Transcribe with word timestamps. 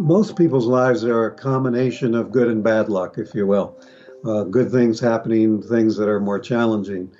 most 0.00 0.34
people's 0.34 0.66
lives 0.66 1.04
are 1.04 1.26
a 1.26 1.34
combination 1.34 2.14
of 2.14 2.32
good 2.32 2.48
and 2.48 2.64
bad 2.64 2.88
luck, 2.88 3.18
if 3.18 3.34
you 3.34 3.46
will. 3.46 3.78
Uh, 4.24 4.44
good 4.44 4.70
things 4.70 4.98
happening, 4.98 5.62
things 5.62 5.96
that 5.96 6.08
are 6.08 6.20
more 6.20 6.38
challenging. 6.38 7.12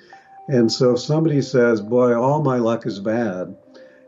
And 0.47 0.71
so 0.71 0.93
if 0.93 0.99
somebody 0.99 1.41
says, 1.43 1.79
Boy, 1.79 2.19
all 2.19 2.41
my 2.41 2.57
luck 2.57 2.87
is 2.87 2.99
bad, 2.99 3.55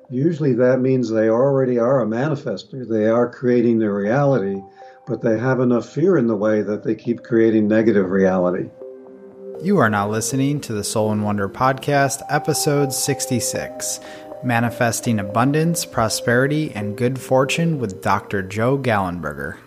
usually 0.10 0.54
that 0.54 0.82
means 0.82 1.10
they 1.10 1.30
already 1.30 1.78
are 1.78 2.02
a 2.02 2.08
manifester. 2.08 2.88
They 2.88 3.08
are 3.08 3.30
creating 3.30 3.78
their 3.78 3.94
reality, 3.94 4.60
but 5.06 5.22
they 5.22 5.38
have 5.38 5.60
enough 5.60 5.88
fear 5.88 6.18
in 6.18 6.26
the 6.26 6.36
way 6.36 6.64
that 6.64 6.84
they 6.84 6.96
keep 6.96 7.24
creating 7.24 7.68
negative 7.68 8.10
reality. 8.10 8.70
You 9.62 9.78
are 9.78 9.90
now 9.90 10.10
listening 10.10 10.60
to 10.62 10.74
the 10.74 10.84
Soul 10.84 11.14
in 11.14 11.22
Wonder 11.22 11.48
Podcast, 11.48 12.22
episode 12.28 12.92
66 12.92 14.00
Manifesting 14.44 15.20
Abundance, 15.20 15.86
Prosperity, 15.86 16.74
and 16.76 16.98
Good 16.98 17.18
Fortune 17.18 17.80
with 17.80 18.02
Dr. 18.02 18.42
Joe 18.42 18.78
Gallenberger. 18.78 19.60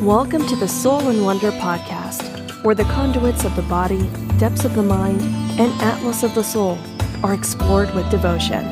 Welcome 0.00 0.46
to 0.46 0.56
the 0.56 0.66
Soul 0.66 1.10
in 1.10 1.26
Wonder 1.26 1.50
Podcast, 1.52 2.64
where 2.64 2.74
the 2.74 2.84
conduits 2.84 3.44
of 3.44 3.54
the 3.54 3.62
body, 3.62 4.08
depths 4.38 4.64
of 4.64 4.74
the 4.74 4.82
mind, 4.82 5.20
and 5.60 5.70
atlas 5.82 6.22
of 6.22 6.34
the 6.34 6.42
soul 6.42 6.78
are 7.22 7.34
explored 7.34 7.94
with 7.94 8.10
devotion. 8.10 8.64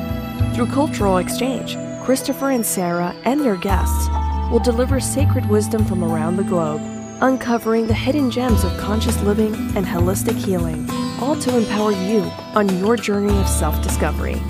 Through 0.55 0.67
cultural 0.67 1.17
exchange, 1.17 1.77
Christopher 2.03 2.49
and 2.49 2.65
Sarah 2.65 3.15
and 3.25 3.41
their 3.41 3.57
guests 3.57 4.09
will 4.51 4.59
deliver 4.59 4.99
sacred 4.99 5.47
wisdom 5.47 5.85
from 5.85 6.03
around 6.03 6.37
the 6.37 6.43
globe, 6.43 6.81
uncovering 7.21 7.85
the 7.85 7.93
hidden 7.93 8.31
gems 8.31 8.63
of 8.63 8.75
conscious 8.79 9.21
living 9.21 9.53
and 9.77 9.85
holistic 9.85 10.35
healing 10.35 10.89
all 11.21 11.35
to 11.35 11.55
empower 11.55 11.91
you 11.91 12.21
on 12.55 12.79
your 12.79 12.97
journey 12.97 13.37
of 13.37 13.47
self 13.47 13.81
discovery. 13.83 14.41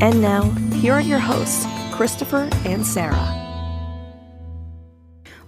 And 0.00 0.20
now, 0.20 0.42
here 0.72 0.94
are 0.94 1.00
your 1.00 1.18
hosts, 1.18 1.66
Christopher 1.92 2.48
and 2.64 2.84
Sarah. 2.86 3.40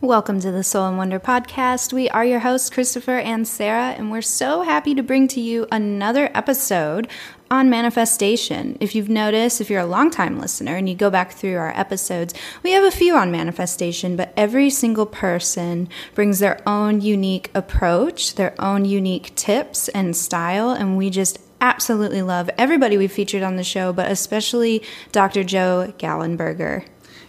Welcome 0.02 0.40
to 0.40 0.52
the 0.52 0.62
Soul 0.62 0.88
in 0.88 0.98
Wonder 0.98 1.18
podcast. 1.18 1.92
We 1.92 2.10
are 2.10 2.24
your 2.24 2.40
hosts, 2.40 2.68
Christopher 2.68 3.18
and 3.18 3.48
Sarah, 3.48 3.94
and 3.96 4.12
we're 4.12 4.20
so 4.20 4.60
happy 4.62 4.94
to 4.94 5.02
bring 5.02 5.26
to 5.28 5.40
you 5.40 5.66
another 5.72 6.30
episode 6.34 7.08
on 7.50 7.70
manifestation. 7.70 8.76
If 8.80 8.94
you've 8.94 9.08
noticed, 9.08 9.60
if 9.60 9.70
you're 9.70 9.80
a 9.80 9.86
longtime 9.86 10.38
listener 10.38 10.76
and 10.76 10.88
you 10.88 10.94
go 10.94 11.10
back 11.10 11.32
through 11.32 11.56
our 11.56 11.72
episodes, 11.78 12.34
we 12.62 12.72
have 12.72 12.84
a 12.84 12.90
few 12.90 13.14
on 13.16 13.30
manifestation, 13.30 14.16
but 14.16 14.32
every 14.36 14.70
single 14.70 15.06
person 15.06 15.88
brings 16.14 16.38
their 16.38 16.60
own 16.68 17.00
unique 17.00 17.50
approach, 17.54 18.34
their 18.34 18.54
own 18.60 18.84
unique 18.84 19.34
tips 19.34 19.88
and 19.88 20.16
style, 20.16 20.70
and 20.70 20.96
we 20.96 21.10
just 21.10 21.38
absolutely 21.60 22.22
love 22.22 22.50
everybody 22.58 22.96
we've 22.96 23.12
featured 23.12 23.42
on 23.42 23.56
the 23.56 23.64
show, 23.64 23.92
but 23.92 24.10
especially 24.10 24.82
Dr. 25.12 25.42
Joe 25.42 25.94
Gallenberger. 25.98 26.84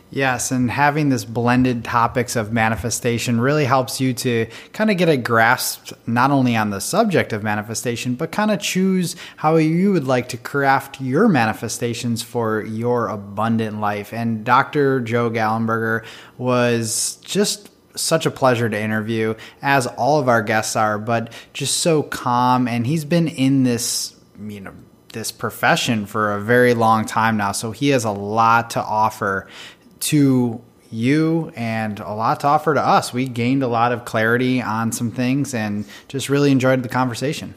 Yes, 0.10 0.52
and 0.52 0.72
having 0.72 1.10
this 1.10 1.26
blended 1.26 1.84
topics 1.84 2.38
of 2.38 2.54
manifestation 2.54 3.42
really 3.42 3.66
helps 3.66 4.00
you 4.00 4.14
to 4.14 4.48
kind 4.72 4.90
of 4.90 4.96
get 4.96 5.10
a 5.10 5.18
grasp 5.18 5.92
not 6.06 6.32
only 6.32 6.56
on 6.56 6.70
the 6.70 6.80
subject 6.80 7.34
of 7.34 7.44
manifestation, 7.44 8.16
but 8.16 8.32
kind 8.32 8.50
of 8.50 8.62
choose 8.62 9.18
how 9.36 9.58
you 9.58 9.92
would 9.92 10.08
like 10.08 10.30
to 10.30 10.38
craft 10.38 11.02
your 11.02 11.28
manifestations 11.28 12.24
for 12.24 12.62
your 12.62 13.10
abundant 13.10 13.82
life. 13.82 14.14
And 14.14 14.46
Dr. 14.46 15.02
Joe 15.02 15.30
Gallenberger 15.30 16.06
was 16.38 17.18
just 17.18 17.70
such 17.98 18.26
a 18.26 18.32
pleasure 18.32 18.70
to 18.70 18.80
interview, 18.80 19.36
as 19.62 19.88
all 19.88 20.20
of 20.20 20.30
our 20.30 20.42
guests 20.42 20.78
are, 20.78 20.98
but 20.98 21.34
just 21.52 21.78
so 21.78 22.02
calm. 22.02 22.68
And 22.68 22.88
he's 22.88 23.04
been 23.04 23.28
in 23.28 23.64
this, 23.64 24.16
you 24.40 24.62
know, 24.62 24.74
this 25.14 25.32
profession 25.32 26.06
for 26.06 26.34
a 26.34 26.42
very 26.42 26.74
long 26.74 27.06
time 27.06 27.38
now. 27.38 27.52
So 27.52 27.72
he 27.72 27.90
has 27.90 28.04
a 28.04 28.12
lot 28.12 28.72
to 28.72 28.84
offer 28.84 29.48
to 30.02 30.62
you 30.92 31.52
and 31.56 32.00
a 32.00 32.14
lot 32.14 32.40
to 32.42 32.48
offer 32.48 32.74
to 32.74 32.82
us. 32.82 33.14
We 33.14 33.28
gained 33.28 33.64
a 33.64 33.68
lot 33.68 33.92
of 33.92 34.06
clarity 34.06 34.62
on 34.62 34.92
some 34.92 35.12
things 35.12 35.54
and 35.54 35.86
just 36.08 36.30
really 36.30 36.52
enjoyed 36.52 36.84
the 36.84 36.90
conversation. 36.90 37.56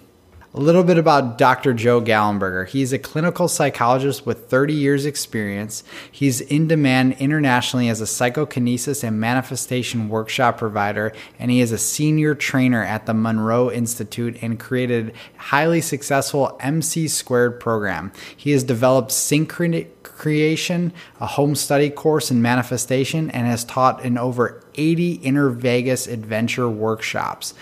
A 0.53 0.59
little 0.59 0.83
bit 0.83 0.99
about 0.99 1.39
Dr. 1.39 1.73
Joe 1.73 2.01
Gallenberger. 2.01 2.67
He's 2.67 2.93
a 2.93 2.99
clinical 2.99 3.47
psychologist 3.47 4.27
with 4.27 4.51
30 4.51 4.75
years' 4.75 5.07
experience. 5.07 5.85
He's 6.11 6.41
in 6.41 6.67
demand 6.67 7.19
internationally 7.21 7.89
as 7.89 8.01
a 8.01 8.07
psychokinesis 8.07 9.05
and 9.05 9.21
manifestation 9.21 10.09
workshop 10.09 10.59
provider, 10.59 11.13
and 11.39 11.53
he 11.53 11.61
is 11.61 11.71
a 11.71 11.79
senior 11.79 12.35
trainer 12.35 12.83
at 12.83 13.07
the 13.07 13.15
Monroe 13.15 13.71
Institute 13.71 14.43
and 14.43 14.59
created 14.59 15.15
highly 15.37 15.81
successful 15.81 16.59
MC 16.59 17.07
squared 17.07 17.61
program. 17.61 18.11
He 18.37 18.51
has 18.51 18.65
developed 18.65 19.13
synchrony 19.13 19.87
creation, 20.21 20.93
a 21.19 21.27
home 21.27 21.55
study 21.55 21.89
course 21.89 22.31
in 22.31 22.43
manifestation, 22.43 23.31
and 23.31 23.47
has 23.47 23.65
taught 23.65 24.05
in 24.05 24.19
over 24.19 24.63
80 24.75 25.15
Inner 25.15 25.49
Vegas 25.49 26.07
adventure 26.07 26.69
workshops. 26.69 27.55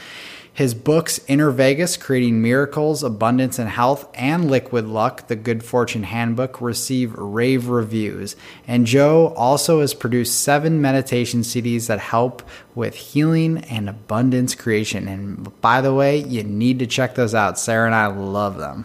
His 0.52 0.74
books, 0.74 1.20
Inner 1.28 1.52
Vegas 1.52 1.96
Creating 1.96 2.42
Miracles, 2.42 3.04
Abundance, 3.04 3.60
and 3.60 3.70
Health, 3.70 4.08
and 4.12 4.50
Liquid 4.50 4.88
Luck, 4.88 5.28
The 5.28 5.36
Good 5.36 5.62
Fortune 5.62 6.02
Handbook, 6.02 6.60
receive 6.60 7.14
rave 7.14 7.68
reviews. 7.68 8.34
And 8.66 8.84
Joe 8.84 9.32
also 9.36 9.80
has 9.80 9.94
produced 9.94 10.42
seven 10.42 10.82
meditation 10.82 11.42
CDs 11.42 11.86
that 11.86 12.00
help 12.00 12.42
with 12.74 12.96
healing 12.96 13.58
and 13.70 13.88
abundance 13.88 14.56
creation. 14.56 15.06
And 15.06 15.60
by 15.60 15.80
the 15.80 15.94
way, 15.94 16.18
you 16.18 16.42
need 16.42 16.80
to 16.80 16.88
check 16.88 17.14
those 17.14 17.36
out. 17.36 17.56
Sarah 17.56 17.86
and 17.86 17.94
I 17.94 18.08
love 18.08 18.58
them. 18.58 18.84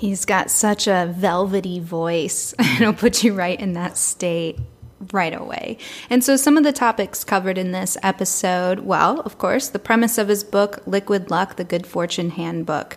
He's 0.00 0.24
got 0.24 0.50
such 0.50 0.86
a 0.86 1.12
velvety 1.14 1.78
voice. 1.78 2.54
It'll 2.58 2.94
put 2.94 3.22
you 3.22 3.34
right 3.34 3.60
in 3.60 3.74
that 3.74 3.98
state 3.98 4.58
right 5.12 5.38
away. 5.38 5.76
And 6.08 6.24
so, 6.24 6.36
some 6.36 6.56
of 6.56 6.64
the 6.64 6.72
topics 6.72 7.22
covered 7.22 7.58
in 7.58 7.72
this 7.72 7.98
episode 8.02 8.80
well, 8.80 9.20
of 9.20 9.36
course, 9.36 9.68
the 9.68 9.78
premise 9.78 10.16
of 10.16 10.28
his 10.28 10.42
book, 10.42 10.82
Liquid 10.86 11.30
Luck, 11.30 11.56
the 11.56 11.64
Good 11.64 11.86
Fortune 11.86 12.30
Handbook. 12.30 12.96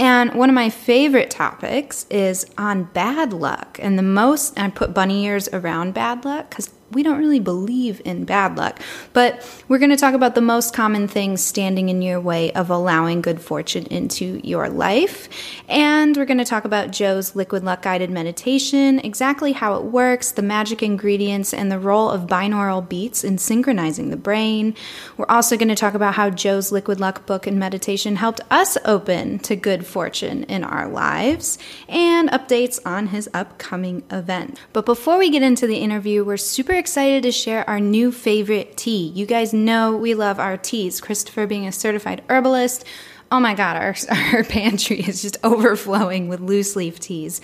And 0.00 0.32
one 0.32 0.48
of 0.48 0.54
my 0.54 0.70
favorite 0.70 1.30
topics 1.30 2.06
is 2.08 2.46
on 2.56 2.84
bad 2.84 3.34
luck. 3.34 3.78
And 3.82 3.98
the 3.98 4.02
most, 4.02 4.58
I 4.58 4.70
put 4.70 4.94
bunny 4.94 5.26
ears 5.26 5.46
around 5.52 5.92
bad 5.92 6.24
luck 6.24 6.48
because 6.48 6.70
we 6.92 7.02
don't 7.02 7.18
really 7.18 7.40
believe 7.40 8.02
in 8.04 8.24
bad 8.24 8.56
luck. 8.56 8.80
But 9.12 9.46
we're 9.68 9.78
going 9.78 9.90
to 9.90 9.96
talk 9.96 10.14
about 10.14 10.34
the 10.34 10.40
most 10.40 10.74
common 10.74 11.08
things 11.08 11.42
standing 11.42 11.88
in 11.88 12.02
your 12.02 12.20
way 12.20 12.52
of 12.52 12.70
allowing 12.70 13.20
good 13.20 13.40
fortune 13.40 13.86
into 13.86 14.40
your 14.42 14.68
life. 14.68 15.28
And 15.68 16.16
we're 16.16 16.24
going 16.24 16.38
to 16.38 16.44
talk 16.44 16.64
about 16.64 16.90
Joe's 16.90 17.36
liquid 17.36 17.64
luck 17.64 17.82
guided 17.82 18.10
meditation, 18.10 18.98
exactly 19.00 19.52
how 19.52 19.76
it 19.76 19.84
works, 19.84 20.32
the 20.32 20.42
magic 20.42 20.82
ingredients, 20.82 21.54
and 21.54 21.70
the 21.70 21.78
role 21.78 22.10
of 22.10 22.22
binaural 22.22 22.86
beats 22.86 23.22
in 23.24 23.38
synchronizing 23.38 24.10
the 24.10 24.16
brain. 24.16 24.74
We're 25.16 25.26
also 25.28 25.56
going 25.56 25.68
to 25.68 25.74
talk 25.74 25.94
about 25.94 26.14
how 26.14 26.30
Joe's 26.30 26.72
liquid 26.72 27.00
luck 27.00 27.26
book 27.26 27.46
and 27.46 27.58
meditation 27.58 28.16
helped 28.16 28.40
us 28.50 28.76
open 28.84 29.38
to 29.40 29.54
good 29.54 29.86
fortune 29.90 30.44
in 30.44 30.64
our 30.64 30.88
lives, 30.88 31.58
and 31.88 32.30
updates 32.30 32.78
on 32.86 33.08
his 33.08 33.28
upcoming 33.34 34.02
event. 34.10 34.58
But 34.72 34.86
before 34.86 35.18
we 35.18 35.30
get 35.30 35.42
into 35.42 35.66
the 35.66 35.78
interview, 35.78 36.24
we're 36.24 36.36
super 36.36 36.72
excited 36.72 37.22
to 37.24 37.32
share 37.32 37.68
our 37.68 37.80
new 37.80 38.12
favorite 38.12 38.76
tea. 38.76 39.08
You 39.08 39.26
guys 39.26 39.52
know 39.52 39.96
we 39.96 40.14
love 40.14 40.38
our 40.38 40.56
teas. 40.56 41.00
Christopher 41.00 41.46
being 41.46 41.66
a 41.66 41.72
certified 41.72 42.22
herbalist, 42.28 42.84
oh 43.32 43.40
my 43.40 43.54
god, 43.54 43.76
our, 43.76 43.94
our 44.32 44.44
pantry 44.44 45.00
is 45.00 45.22
just 45.22 45.38
overflowing 45.44 46.28
with 46.28 46.40
loose 46.40 46.76
leaf 46.76 47.00
teas. 47.00 47.40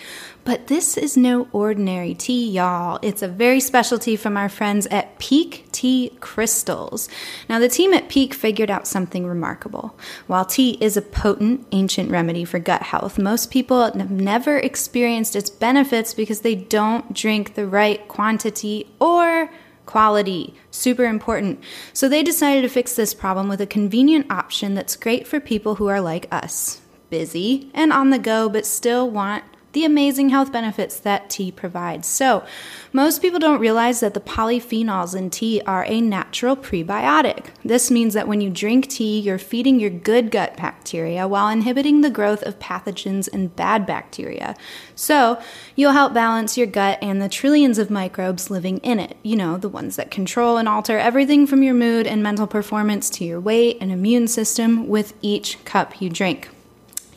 But 0.46 0.68
this 0.68 0.96
is 0.96 1.16
no 1.16 1.48
ordinary 1.50 2.14
tea, 2.14 2.48
y'all. 2.48 3.00
It's 3.02 3.20
a 3.20 3.26
very 3.26 3.58
special 3.58 3.98
tea 3.98 4.14
from 4.14 4.36
our 4.36 4.48
friends 4.48 4.86
at 4.92 5.18
Pique 5.18 5.66
Tea 5.72 6.16
Crystals. 6.20 7.08
Now, 7.48 7.58
the 7.58 7.68
team 7.68 7.92
at 7.92 8.08
Peak 8.08 8.32
figured 8.32 8.70
out 8.70 8.86
something 8.86 9.26
remarkable. 9.26 9.98
While 10.28 10.44
tea 10.44 10.78
is 10.80 10.96
a 10.96 11.02
potent, 11.02 11.66
ancient 11.72 12.12
remedy 12.12 12.44
for 12.44 12.60
gut 12.60 12.82
health, 12.84 13.18
most 13.18 13.50
people 13.50 13.82
have 13.82 14.08
never 14.08 14.56
experienced 14.56 15.34
its 15.34 15.50
benefits 15.50 16.14
because 16.14 16.42
they 16.42 16.54
don't 16.54 17.12
drink 17.12 17.54
the 17.54 17.66
right 17.66 18.06
quantity 18.06 18.88
or 19.00 19.50
quality, 19.84 20.54
super 20.71 21.06
important. 21.06 21.59
So 21.92 22.09
they 22.09 22.22
decided 22.22 22.62
to 22.62 22.68
fix 22.68 22.94
this 22.94 23.15
problem 23.15 23.48
with 23.48 23.60
a 23.60 23.66
convenient 23.66 24.30
option 24.30 24.74
that's 24.74 24.94
great 24.94 25.26
for 25.26 25.41
people 25.41 25.74
who 25.74 25.88
are 25.88 26.00
like 26.00 26.28
us 26.30 26.82
busy 27.10 27.68
and 27.74 27.92
on 27.92 28.10
the 28.10 28.18
go, 28.21 28.48
but 28.48 28.65
still 28.65 29.10
want 29.10 29.42
the 29.76 29.84
amazing 29.84 30.30
health 30.30 30.50
benefits 30.50 30.98
that 31.00 31.28
tea 31.28 31.52
provides. 31.52 32.08
So, 32.08 32.46
most 32.94 33.20
people 33.20 33.38
don't 33.38 33.60
realize 33.60 34.00
that 34.00 34.14
the 34.14 34.20
polyphenols 34.20 35.14
in 35.14 35.28
tea 35.28 35.60
are 35.66 35.84
a 35.84 36.00
natural 36.00 36.56
prebiotic. 36.56 37.48
This 37.62 37.90
means 37.90 38.14
that 38.14 38.26
when 38.26 38.40
you 38.40 38.48
drink 38.48 38.88
tea, 38.88 39.20
you're 39.20 39.36
feeding 39.36 39.78
your 39.78 39.90
good 39.90 40.30
gut 40.30 40.56
bacteria 40.56 41.28
while 41.28 41.50
inhibiting 41.50 42.00
the 42.00 42.08
growth 42.08 42.42
of 42.44 42.58
pathogens 42.58 43.28
and 43.30 43.54
bad 43.54 43.84
bacteria. 43.84 44.56
So, 44.94 45.38
you'll 45.74 45.92
help 45.92 46.14
balance 46.14 46.56
your 46.56 46.66
gut 46.66 46.98
and 47.02 47.20
the 47.20 47.28
trillions 47.28 47.76
of 47.76 47.90
microbes 47.90 48.50
living 48.50 48.78
in 48.78 48.98
it. 48.98 49.18
You 49.22 49.36
know, 49.36 49.58
the 49.58 49.68
ones 49.68 49.96
that 49.96 50.10
control 50.10 50.56
and 50.56 50.70
alter 50.70 50.98
everything 50.98 51.46
from 51.46 51.62
your 51.62 51.74
mood 51.74 52.06
and 52.06 52.22
mental 52.22 52.46
performance 52.46 53.10
to 53.10 53.26
your 53.26 53.40
weight 53.40 53.76
and 53.82 53.92
immune 53.92 54.26
system 54.26 54.88
with 54.88 55.12
each 55.20 55.62
cup 55.66 56.00
you 56.00 56.08
drink. 56.08 56.48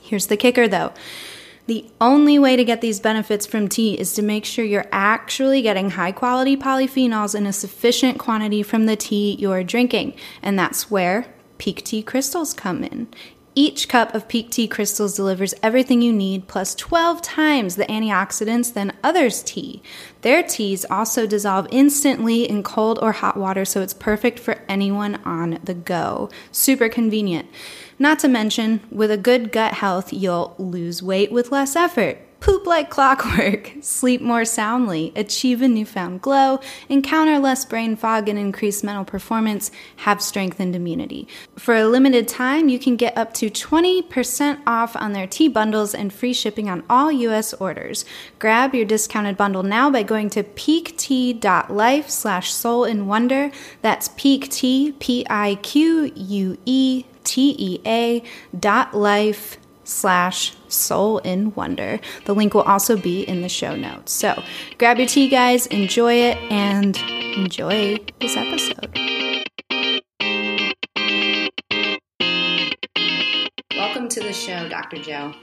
Here's 0.01 0.27
the 0.27 0.35
kicker 0.35 0.67
though 0.67 0.91
The 1.69 1.86
only 2.01 2.39
way 2.39 2.56
to 2.56 2.63
get 2.63 2.81
these 2.81 3.00
benefits 3.00 3.45
from 3.45 3.68
tea 3.68 3.94
is 3.94 4.16
to 4.16 4.24
make 4.24 4.44
sure 4.44 4.66
you're 4.66 4.89
actually 4.92 5.62
getting 5.62 5.92
high 5.92 6.12
quality 6.12 6.57
polyphenols 6.57 7.36
in 7.36 7.45
a 7.45 7.54
sufficient 7.54 8.18
quantity 8.18 8.63
from 8.63 8.88
the 8.88 8.95
tea 8.95 9.36
you're 9.38 9.63
drinking. 9.63 10.16
And 10.42 10.57
that's 10.57 10.89
where 10.89 11.27
Pique 11.60 11.83
Tea 11.83 12.01
crystals 12.01 12.56
come 12.56 12.83
in. 12.83 13.07
Each 13.54 13.88
cup 13.88 14.16
of 14.16 14.27
Pique 14.27 14.50
Tea 14.50 14.68
crystals 14.68 15.16
delivers 15.16 15.54
everything 15.62 16.01
you 16.01 16.12
need, 16.12 16.48
plus 16.48 16.74
12 16.74 17.21
times 17.21 17.75
the 17.75 17.86
antioxidants 17.86 18.74
than 18.74 18.98
others' 19.04 19.44
tea. 19.44 19.83
Their 20.21 20.42
teas 20.42 20.86
also 20.89 21.27
dissolve 21.27 21.68
instantly 21.69 22.50
in 22.50 22.63
cold 22.63 22.98
or 23.00 23.12
hot 23.12 23.38
water, 23.38 23.63
so 23.63 23.81
it's 23.81 23.94
perfect 23.94 24.39
for 24.39 24.63
anyone 24.68 25.16
on 25.24 25.60
the 25.63 25.75
go. 25.75 26.31
Super 26.51 26.89
convenient. 26.89 27.48
Not 28.00 28.19
to 28.19 28.28
mention, 28.28 28.80
with 28.90 29.12
a 29.12 29.18
good 29.18 29.51
gut 29.51 29.74
health, 29.75 30.13
you'll 30.13 30.56
lose 30.57 31.04
weight 31.04 31.31
with 31.31 31.51
less 31.51 31.75
effort 31.75 32.19
poop 32.40 32.66
like 32.66 32.90
clockwork, 32.90 33.74
sleep 33.81 34.22
more 34.22 34.46
soundly, 34.46 35.12
achieve 35.16 35.62
a 35.62 35.68
newfound 35.68 36.22
glow, 36.22 36.60
encounter 36.88 37.38
less 37.38 37.66
brain 37.66 37.96
fog 37.96 38.30
and 38.30 38.40
increase 38.40 38.84
mental 38.84 39.06
performance, 39.06 39.72
have 39.98 40.22
strengthened 40.22 40.75
immunity. 40.75 41.28
For 41.57 41.75
a 41.75 41.88
limited 41.88 42.28
time, 42.28 42.69
you 42.69 42.80
can 42.80 42.96
get 42.96 43.18
up 43.18 43.34
to 43.36 43.50
20% 43.50 44.60
off 44.66 44.95
on 44.95 45.13
their 45.13 45.28
tea 45.28 45.48
bundles 45.48 45.94
and 45.94 46.13
free 46.13 46.34
shipping 46.34 46.69
on 46.69 46.84
all 46.90 47.12
U.S. 47.12 47.54
orders. 47.56 48.06
Grab 48.40 48.74
your 48.74 48.86
discounted 48.86 49.38
bundle 49.38 49.63
now 49.63 49.90
by 49.90 50.04
going 50.04 50.30
to 50.31 50.44
piquetea.life 50.44 52.10
slash 52.10 52.52
soul 52.54 52.86
in 52.86 53.07
wonder. 53.07 53.52
That's 53.81 54.10
Pique 54.10 54.50
T, 54.50 54.94
P-I-Q-U-E 55.00 56.60
T-E-A 56.66 57.04
dot 57.04 57.19
life 58.94 59.58
slash 59.84 60.56
soul 60.68 61.18
in 61.20 61.54
wonder. 61.56 62.00
The 62.26 62.34
link 62.34 62.54
will 62.54 62.62
also 62.62 62.96
be 62.96 63.24
in 63.24 63.42
the 63.42 63.50
show 63.50 63.76
notes. 63.76 64.12
So 64.12 64.42
grab 64.78 64.98
your 64.98 65.08
tea, 65.08 65.30
guys, 65.30 65.66
enjoy 65.68 66.14
it, 66.14 66.38
and 66.52 66.98
enjoy 67.36 67.98
this 68.22 68.38
episode. 68.38 68.96
Welcome 73.76 74.10
to 74.10 74.20
the 74.20 74.34
show, 74.34 74.70
Dr. 74.70 74.98
Joe. 74.98 75.34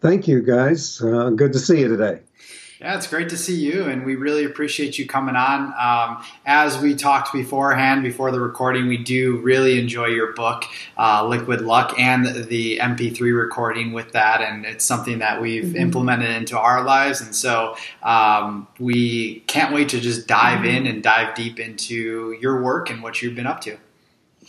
Thank 0.00 0.28
you, 0.28 0.42
guys. 0.42 1.00
Uh, 1.00 1.30
good 1.30 1.52
to 1.52 1.58
see 1.58 1.80
you 1.80 1.88
today. 1.88 2.20
Yeah, 2.80 2.94
it's 2.94 3.06
great 3.06 3.30
to 3.30 3.38
see 3.38 3.56
you, 3.56 3.84
and 3.84 4.04
we 4.04 4.16
really 4.16 4.44
appreciate 4.44 4.98
you 4.98 5.06
coming 5.06 5.34
on. 5.34 5.72
Um, 5.78 6.22
as 6.44 6.78
we 6.78 6.94
talked 6.94 7.32
beforehand, 7.32 8.02
before 8.02 8.30
the 8.30 8.40
recording, 8.40 8.86
we 8.86 8.98
do 8.98 9.38
really 9.38 9.80
enjoy 9.80 10.08
your 10.08 10.34
book, 10.34 10.64
uh, 10.98 11.26
Liquid 11.26 11.62
Luck, 11.62 11.98
and 11.98 12.26
the 12.26 12.78
MP3 12.78 13.34
recording 13.34 13.92
with 13.92 14.12
that, 14.12 14.42
and 14.42 14.66
it's 14.66 14.84
something 14.84 15.20
that 15.20 15.40
we've 15.40 15.64
mm-hmm. 15.64 15.76
implemented 15.76 16.28
into 16.28 16.58
our 16.58 16.84
lives, 16.84 17.22
and 17.22 17.34
so 17.34 17.76
um, 18.02 18.68
we 18.78 19.40
can't 19.46 19.72
wait 19.72 19.88
to 19.88 20.00
just 20.00 20.26
dive 20.26 20.58
mm-hmm. 20.58 20.76
in 20.76 20.86
and 20.86 21.02
dive 21.02 21.34
deep 21.34 21.58
into 21.58 22.36
your 22.42 22.62
work 22.62 22.90
and 22.90 23.02
what 23.02 23.22
you've 23.22 23.34
been 23.34 23.46
up 23.46 23.62
to. 23.62 23.78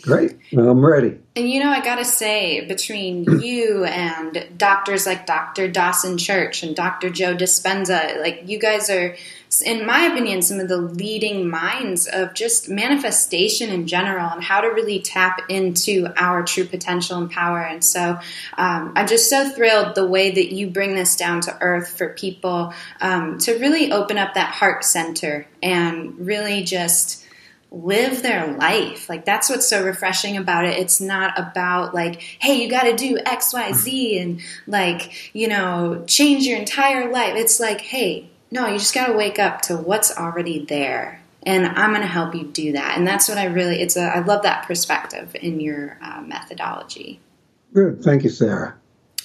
Great. 0.01 0.37
I'm 0.51 0.85
ready. 0.85 1.17
And 1.35 1.49
you 1.49 1.63
know, 1.63 1.69
I 1.69 1.81
gotta 1.81 2.05
say, 2.05 2.65
between 2.65 3.23
you 3.41 3.83
and 3.83 4.47
doctors 4.57 5.05
like 5.05 5.25
Dr. 5.25 5.67
Dawson 5.67 6.17
Church 6.17 6.63
and 6.63 6.75
Dr. 6.75 7.09
Joe 7.09 7.35
Dispenza, 7.35 8.19
like 8.19 8.43
you 8.45 8.59
guys 8.59 8.89
are, 8.89 9.15
in 9.65 9.85
my 9.85 10.03
opinion, 10.03 10.41
some 10.41 10.59
of 10.59 10.67
the 10.67 10.77
leading 10.77 11.49
minds 11.49 12.07
of 12.07 12.33
just 12.33 12.69
manifestation 12.69 13.69
in 13.69 13.87
general 13.87 14.29
and 14.29 14.43
how 14.43 14.61
to 14.61 14.67
really 14.67 14.99
tap 14.99 15.41
into 15.49 16.07
our 16.15 16.43
true 16.43 16.65
potential 16.65 17.17
and 17.17 17.31
power. 17.31 17.59
And 17.59 17.83
so 17.83 18.19
um, 18.57 18.93
I'm 18.95 19.07
just 19.07 19.29
so 19.29 19.49
thrilled 19.49 19.95
the 19.95 20.07
way 20.07 20.31
that 20.31 20.53
you 20.53 20.67
bring 20.67 20.95
this 20.95 21.15
down 21.15 21.41
to 21.41 21.57
earth 21.59 21.97
for 21.97 22.09
people 22.09 22.73
um, 23.01 23.39
to 23.39 23.57
really 23.57 23.91
open 23.91 24.17
up 24.17 24.35
that 24.35 24.53
heart 24.53 24.83
center 24.83 25.47
and 25.61 26.19
really 26.19 26.63
just 26.63 27.26
live 27.83 28.21
their 28.23 28.55
life. 28.57 29.09
Like 29.09 29.25
that's 29.25 29.49
what's 29.49 29.67
so 29.67 29.83
refreshing 29.83 30.37
about 30.37 30.65
it. 30.65 30.77
It's 30.77 30.99
not 30.99 31.37
about 31.37 31.93
like, 31.93 32.21
hey, 32.21 32.61
you 32.61 32.69
got 32.69 32.83
to 32.83 32.95
do 32.95 33.17
X, 33.25 33.53
Y, 33.53 33.71
Z 33.73 34.19
and 34.19 34.41
like, 34.65 35.35
you 35.35 35.47
know, 35.47 36.03
change 36.07 36.45
your 36.45 36.57
entire 36.57 37.11
life. 37.11 37.35
It's 37.35 37.59
like, 37.59 37.81
hey, 37.81 38.29
no, 38.51 38.67
you 38.67 38.79
just 38.79 38.93
got 38.93 39.07
to 39.07 39.13
wake 39.13 39.39
up 39.39 39.61
to 39.63 39.77
what's 39.77 40.15
already 40.15 40.65
there. 40.65 41.21
And 41.43 41.65
I'm 41.65 41.91
going 41.91 42.01
to 42.01 42.07
help 42.07 42.35
you 42.35 42.45
do 42.45 42.73
that. 42.73 42.97
And 42.97 43.07
that's 43.07 43.29
what 43.29 43.37
I 43.37 43.45
really, 43.45 43.81
it's 43.81 43.95
a, 43.95 44.03
I 44.03 44.19
love 44.19 44.43
that 44.43 44.65
perspective 44.65 45.35
in 45.35 45.59
your 45.59 45.97
uh, 46.01 46.21
methodology. 46.21 47.19
Good. 47.73 48.03
Thank 48.03 48.23
you, 48.23 48.29
Sarah. 48.29 48.75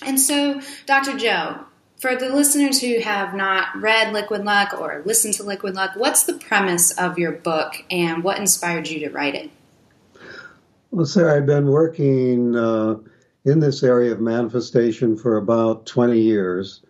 And 0.05 0.19
so, 0.19 0.61
Dr. 0.87 1.17
Joe, 1.17 1.65
for 2.03 2.17
the 2.17 2.29
listeners 2.29 2.81
who 2.81 2.99
have 2.99 3.33
not 3.33 3.81
read 3.81 4.13
Liquid 4.13 4.45
Luck 4.45 4.75
or 4.79 5.03
listened 5.05 5.35
to 5.35 5.45
Liquid 5.45 5.77
Luck, 5.77 5.93
what's 5.95 6.25
the 6.25 6.35
premise 6.35 6.91
of 6.99 7.17
your 7.17 7.31
book 7.31 7.75
and 7.93 8.25
what 8.25 8.39
inspired 8.39 8.89
you 8.89 8.99
to 9.07 9.11
write 9.11 9.37
it? 9.37 9.51
Well, 10.91 11.07
Sarah, 11.07 11.37
I've 11.37 11.47
been 11.47 11.69
working 11.69 12.57
uh, 12.57 12.97
in 13.45 13.61
this 13.61 13.85
area 13.85 14.11
of 14.11 14.21
manifestation 14.21 15.17
for 15.17 15.37
about 15.37 15.87
20 15.87 16.19
years. 16.19 16.81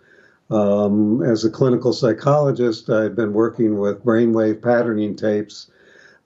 Um, 0.51 1.23
as 1.23 1.45
a 1.45 1.51
clinical 1.51 1.93
psychologist, 1.93 2.89
I've 2.89 3.15
been 3.15 3.35
working 3.35 3.79
with 3.79 4.03
brainwave 4.03 4.63
patterning 4.63 5.15
tapes 5.15 5.71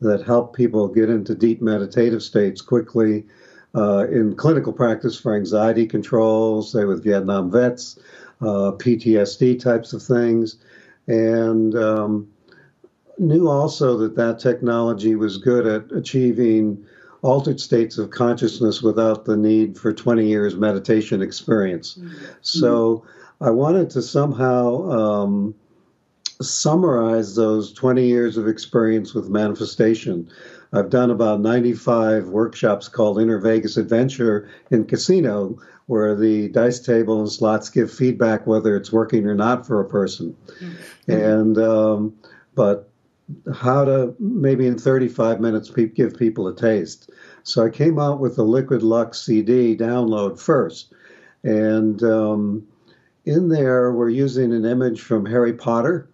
that 0.00 0.24
help 0.24 0.54
people 0.54 0.86
get 0.86 1.10
into 1.10 1.34
deep 1.34 1.60
meditative 1.60 2.22
states 2.22 2.60
quickly 2.60 3.26
uh, 3.74 4.06
in 4.06 4.36
clinical 4.36 4.72
practice 4.72 5.18
for 5.18 5.34
anxiety 5.34 5.88
control, 5.88 6.62
say 6.62 6.84
with 6.84 7.02
Vietnam 7.02 7.50
vets 7.50 7.98
uh, 8.40 8.72
PTSD 8.76 9.60
types 9.60 9.92
of 9.92 10.02
things, 10.02 10.58
and 11.06 11.74
um, 11.74 12.28
knew 13.18 13.48
also 13.48 13.96
that 13.98 14.16
that 14.16 14.38
technology 14.38 15.14
was 15.14 15.38
good 15.38 15.66
at 15.66 15.92
achieving 15.92 16.84
altered 17.22 17.60
states 17.60 17.98
of 17.98 18.10
consciousness 18.10 18.82
without 18.82 19.24
the 19.24 19.36
need 19.36 19.78
for 19.78 19.92
20 19.92 20.26
years 20.26 20.56
meditation 20.56 21.22
experience. 21.22 21.94
Mm-hmm. 21.94 22.24
So 22.42 23.04
I 23.40 23.50
wanted 23.50 23.90
to 23.90 24.02
somehow 24.02 24.90
um, 24.90 25.54
summarize 26.40 27.34
those 27.34 27.72
20 27.72 28.06
years 28.06 28.36
of 28.36 28.46
experience 28.46 29.14
with 29.14 29.28
manifestation. 29.28 30.28
I've 30.72 30.90
done 30.90 31.10
about 31.10 31.40
95 31.40 32.28
workshops 32.28 32.88
called 32.88 33.20
Inner 33.20 33.38
Vegas 33.38 33.76
Adventure 33.76 34.48
in 34.70 34.84
Casino, 34.84 35.58
where 35.86 36.14
the 36.14 36.48
dice 36.48 36.80
table 36.80 37.20
and 37.20 37.30
slots 37.30 37.70
give 37.70 37.92
feedback 37.92 38.46
whether 38.46 38.76
it's 38.76 38.92
working 38.92 39.26
or 39.26 39.34
not 39.34 39.66
for 39.66 39.80
a 39.80 39.88
person. 39.88 40.36
Mm-hmm. 40.60 41.12
And 41.12 41.58
um, 41.58 42.16
but 42.54 42.88
how 43.54 43.84
to 43.84 44.14
maybe 44.18 44.66
in 44.66 44.78
35 44.78 45.40
minutes 45.40 45.70
give 45.70 46.16
people 46.16 46.48
a 46.48 46.54
taste. 46.54 47.10
So 47.42 47.64
I 47.64 47.70
came 47.70 47.98
out 47.98 48.20
with 48.20 48.36
the 48.36 48.44
Liquid 48.44 48.82
Luck 48.82 49.14
CD 49.14 49.76
download 49.76 50.40
first, 50.40 50.92
and 51.42 52.02
um, 52.02 52.66
in 53.24 53.48
there 53.48 53.92
we're 53.92 54.08
using 54.08 54.52
an 54.52 54.64
image 54.64 55.00
from 55.00 55.26
Harry 55.26 55.52
Potter 55.52 56.08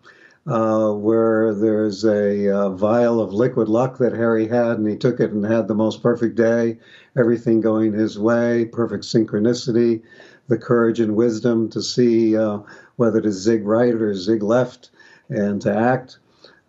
uh, 0.46 0.90
where 0.92 1.54
there's 1.54 2.04
a 2.04 2.50
uh, 2.50 2.68
vial 2.70 3.20
of 3.20 3.32
liquid 3.32 3.68
luck 3.68 3.98
that 3.98 4.12
Harry 4.12 4.48
had, 4.48 4.78
and 4.78 4.88
he 4.88 4.96
took 4.96 5.20
it 5.20 5.30
and 5.30 5.44
had 5.44 5.68
the 5.68 5.74
most 5.74 6.02
perfect 6.02 6.34
day, 6.34 6.78
everything 7.16 7.60
going 7.60 7.92
his 7.92 8.18
way, 8.18 8.64
perfect 8.64 9.04
synchronicity, 9.04 10.02
the 10.48 10.58
courage 10.58 10.98
and 10.98 11.14
wisdom 11.14 11.68
to 11.70 11.80
see 11.80 12.36
uh, 12.36 12.58
whether 12.96 13.20
to 13.20 13.30
zig 13.30 13.64
right 13.64 13.94
or 13.94 14.14
zig 14.14 14.42
left, 14.42 14.90
and 15.28 15.62
to 15.62 15.72
act. 15.72 16.18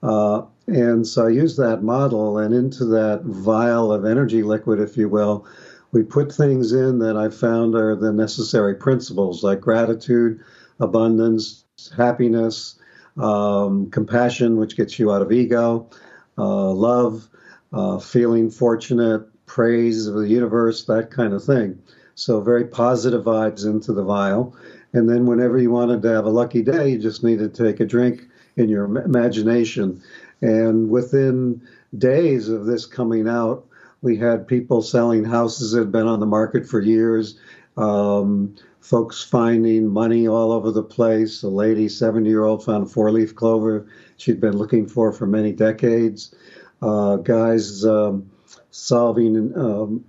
Uh, 0.04 0.44
and 0.68 1.08
so 1.08 1.26
I 1.26 1.30
used 1.30 1.58
that 1.58 1.82
model, 1.82 2.38
and 2.38 2.54
into 2.54 2.86
that 2.86 3.24
vial 3.24 3.92
of 3.92 4.06
energy 4.06 4.44
liquid, 4.44 4.80
if 4.80 4.98
you 4.98 5.10
will, 5.10 5.48
we 5.92 6.04
put 6.04 6.32
things 6.32 6.74
in 6.74 7.00
that 7.00 7.18
I 7.18 7.30
found 7.30 7.76
are 7.76 7.96
the 7.96 8.14
necessary 8.14 8.76
principles 8.76 9.44
like 9.44 9.62
gratitude, 9.62 10.42
abundance, 10.80 11.66
happiness 11.96 12.76
um, 13.18 13.90
compassion, 13.92 14.58
which 14.58 14.76
gets 14.76 14.98
you 15.00 15.12
out 15.12 15.22
of 15.22 15.32
ego, 15.32 15.90
uh, 16.38 16.72
love, 16.72 17.28
uh, 17.72 18.00
feeling 18.00 18.50
fortunate, 18.50 19.28
praise 19.46 20.08
of 20.08 20.16
the 20.16 20.28
universe, 20.28 20.86
that 20.86 21.12
kind 21.12 21.34
of 21.34 21.44
thing. 21.44 21.80
So, 22.16 22.42
very 22.42 22.66
positive 22.66 23.24
vibes 23.24 23.66
into 23.66 23.94
the 23.94 24.04
vial. 24.04 24.56
And 24.94 25.10
then, 25.10 25.26
whenever 25.26 25.58
you 25.58 25.72
wanted 25.72 26.02
to 26.04 26.10
have 26.10 26.26
a 26.26 26.30
lucky 26.30 26.62
day, 26.62 26.90
you 26.92 27.00
just 27.00 27.24
needed 27.24 27.54
to 27.54 27.64
take 27.64 27.80
a 27.80 27.86
drink 27.86 28.28
in 28.56 28.70
your 28.70 28.86
imagination. 28.86 30.02
And 30.42 30.90
within 30.90 31.62
days 31.98 32.50
of 32.50 32.66
this 32.66 32.86
coming 32.86 33.28
out, 33.28 33.66
we 34.02 34.18
had 34.18 34.48
people 34.48 34.82
selling 34.82 35.24
houses 35.24 35.72
that 35.72 35.80
had 35.80 35.92
been 35.92 36.08
on 36.08 36.20
the 36.20 36.26
market 36.26 36.68
for 36.68 36.80
years. 36.82 37.40
Um, 37.78 38.56
folks 38.84 39.24
finding 39.24 39.88
money 39.88 40.28
all 40.28 40.52
over 40.52 40.70
the 40.70 40.84
place. 40.84 41.42
A 41.42 41.48
lady, 41.48 41.88
70 41.88 42.30
year 42.30 42.44
old, 42.44 42.66
found 42.66 42.84
a 42.84 42.90
four 42.90 43.12
leaf 43.12 43.34
clover 43.34 43.88
she'd 44.18 44.42
been 44.42 44.58
looking 44.58 44.86
for 44.86 45.14
for 45.14 45.26
many 45.26 45.54
decades. 45.54 46.36
Uh, 46.82 47.16
guys 47.16 47.86
um, 47.86 48.30
solving 48.72 49.58
um, 49.58 50.04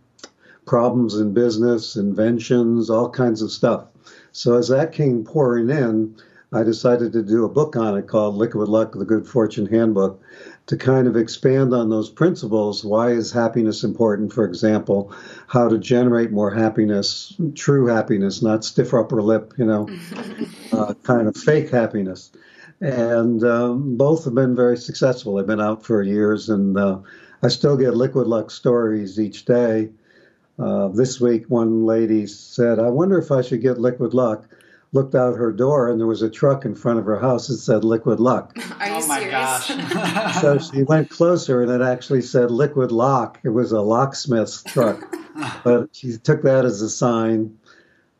problems 0.67 1.15
in 1.15 1.33
business, 1.33 1.95
inventions, 1.95 2.91
all 2.91 3.09
kinds 3.09 3.43
of 3.43 3.53
stuff. 3.53 3.87
So 4.33 4.59
as 4.59 4.69
that 4.69 4.93
came 4.93 5.23
pouring 5.23 5.71
in, 5.71 6.17
I 6.53 6.65
decided 6.65 7.13
to 7.13 7.23
do 7.23 7.45
a 7.45 7.49
book 7.49 7.77
on 7.77 7.97
it 7.97 8.09
called 8.09 8.35
Liquid 8.35 8.69
Luck, 8.69 8.93
the 8.93 9.05
Good 9.05 9.27
Fortune 9.27 9.67
Handbook, 9.67 10.21
to 10.67 10.77
kind 10.77 11.07
of 11.07 11.17
expand 11.17 11.75
on 11.75 11.91
those 11.91 12.09
principles. 12.09 12.85
Why 12.85 13.11
is 13.11 13.33
happiness 13.33 13.85
important? 13.85 14.33
For 14.33 14.45
example, 14.45 15.15
how 15.47 15.69
to 15.69 15.79
generate 15.79 16.31
more 16.31 16.51
happiness, 16.51 17.35
true 17.55 17.87
happiness, 17.87 18.41
not 18.41 18.65
stiff 18.65 18.95
upper 18.95 19.21
lip, 19.23 19.53
you 19.59 19.67
know, 19.67 19.89
uh, 20.73 20.95
kind 21.03 21.29
of 21.29 21.37
fake 21.37 21.71
happiness. 21.71 22.31
And 22.81 23.45
um, 23.45 23.97
both 23.97 24.25
have 24.25 24.35
been 24.35 24.57
very 24.57 24.77
successful. 24.77 25.35
They've 25.35 25.47
been 25.47 25.61
out 25.61 25.85
for 25.85 26.03
years, 26.03 26.49
and 26.49 26.77
uh, 26.79 26.99
I 27.43 27.49
still 27.49 27.77
get 27.77 27.95
Liquid 27.95 28.27
Luck 28.27 28.51
stories 28.51 29.21
each 29.21 29.45
day. 29.45 29.91
Uh, 30.59 30.89
this 30.89 31.21
week, 31.21 31.45
one 31.49 31.85
lady 31.85 32.27
said, 32.27 32.79
I 32.79 32.89
wonder 32.89 33.19
if 33.19 33.31
I 33.31 33.43
should 33.43 33.61
get 33.61 33.79
Liquid 33.79 34.15
Luck 34.15 34.49
looked 34.95 35.15
out 35.15 35.37
her 35.37 35.53
door 35.53 35.91
and 35.91 36.01
there 36.01 36.07
was 36.07 36.23
a 36.23 36.31
truck 36.31 36.65
in 36.65 36.75
front 36.75 37.01
of 37.01 37.05
her 37.05 37.19
house 37.19 37.49
that 37.49 37.59
said 37.59 37.85
Liquid 37.85 38.21
Luck. 38.21 38.57
Are 38.81 38.87
oh 38.87 38.99
you 38.99 39.05
oh 39.05 39.07
my 39.09 39.19
serious? 39.19 39.33
gosh. 39.69 40.37
so 40.41 40.59
she 40.59 40.85
went 40.85 41.11
closer 41.11 41.63
and 41.63 41.71
it 41.71 41.83
actually 41.85 42.23
said 42.23 42.51
Liquid 42.51 42.93
Lock. 42.93 43.41
It 43.43 43.51
was 43.51 43.73
a 43.73 43.81
locksmith's 43.81 44.63
truck. 44.63 45.05
but 45.65 45.89
she 45.93 46.17
took 46.17 46.43
that 46.43 46.65
as 46.65 46.81
a 46.81 46.89
sign. 46.89 47.59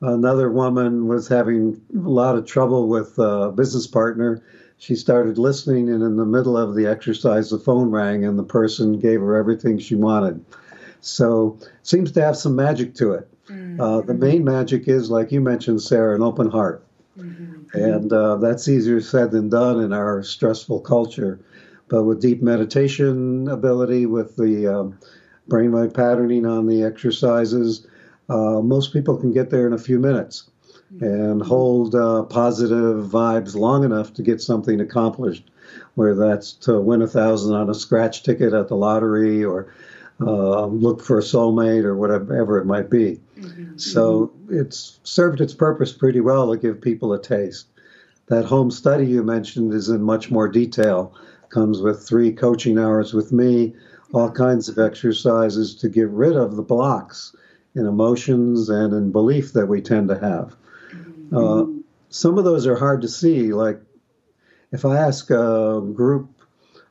Another 0.01 0.51
woman 0.51 1.07
was 1.07 1.29
having 1.29 1.81
a 1.95 2.09
lot 2.09 2.37
of 2.37 2.45
trouble 2.45 2.89
with 2.89 3.19
a 3.19 3.53
business 3.53 3.87
partner. 3.87 4.43
She 4.77 4.97
started 4.97 5.39
listening, 5.39 5.89
and 5.89 6.03
in 6.03 6.17
the 6.17 6.27
middle 6.27 6.59
of 6.59 6.75
the 6.75 6.87
exercise, 6.87 7.49
the 7.49 7.59
phone 7.59 7.91
rang, 7.91 8.25
and 8.25 8.39
the 8.39 8.43
person 8.45 8.99
gave 8.99 9.21
her 9.21 9.37
everything 9.37 9.79
she 9.79 9.95
wanted. 9.95 10.45
So, 11.01 11.59
seems 11.85 12.13
to 12.13 12.23
have 12.23 12.37
some 12.37 12.57
magic 12.57 12.95
to 12.97 13.13
it. 13.13 13.29
Mm-hmm. 13.75 13.81
Uh, 13.81 14.01
the 14.03 14.15
main 14.15 14.45
magic 14.45 14.89
is, 14.89 15.11
like 15.11 15.33
you 15.33 15.41
mentioned, 15.41 15.83
Sarah, 15.83 16.15
an 16.15 16.23
open 16.23 16.51
heart. 16.51 16.85
Mm-hmm. 17.19 17.77
And 17.77 18.13
uh, 18.13 18.37
that's 18.37 18.69
easier 18.69 19.01
said 19.01 19.31
than 19.31 19.49
done 19.49 19.81
in 19.81 19.93
our 19.93 20.23
stressful 20.23 20.81
culture. 20.81 21.41
But 21.89 22.05
with 22.05 22.21
deep 22.21 22.43
meditation 22.43 23.49
ability, 23.49 24.07
with 24.07 24.37
the 24.37 24.67
um, 24.67 24.99
brainwave 25.49 25.95
patterning 25.95 26.47
on 26.47 26.67
the 26.67 26.83
exercises, 26.83 27.87
uh, 28.29 28.61
most 28.61 28.93
people 28.93 29.17
can 29.17 29.33
get 29.33 29.51
there 29.51 29.67
in 29.67 29.73
a 29.73 29.79
few 29.79 29.99
minutes 29.99 30.51
and 31.01 31.41
mm-hmm. 31.41 31.49
hold 31.49 31.95
uh, 31.95 32.23
positive 32.25 33.07
vibes 33.07 33.55
long 33.55 33.85
enough 33.85 34.15
to 34.15 34.23
get 34.23 34.41
something 34.41 34.81
accomplished, 34.81 35.51
whether 35.95 36.15
that's 36.15 36.53
to 36.53 36.81
win 36.81 37.03
a 37.03 37.07
thousand 37.07 37.55
on 37.55 37.69
a 37.69 37.75
scratch 37.75 38.23
ticket 38.23 38.53
at 38.53 38.69
the 38.69 38.77
lottery 38.77 39.45
or 39.45 39.75
uh, 40.21 40.67
look 40.67 41.03
for 41.03 41.19
a 41.19 41.23
soulmate 41.23 41.85
or 41.85 41.97
whatever 41.97 42.59
it 42.59 42.67
might 42.67 42.89
be. 42.89 43.21
Mm-hmm. 43.39 43.79
So 43.79 44.33
it's 44.49 45.01
served 45.05 45.41
its 45.41 45.55
purpose 45.55 45.93
pretty 45.93 46.21
well 46.21 46.51
to 46.53 46.59
give 46.59 46.81
people 46.81 47.13
a 47.13 47.21
taste. 47.21 47.67
That 48.27 48.45
home 48.45 48.71
study 48.71 49.07
you 49.07 49.23
mentioned 49.23 49.75
is 49.75 49.89
in 49.89 50.03
much 50.03 50.31
more 50.31 50.49
detail. 50.49 51.15
Comes 51.51 51.81
with 51.81 52.07
three 52.07 52.33
coaching 52.33 52.79
hours 52.79 53.13
with 53.13 53.33
me, 53.33 53.75
all 54.13 54.31
kinds 54.31 54.69
of 54.69 54.79
exercises 54.79 55.75
to 55.77 55.89
get 55.89 56.09
rid 56.09 56.37
of 56.37 56.57
the 56.57 56.63
blocks 56.63 57.35
in 57.75 57.87
emotions 57.87 58.69
and 58.69 58.93
in 58.93 59.13
belief 59.13 59.53
that 59.53 59.67
we 59.67 59.81
tend 59.81 60.09
to 60.09 60.19
have. 60.19 60.57
Mm-hmm. 60.93 61.37
Uh, 61.37 61.81
some 62.09 62.39
of 62.39 62.45
those 62.45 62.67
are 62.67 62.77
hard 62.77 63.03
to 63.03 63.09
see. 63.09 63.53
Like 63.53 63.81
if 64.73 64.85
I 64.85 64.97
ask 64.97 65.31
a 65.31 65.83
group 65.95 66.31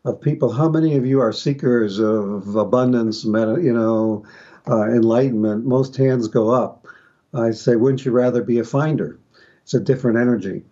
of 0.05 0.21
people, 0.21 0.51
how 0.51 0.69
many 0.69 0.95
of 0.95 1.05
you 1.05 1.21
are 1.21 1.31
seekers 1.31 1.99
of 1.99 2.55
abundance, 2.55 3.23
you 3.23 3.73
know, 3.73 4.25
uh, 4.67 4.83
enlightenment? 4.83 5.65
Most 5.65 5.95
hands 5.95 6.27
go 6.27 6.51
up. 6.51 6.87
I 7.33 7.51
say, 7.51 7.75
wouldn't 7.75 8.05
you 8.05 8.11
rather 8.11 8.43
be 8.43 8.59
a 8.59 8.63
finder? 8.63 9.19
It's 9.63 9.73
a 9.73 9.79
different 9.79 10.17
energy. 10.17 10.63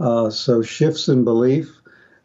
Uh, 0.00 0.30
so 0.30 0.62
shifts 0.62 1.08
in 1.08 1.24
belief. 1.24 1.80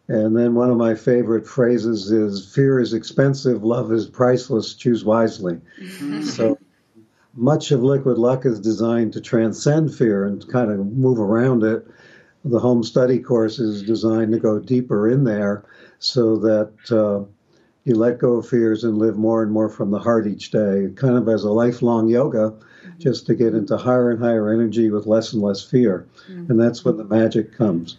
And 0.07 0.35
then 0.35 0.55
one 0.55 0.71
of 0.71 0.77
my 0.77 0.95
favorite 0.95 1.45
phrases 1.45 2.11
is 2.11 2.53
fear 2.53 2.79
is 2.79 2.93
expensive, 2.93 3.63
love 3.63 3.91
is 3.91 4.07
priceless, 4.07 4.73
choose 4.73 5.05
wisely. 5.05 5.61
Mm-hmm. 5.79 6.23
So 6.23 6.57
much 7.35 7.71
of 7.71 7.83
liquid 7.83 8.17
luck 8.17 8.45
is 8.45 8.59
designed 8.59 9.13
to 9.13 9.21
transcend 9.21 9.93
fear 9.93 10.25
and 10.25 10.47
kind 10.51 10.71
of 10.71 10.79
move 10.79 11.19
around 11.19 11.63
it. 11.63 11.85
The 12.43 12.59
home 12.59 12.83
study 12.83 13.19
course 13.19 13.59
is 13.59 13.83
designed 13.83 14.31
to 14.31 14.39
go 14.39 14.57
deeper 14.59 15.09
in 15.09 15.25
there 15.25 15.65
so 15.99 16.37
that 16.37 16.73
uh, 16.91 17.29
you 17.89 17.95
let 17.95 18.19
go 18.19 18.33
of 18.33 18.47
fears 18.47 18.83
and 18.83 18.97
live 18.97 19.17
more 19.17 19.43
and 19.43 19.51
more 19.51 19.67
from 19.67 19.91
the 19.91 19.99
heart 19.99 20.27
each 20.27 20.51
day, 20.51 20.89
kind 20.95 21.17
of 21.17 21.27
as 21.27 21.43
a 21.43 21.51
lifelong 21.51 22.07
yoga, 22.07 22.51
mm-hmm. 22.51 22.99
just 22.99 23.25
to 23.25 23.35
get 23.35 23.53
into 23.53 23.75
higher 23.75 24.11
and 24.11 24.21
higher 24.21 24.53
energy 24.53 24.89
with 24.89 25.07
less 25.07 25.33
and 25.33 25.41
less 25.41 25.63
fear. 25.63 26.07
Mm-hmm. 26.29 26.51
And 26.51 26.61
that's 26.61 26.85
when 26.85 26.97
the 26.97 27.03
magic 27.03 27.51
comes. 27.57 27.97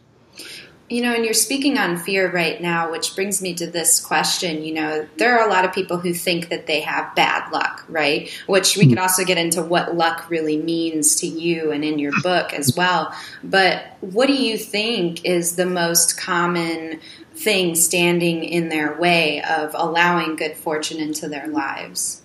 You 0.89 1.03
know, 1.03 1.15
and 1.15 1.25
you're 1.25 1.35
speaking 1.35 1.79
on 1.79 1.97
fear 1.97 2.33
right 2.33 2.61
now, 2.61 2.91
which 2.91 3.15
brings 3.15 3.41
me 3.41 3.55
to 3.55 3.67
this 3.69 4.05
question. 4.05 4.65
You 4.65 4.75
know, 4.75 5.09
there 5.19 5.39
are 5.39 5.47
a 5.47 5.49
lot 5.49 5.65
of 5.65 5.73
people 5.73 5.99
who 5.99 6.13
think 6.13 6.49
that 6.49 6.67
they 6.67 6.81
have 6.81 7.15
bad 7.15 7.53
luck, 7.53 7.85
right? 7.89 8.29
Which 8.47 8.77
we 8.77 8.89
could 8.89 8.99
hmm. 8.99 9.03
also 9.03 9.25
get 9.25 9.39
into 9.39 9.63
what 9.63 9.95
luck 9.95 10.29
really 10.29 10.61
means 10.61 11.15
to 11.17 11.29
you 11.29 11.71
and 11.71 11.85
in 11.85 12.01
your 12.01 12.13
book 12.23 12.53
as 12.53 12.75
well. 12.77 13.15
But 13.45 13.85
what 14.01 14.27
do 14.27 14.35
you 14.35 14.59
think 14.59 15.25
is 15.25 15.55
the 15.55 15.67
most 15.67 16.19
common 16.19 16.99
thing 17.41 17.75
standing 17.75 18.45
in 18.45 18.69
their 18.69 18.99
way 18.99 19.43
of 19.43 19.73
allowing 19.75 20.37
good 20.37 20.57
fortune 20.57 21.01
into 21.01 21.29
their 21.29 21.49
lives? 21.49 22.23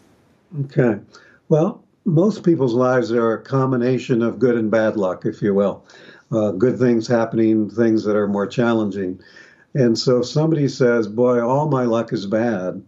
Okay. 0.66 1.00
Well, 1.50 1.84
most 2.06 2.44
people's 2.44 2.74
lives 2.74 3.12
are 3.12 3.34
a 3.34 3.42
combination 3.42 4.22
of 4.22 4.40
good 4.40 4.56
and 4.56 4.70
bad 4.70 4.96
luck, 4.98 5.26
if 5.26 5.42
you 5.42 5.54
will 5.54 5.84
uh, 6.32 6.52
good 6.52 6.78
things 6.78 7.08
happening, 7.08 7.70
things 7.70 8.04
that 8.04 8.16
are 8.16 8.28
more 8.28 8.48
challenging. 8.48 9.20
And 9.74 9.98
so 9.98 10.20
if 10.20 10.28
somebody 10.28 10.68
says, 10.68 11.08
Boy, 11.08 11.46
all 11.46 11.70
my 11.70 11.84
luck 11.84 12.14
is 12.14 12.26
bad, 12.26 12.82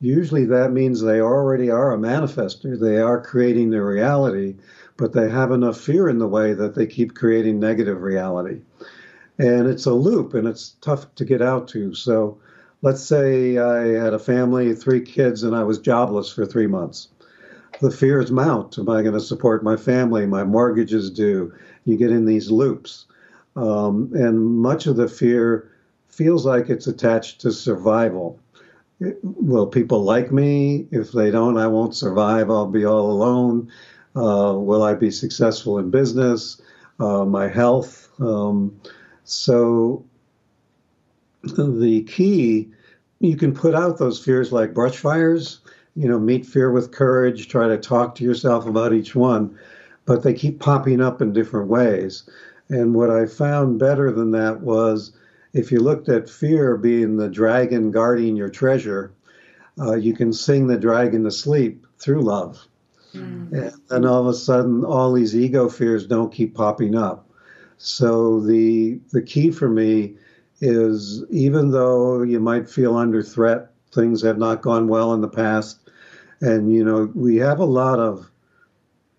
usually 0.00 0.44
that 0.46 0.72
means 0.72 1.00
they 1.00 1.20
already 1.20 1.70
are 1.70 1.92
a 1.92 1.98
manifester. 1.98 2.78
They 2.78 2.98
are 2.98 3.20
creating 3.20 3.70
their 3.70 3.86
reality, 3.86 4.56
but 4.96 5.12
they 5.12 5.28
have 5.30 5.52
enough 5.52 5.78
fear 5.80 6.08
in 6.08 6.18
the 6.18 6.28
way 6.28 6.54
that 6.54 6.74
they 6.74 6.86
keep 6.86 7.14
creating 7.14 7.60
negative 7.60 8.02
reality. 8.02 8.62
And 9.42 9.66
it's 9.66 9.86
a 9.86 9.92
loop 9.92 10.34
and 10.34 10.46
it's 10.46 10.76
tough 10.80 11.12
to 11.16 11.24
get 11.24 11.42
out 11.42 11.66
to. 11.68 11.94
So 11.94 12.38
let's 12.80 13.02
say 13.02 13.58
I 13.58 13.88
had 13.88 14.14
a 14.14 14.18
family, 14.18 14.72
three 14.72 15.00
kids, 15.00 15.42
and 15.42 15.56
I 15.56 15.64
was 15.64 15.80
jobless 15.80 16.30
for 16.30 16.46
three 16.46 16.68
months. 16.68 17.08
The 17.80 17.90
fears 17.90 18.30
mount. 18.30 18.78
Am 18.78 18.88
I 18.88 19.02
going 19.02 19.14
to 19.14 19.20
support 19.20 19.64
my 19.64 19.76
family? 19.76 20.26
My 20.26 20.44
mortgage 20.44 20.94
is 20.94 21.10
due 21.10 21.52
you 21.84 21.96
get 21.96 22.12
in 22.12 22.24
these 22.24 22.52
loops. 22.52 23.06
Um, 23.56 24.12
and 24.14 24.38
much 24.40 24.86
of 24.86 24.94
the 24.94 25.08
fear 25.08 25.72
feels 26.06 26.46
like 26.46 26.70
it's 26.70 26.86
attached 26.86 27.40
to 27.40 27.50
survival. 27.50 28.38
will 29.00 29.66
people 29.66 30.04
like 30.04 30.30
me? 30.30 30.86
If 30.92 31.10
they 31.10 31.32
don't, 31.32 31.58
I 31.58 31.66
won't 31.66 31.96
survive. 31.96 32.48
I'll 32.48 32.68
be 32.68 32.84
all 32.84 33.10
alone. 33.10 33.72
Uh, 34.14 34.54
will 34.56 34.84
I 34.84 34.94
be 34.94 35.10
successful 35.10 35.78
in 35.78 35.90
business? 35.90 36.62
Uh, 37.00 37.24
my 37.24 37.48
health. 37.48 38.08
Um, 38.20 38.80
so 39.24 40.04
the 41.42 42.02
key, 42.04 42.68
you 43.20 43.36
can 43.36 43.54
put 43.54 43.74
out 43.74 43.98
those 43.98 44.22
fears 44.22 44.52
like 44.52 44.74
brush 44.74 44.96
fires. 44.96 45.60
You 45.94 46.08
know, 46.08 46.18
meet 46.18 46.46
fear 46.46 46.70
with 46.70 46.90
courage. 46.90 47.48
Try 47.48 47.68
to 47.68 47.76
talk 47.76 48.14
to 48.14 48.24
yourself 48.24 48.66
about 48.66 48.94
each 48.94 49.14
one 49.14 49.58
but 50.04 50.22
they 50.22 50.34
keep 50.34 50.58
popping 50.58 51.00
up 51.00 51.22
in 51.22 51.32
different 51.32 51.68
ways. 51.68 52.28
And 52.68 52.94
what 52.94 53.10
I 53.10 53.26
found 53.26 53.78
better 53.78 54.10
than 54.10 54.30
that 54.32 54.60
was 54.60 55.12
if 55.52 55.70
you 55.70 55.80
looked 55.80 56.08
at 56.08 56.30
fear 56.30 56.76
being 56.76 57.16
the 57.16 57.28
dragon 57.28 57.90
guarding 57.90 58.36
your 58.36 58.48
treasure, 58.48 59.12
uh, 59.78 59.94
you 59.94 60.14
can 60.14 60.32
sing 60.32 60.66
the 60.66 60.78
dragon 60.78 61.24
to 61.24 61.30
sleep 61.30 61.86
through 61.98 62.22
love. 62.22 62.66
Mm. 63.14 63.52
And 63.52 63.72
then 63.88 64.06
all 64.06 64.20
of 64.20 64.26
a 64.26 64.34
sudden, 64.34 64.84
all 64.84 65.12
these 65.12 65.36
ego 65.36 65.68
fears 65.68 66.06
don't 66.06 66.32
keep 66.32 66.54
popping 66.54 66.94
up. 66.94 67.28
So 67.84 68.38
the 68.38 69.00
the 69.10 69.20
key 69.20 69.50
for 69.50 69.68
me 69.68 70.14
is 70.60 71.24
even 71.30 71.72
though 71.72 72.22
you 72.22 72.38
might 72.38 72.70
feel 72.70 72.96
under 72.96 73.24
threat, 73.24 73.72
things 73.90 74.22
have 74.22 74.38
not 74.38 74.62
gone 74.62 74.86
well 74.86 75.12
in 75.14 75.20
the 75.20 75.28
past, 75.28 75.90
and 76.40 76.72
you 76.72 76.84
know 76.84 77.10
we 77.12 77.38
have 77.38 77.58
a 77.58 77.64
lot 77.64 77.98
of 77.98 78.30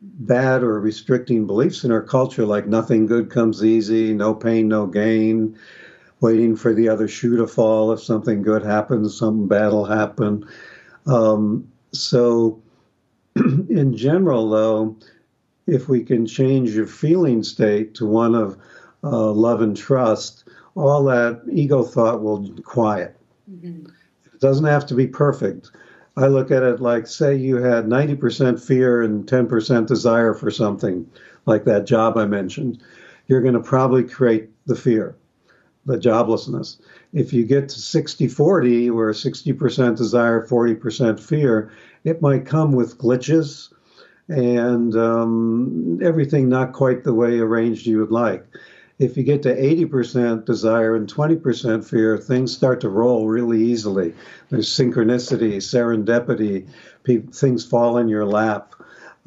bad 0.02 0.64
or 0.64 0.80
restricting 0.80 1.46
beliefs 1.46 1.84
in 1.84 1.92
our 1.92 2.02
culture, 2.02 2.46
like 2.46 2.66
nothing 2.66 3.06
good 3.06 3.30
comes 3.30 3.66
easy, 3.66 4.14
no 4.14 4.34
pain, 4.34 4.70
no 4.70 4.88
gain, 4.88 5.58
waiting 6.22 6.56
for 6.56 6.74
the 6.74 6.88
other 6.88 7.10
shoe 7.10 7.36
to 7.36 7.48
fall. 7.48 7.92
If 7.92 8.02
something 8.02 8.42
good 8.42 8.64
happens, 8.64 9.18
something 9.18 9.50
bad 9.50 9.74
will 9.74 9.84
happen. 9.84 10.48
Um, 11.06 11.68
so, 11.92 12.62
in 13.36 13.98
general, 13.98 14.50
though, 14.50 14.96
if 15.68 15.88
we 15.88 16.04
can 16.04 16.26
change 16.26 16.72
your 16.72 16.88
feeling 16.88 17.44
state 17.44 17.96
to 17.96 18.06
one 18.06 18.36
of 18.36 18.58
uh, 19.04 19.32
love 19.32 19.62
and 19.62 19.76
trust, 19.76 20.46
all 20.76 21.04
that 21.06 21.42
ego 21.52 21.84
thought 21.84 22.22
will 22.22 22.50
quiet. 22.64 23.16
Mm-hmm. 23.50 23.88
It 24.34 24.40
doesn't 24.40 24.66
have 24.66 24.86
to 24.88 24.96
be 24.96 25.08
perfect. 25.08 25.72
I 26.16 26.28
look 26.28 26.52
at 26.52 26.64
it 26.64 26.80
like, 26.80 27.08
say, 27.08 27.36
you 27.36 27.58
had 27.58 27.86
90% 27.86 28.64
fear 28.64 29.02
and 29.02 29.26
10% 29.26 29.88
desire 29.88 30.34
for 30.34 30.52
something, 30.52 31.10
like 31.46 31.64
that 31.66 31.88
job 31.88 32.18
I 32.18 32.26
mentioned. 32.26 32.82
You're 33.28 33.42
going 33.42 33.56
to 33.56 33.60
probably 33.60 34.04
create 34.04 34.50
the 34.66 34.76
fear, 34.76 35.16
the 35.86 35.98
joblessness. 35.98 36.80
If 37.14 37.34
you 37.34 37.46
get 37.46 37.70
to 37.70 37.80
60 37.80 38.28
40, 38.28 38.90
where 38.92 39.12
60% 39.12 39.98
desire, 39.98 40.46
40% 40.46 41.20
fear, 41.20 41.72
it 42.04 42.22
might 42.22 42.46
come 42.46 42.74
with 42.74 42.98
glitches 42.98 43.73
and 44.30 44.96
um, 44.96 46.00
everything 46.02 46.50
not 46.50 46.74
quite 46.74 47.04
the 47.04 47.14
way 47.14 47.40
arranged 47.40 47.86
you 47.86 48.00
would 48.00 48.12
like. 48.12 48.46
If 49.00 49.18
you 49.18 49.24
get 49.24 49.42
to 49.44 49.56
80% 49.56 50.46
desire 50.46 50.96
and 50.96 51.12
20% 51.12 51.84
fear, 51.84 52.18
things 52.18 52.54
start 52.54 52.80
to 52.82 52.90
roll 52.90 53.28
really 53.28 53.62
easily. 53.62 54.14
There's 54.50 54.70
synchronicity, 54.70 55.58
serendipity, 55.58 56.68
pe- 57.04 57.18
things 57.18 57.66
fall 57.66 57.98
in 57.98 58.08
your 58.08 58.26
lap. 58.26 58.76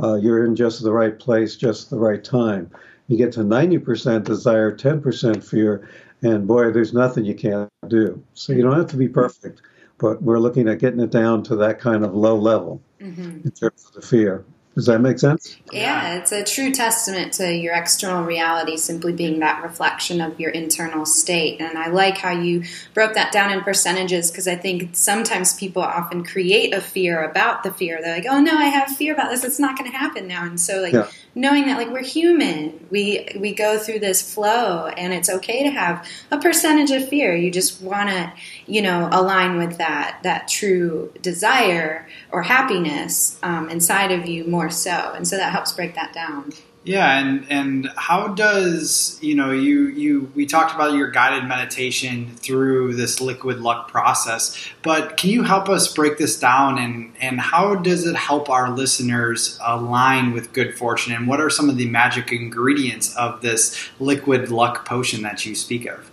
Uh, 0.03 0.15
you're 0.15 0.45
in 0.45 0.55
just 0.57 0.83
the 0.83 0.93
right 0.93 1.19
place, 1.19 1.57
just 1.57 1.91
the 1.91 1.99
right 1.99 2.23
time. 2.23 2.71
You 3.09 3.17
get 3.17 3.33
to 3.33 3.41
90% 3.41 4.25
desire, 4.25 4.75
10% 4.75 5.45
fear, 5.45 5.89
and 6.23 6.47
boy, 6.47 6.71
there's 6.71 6.93
nothing 6.93 7.25
you 7.25 7.35
can't 7.35 7.71
do. 7.89 8.23
So 8.35 8.53
you 8.53 8.63
don't 8.63 8.77
have 8.77 8.89
to 8.89 8.97
be 8.97 9.09
perfect, 9.09 9.63
but 9.99 10.23
we're 10.23 10.39
looking 10.39 10.69
at 10.69 10.79
getting 10.79 11.01
it 11.01 11.11
down 11.11 11.43
to 11.45 11.57
that 11.57 11.81
kind 11.81 12.05
of 12.05 12.15
low 12.15 12.37
level 12.37 12.81
mm-hmm. 13.01 13.41
in 13.45 13.51
terms 13.51 13.85
of 13.87 13.93
the 13.93 14.03
fear. 14.03 14.45
Does 14.77 14.85
that 14.87 15.01
make 15.01 15.19
sense? 15.19 15.57
Yeah, 15.73 16.19
it's 16.19 16.33
a 16.33 16.45
true 16.45 16.71
testament 16.71 17.33
to 17.35 17.51
your 17.51 17.73
external 17.73 18.25
reality 18.25 18.77
simply 18.77 19.15
being 19.15 19.39
that 19.39 19.63
reflection 19.63 20.21
of 20.21 20.39
your 20.39 20.51
internal 20.51 21.07
state. 21.07 21.63
And 21.63 21.79
I 21.79 21.89
like 21.89 22.19
how 22.19 22.33
you 22.33 22.63
broke 22.93 23.15
that 23.15 23.33
down 23.33 23.51
in 23.51 23.63
percentages 23.63 24.31
because 24.31 24.47
I 24.47 24.55
think 24.55 24.91
sometimes 24.93 25.55
people 25.55 25.81
often 25.81 26.25
create 26.25 26.75
a 26.75 26.83
fear 26.83 27.25
about 27.25 27.63
the 27.63 27.73
fear. 27.73 28.03
They're 28.03 28.17
like, 28.17 28.27
oh 28.29 28.39
no, 28.39 28.55
I 28.55 28.67
have 28.67 28.91
fear 28.91 29.15
about 29.15 29.31
this. 29.31 29.45
It's 29.45 29.59
not 29.59 29.79
going 29.79 29.91
to 29.91 29.97
happen 29.97 30.29
now. 30.29 30.45
And 30.45 30.61
so, 30.61 30.83
like, 30.83 30.93
yeah. 30.93 31.09
knowing 31.35 31.65
that, 31.69 31.79
like, 31.79 31.89
we're 31.89 32.05
human, 32.05 32.87
we, 32.91 33.29
we 33.35 33.55
go 33.55 33.79
through 33.79 34.01
this 34.01 34.35
flow 34.35 34.89
and 34.89 35.15
it's 35.15 35.31
okay 35.31 35.63
to 35.63 35.71
have 35.71 36.07
a 36.31 36.37
percentage 36.39 36.91
of 36.91 37.09
fear. 37.09 37.35
You 37.35 37.51
just 37.51 37.81
want 37.81 38.11
to, 38.11 38.31
you 38.67 38.83
know, 38.83 39.09
align 39.11 39.57
with 39.57 39.79
that, 39.79 40.19
that 40.23 40.49
true 40.49 41.15
desire 41.23 42.07
or 42.31 42.43
happiness 42.43 43.39
um, 43.43 43.71
inside 43.71 44.13
of 44.13 44.27
you 44.27 44.45
more 44.45 44.66
so. 44.71 45.13
And 45.15 45.27
so 45.27 45.37
that 45.37 45.53
helps 45.53 45.73
break 45.73 45.95
that 45.95 46.13
down. 46.13 46.53
Yeah, 46.87 47.19
and 47.19 47.45
and 47.51 47.91
how 47.97 48.29
does 48.29 49.19
you 49.21 49.35
know 49.35 49.51
you 49.51 49.89
you 49.89 50.31
we 50.37 50.47
talked 50.47 50.73
about 50.73 50.95
your 50.95 51.11
guided 51.11 51.49
meditation 51.49 52.37
through 52.37 52.95
this 52.95 53.21
liquid 53.21 53.59
luck 53.59 53.91
process, 53.91 54.57
but 54.83 55.17
can 55.17 55.31
you 55.31 55.43
help 55.43 55.69
us 55.69 55.93
break 55.93 56.17
this 56.17 56.39
down 56.39 56.79
and 56.79 57.13
and 57.21 57.41
how 57.41 57.75
does 57.75 58.07
it 58.07 58.15
help 58.15 58.49
our 58.49 58.71
listeners 58.71 59.59
align 59.67 60.33
with 60.33 60.53
good 60.53 60.79
fortune 60.79 61.13
and 61.13 61.27
what 61.27 61.41
are 61.41 61.51
some 61.51 61.69
of 61.69 61.77
the 61.77 61.89
magic 61.89 62.31
ingredients 62.31 63.17
of 63.17 63.43
this 63.43 63.91
liquid 63.99 64.51
luck 64.51 64.87
potion 64.87 65.23
that 65.23 65.45
you 65.45 65.57
speak 65.57 65.87
of? 65.87 66.09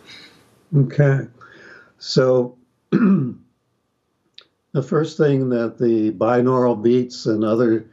Okay, 0.75 1.27
so 1.99 2.57
the 2.89 3.35
first 4.81 5.17
thing 5.17 5.49
that 5.49 5.77
the 5.77 6.09
binaural 6.13 6.81
beats 6.81 7.27
and 7.27 7.43
other 7.43 7.85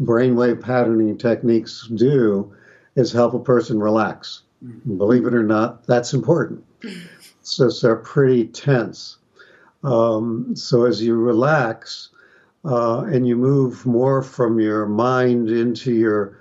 brainwave 0.00 0.60
patterning 0.60 1.16
techniques 1.16 1.88
do 1.94 2.54
is 2.96 3.12
help 3.12 3.34
a 3.34 3.38
person 3.38 3.80
relax. 3.80 4.42
Mm-hmm. 4.64 4.98
Believe 4.98 5.26
it 5.26 5.34
or 5.34 5.42
not, 5.42 5.86
that's 5.86 6.14
important. 6.14 6.64
so 7.42 7.68
they're 7.68 7.96
pretty 7.96 8.46
tense. 8.46 9.18
Um, 9.82 10.56
so 10.56 10.86
as 10.86 11.02
you 11.02 11.16
relax 11.16 12.08
uh, 12.64 13.00
and 13.02 13.26
you 13.26 13.36
move 13.36 13.84
more 13.84 14.22
from 14.22 14.58
your 14.58 14.86
mind 14.86 15.50
into 15.50 15.92
your 15.92 16.38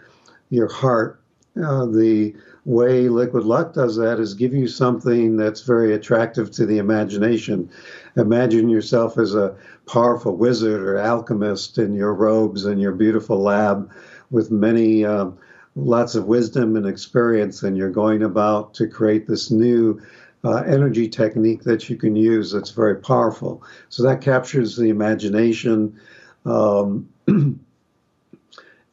your 0.49 0.71
heart, 0.71 1.19
uh, 1.61 1.85
the 1.85 2.35
way 2.65 3.09
Liquid 3.09 3.43
Luck 3.43 3.73
does 3.73 3.97
that 3.97 4.19
is 4.19 4.33
give 4.33 4.53
you 4.53 4.67
something 4.67 5.35
that's 5.35 5.61
very 5.61 5.93
attractive 5.93 6.51
to 6.51 6.65
the 6.65 6.77
imagination. 6.77 7.69
Imagine 8.15 8.69
yourself 8.69 9.17
as 9.17 9.35
a 9.35 9.55
powerful 9.85 10.35
wizard 10.35 10.81
or 10.81 10.97
alchemist 10.97 11.77
in 11.77 11.93
your 11.93 12.13
robes 12.13 12.65
and 12.65 12.81
your 12.81 12.93
beautiful 12.93 13.41
lab 13.41 13.91
with 14.31 14.51
many, 14.51 15.05
uh, 15.05 15.29
lots 15.75 16.15
of 16.15 16.25
wisdom 16.25 16.75
and 16.75 16.85
experience, 16.85 17.63
and 17.63 17.77
you're 17.77 17.89
going 17.89 18.23
about 18.23 18.73
to 18.75 18.87
create 18.87 19.27
this 19.27 19.51
new. 19.51 20.01
Uh, 20.45 20.61
energy 20.67 21.07
technique 21.07 21.63
that 21.63 21.89
you 21.89 21.95
can 21.95 22.17
use 22.17 22.51
that's 22.51 22.71
very 22.71 22.97
powerful. 22.97 23.63
So 23.87 24.03
that 24.03 24.19
captures 24.19 24.75
the 24.75 24.89
imagination. 24.89 25.97
Um, 26.45 27.07
and 27.27 27.61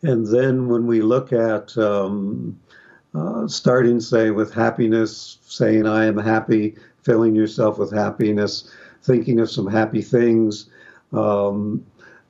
then 0.02 0.68
when 0.68 0.86
we 0.86 1.02
look 1.02 1.32
at 1.32 1.76
um, 1.76 2.56
uh, 3.14 3.48
starting, 3.48 4.00
say, 4.00 4.30
with 4.30 4.54
happiness, 4.54 5.38
saying, 5.42 5.86
I 5.86 6.04
am 6.04 6.16
happy, 6.16 6.76
filling 7.02 7.34
yourself 7.34 7.78
with 7.78 7.92
happiness, 7.92 8.70
thinking 9.02 9.40
of 9.40 9.50
some 9.50 9.66
happy 9.66 10.02
things. 10.02 10.70
Um, 11.12 11.84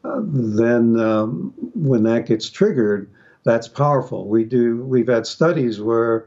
uh, 0.04 0.20
then, 0.24 0.98
um, 0.98 1.52
when 1.74 2.02
that 2.04 2.26
gets 2.26 2.48
triggered, 2.48 3.10
that's 3.44 3.68
powerful. 3.68 4.28
We 4.28 4.44
do. 4.44 4.82
We've 4.84 5.08
had 5.08 5.26
studies 5.26 5.80
where 5.80 6.26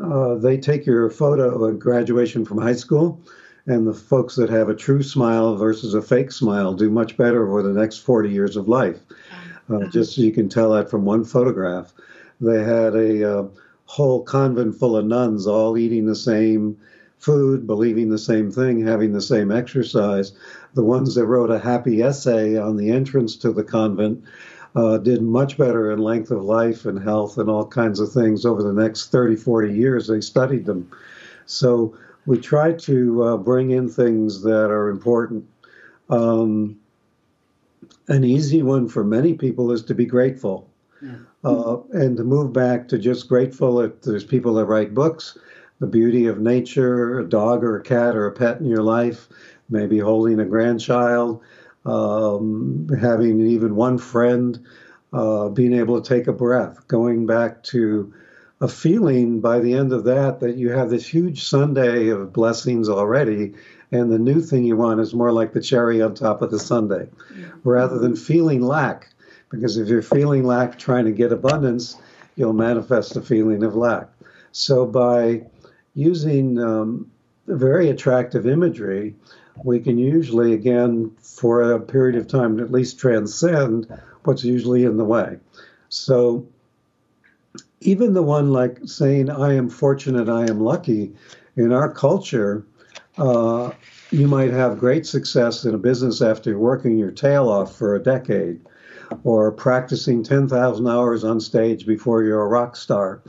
uh, 0.00 0.34
they 0.36 0.56
take 0.56 0.86
your 0.86 1.10
photo 1.10 1.68
at 1.68 1.78
graduation 1.78 2.44
from 2.44 2.58
high 2.58 2.74
school, 2.74 3.20
and 3.66 3.86
the 3.86 3.94
folks 3.94 4.36
that 4.36 4.50
have 4.50 4.68
a 4.68 4.74
true 4.74 5.02
smile 5.02 5.56
versus 5.56 5.94
a 5.94 6.02
fake 6.02 6.32
smile 6.32 6.72
do 6.74 6.90
much 6.90 7.16
better 7.16 7.46
over 7.48 7.62
the 7.62 7.78
next 7.78 7.98
40 7.98 8.30
years 8.30 8.56
of 8.56 8.68
life. 8.68 8.98
Uh, 9.70 9.86
just 9.86 10.14
so 10.14 10.22
you 10.22 10.32
can 10.32 10.48
tell 10.48 10.72
that 10.72 10.90
from 10.90 11.04
one 11.04 11.24
photograph. 11.24 11.92
They 12.40 12.62
had 12.62 12.94
a 12.94 13.38
uh, 13.38 13.44
whole 13.84 14.22
convent 14.22 14.76
full 14.76 14.96
of 14.96 15.04
nuns 15.04 15.46
all 15.46 15.78
eating 15.78 16.06
the 16.06 16.16
same 16.16 16.76
food, 17.22 17.68
believing 17.68 18.10
the 18.10 18.18
same 18.18 18.50
thing, 18.50 18.84
having 18.84 19.12
the 19.12 19.20
same 19.20 19.52
exercise. 19.52 20.32
The 20.74 20.82
ones 20.82 21.14
that 21.14 21.26
wrote 21.26 21.52
a 21.52 21.58
happy 21.58 22.02
essay 22.02 22.58
on 22.58 22.76
the 22.76 22.90
entrance 22.90 23.36
to 23.36 23.52
the 23.52 23.62
convent 23.62 24.24
uh, 24.74 24.98
did 24.98 25.22
much 25.22 25.56
better 25.56 25.92
in 25.92 26.00
length 26.00 26.32
of 26.32 26.42
life 26.42 26.84
and 26.84 27.00
health 27.00 27.38
and 27.38 27.48
all 27.48 27.64
kinds 27.64 28.00
of 28.00 28.10
things 28.10 28.44
over 28.44 28.62
the 28.62 28.72
next 28.72 29.12
30, 29.12 29.36
40 29.36 29.72
years. 29.72 30.08
They 30.08 30.20
studied 30.20 30.66
them. 30.66 30.90
So 31.46 31.96
we 32.26 32.38
try 32.38 32.72
to 32.72 33.22
uh, 33.22 33.36
bring 33.36 33.70
in 33.70 33.88
things 33.88 34.42
that 34.42 34.70
are 34.70 34.88
important. 34.88 35.46
Um, 36.10 36.80
an 38.08 38.24
easy 38.24 38.62
one 38.62 38.88
for 38.88 39.04
many 39.04 39.34
people 39.34 39.70
is 39.70 39.82
to 39.84 39.94
be 39.94 40.06
grateful. 40.06 40.68
Yeah. 41.00 41.16
Uh, 41.44 41.78
and 41.92 42.16
to 42.16 42.24
move 42.24 42.52
back 42.52 42.88
to 42.88 42.98
just 42.98 43.28
grateful 43.28 43.76
that 43.76 44.02
there's 44.02 44.24
people 44.24 44.54
that 44.54 44.66
write 44.66 44.94
books, 44.94 45.36
the 45.82 45.88
beauty 45.88 46.26
of 46.26 46.38
nature, 46.38 47.18
a 47.18 47.28
dog 47.28 47.64
or 47.64 47.76
a 47.76 47.82
cat 47.82 48.14
or 48.14 48.28
a 48.28 48.32
pet 48.32 48.60
in 48.60 48.66
your 48.66 48.84
life, 48.84 49.28
maybe 49.68 49.98
holding 49.98 50.38
a 50.38 50.44
grandchild, 50.44 51.42
um, 51.84 52.88
having 53.00 53.44
even 53.44 53.74
one 53.74 53.98
friend, 53.98 54.64
uh, 55.12 55.48
being 55.48 55.72
able 55.72 56.00
to 56.00 56.08
take 56.08 56.28
a 56.28 56.32
breath, 56.32 56.86
going 56.86 57.26
back 57.26 57.64
to 57.64 58.14
a 58.60 58.68
feeling 58.68 59.40
by 59.40 59.58
the 59.58 59.74
end 59.74 59.92
of 59.92 60.04
that 60.04 60.38
that 60.38 60.54
you 60.54 60.70
have 60.70 60.88
this 60.88 61.04
huge 61.04 61.42
sundae 61.42 62.10
of 62.10 62.32
blessings 62.32 62.88
already, 62.88 63.52
and 63.90 64.12
the 64.12 64.20
new 64.20 64.40
thing 64.40 64.62
you 64.62 64.76
want 64.76 65.00
is 65.00 65.12
more 65.12 65.32
like 65.32 65.52
the 65.52 65.60
cherry 65.60 66.00
on 66.00 66.14
top 66.14 66.42
of 66.42 66.52
the 66.52 66.60
sundae, 66.60 67.08
rather 67.64 67.98
than 67.98 68.14
feeling 68.14 68.62
lack 68.62 69.08
because 69.50 69.76
if 69.78 69.88
you're 69.88 70.00
feeling 70.00 70.44
lack 70.44 70.78
trying 70.78 71.06
to 71.06 71.10
get 71.10 71.32
abundance, 71.32 71.96
you'll 72.36 72.52
manifest 72.52 73.16
a 73.16 73.20
feeling 73.20 73.64
of 73.64 73.74
lack. 73.74 74.08
So 74.52 74.86
by 74.86 75.42
using 75.94 76.58
um, 76.58 77.10
very 77.46 77.90
attractive 77.90 78.46
imagery, 78.46 79.14
we 79.64 79.80
can 79.80 79.98
usually, 79.98 80.54
again, 80.54 81.14
for 81.20 81.72
a 81.72 81.80
period 81.80 82.16
of 82.16 82.26
time, 82.26 82.58
at 82.60 82.72
least 82.72 82.98
transcend 82.98 83.86
what's 84.24 84.44
usually 84.44 84.84
in 84.84 84.96
the 84.96 85.04
way. 85.04 85.38
So 85.88 86.46
even 87.80 88.14
the 88.14 88.22
one 88.22 88.52
like 88.52 88.78
saying, 88.86 89.28
I 89.30 89.54
am 89.54 89.68
fortunate, 89.68 90.28
I 90.28 90.42
am 90.44 90.60
lucky, 90.60 91.12
in 91.56 91.72
our 91.72 91.92
culture, 91.92 92.64
uh, 93.18 93.72
you 94.10 94.26
might 94.26 94.50
have 94.50 94.78
great 94.78 95.06
success 95.06 95.64
in 95.64 95.74
a 95.74 95.78
business 95.78 96.22
after 96.22 96.58
working 96.58 96.96
your 96.96 97.10
tail 97.10 97.48
off 97.48 97.76
for 97.76 97.94
a 97.94 98.02
decade 98.02 98.60
or 99.24 99.52
practicing 99.52 100.22
10,000 100.22 100.86
hours 100.86 101.24
on 101.24 101.40
stage 101.40 101.86
before 101.86 102.22
you're 102.22 102.42
a 102.42 102.48
rock 102.48 102.76
star. 102.76 103.20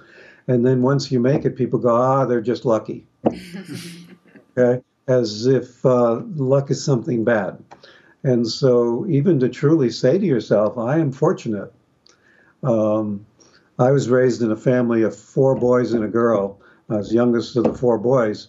And 0.47 0.65
then 0.65 0.81
once 0.81 1.11
you 1.11 1.19
make 1.19 1.45
it, 1.45 1.55
people 1.55 1.79
go, 1.79 1.95
ah, 1.95 2.25
they're 2.25 2.41
just 2.41 2.65
lucky. 2.65 3.05
okay? 4.57 4.83
As 5.07 5.45
if 5.45 5.85
uh, 5.85 6.21
luck 6.35 6.71
is 6.71 6.83
something 6.83 7.23
bad. 7.23 7.63
And 8.23 8.47
so, 8.47 9.05
even 9.07 9.39
to 9.41 9.49
truly 9.49 9.89
say 9.89 10.17
to 10.17 10.25
yourself, 10.25 10.77
I 10.77 10.97
am 10.97 11.11
fortunate. 11.11 11.73
Um, 12.63 13.25
I 13.77 13.91
was 13.91 14.09
raised 14.09 14.41
in 14.41 14.51
a 14.51 14.55
family 14.55 15.01
of 15.01 15.15
four 15.15 15.55
boys 15.55 15.91
and 15.91 16.05
a 16.05 16.07
girl. 16.07 16.59
I 16.89 16.97
was 16.97 17.13
youngest 17.13 17.57
of 17.57 17.65
the 17.65 17.73
four 17.73 17.97
boys. 17.97 18.47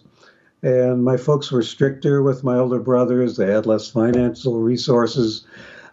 And 0.63 1.03
my 1.03 1.17
folks 1.17 1.51
were 1.51 1.61
stricter 1.61 2.21
with 2.23 2.43
my 2.43 2.57
older 2.57 2.79
brothers. 2.79 3.35
They 3.35 3.51
had 3.51 3.65
less 3.65 3.89
financial 3.89 4.61
resources. 4.61 5.45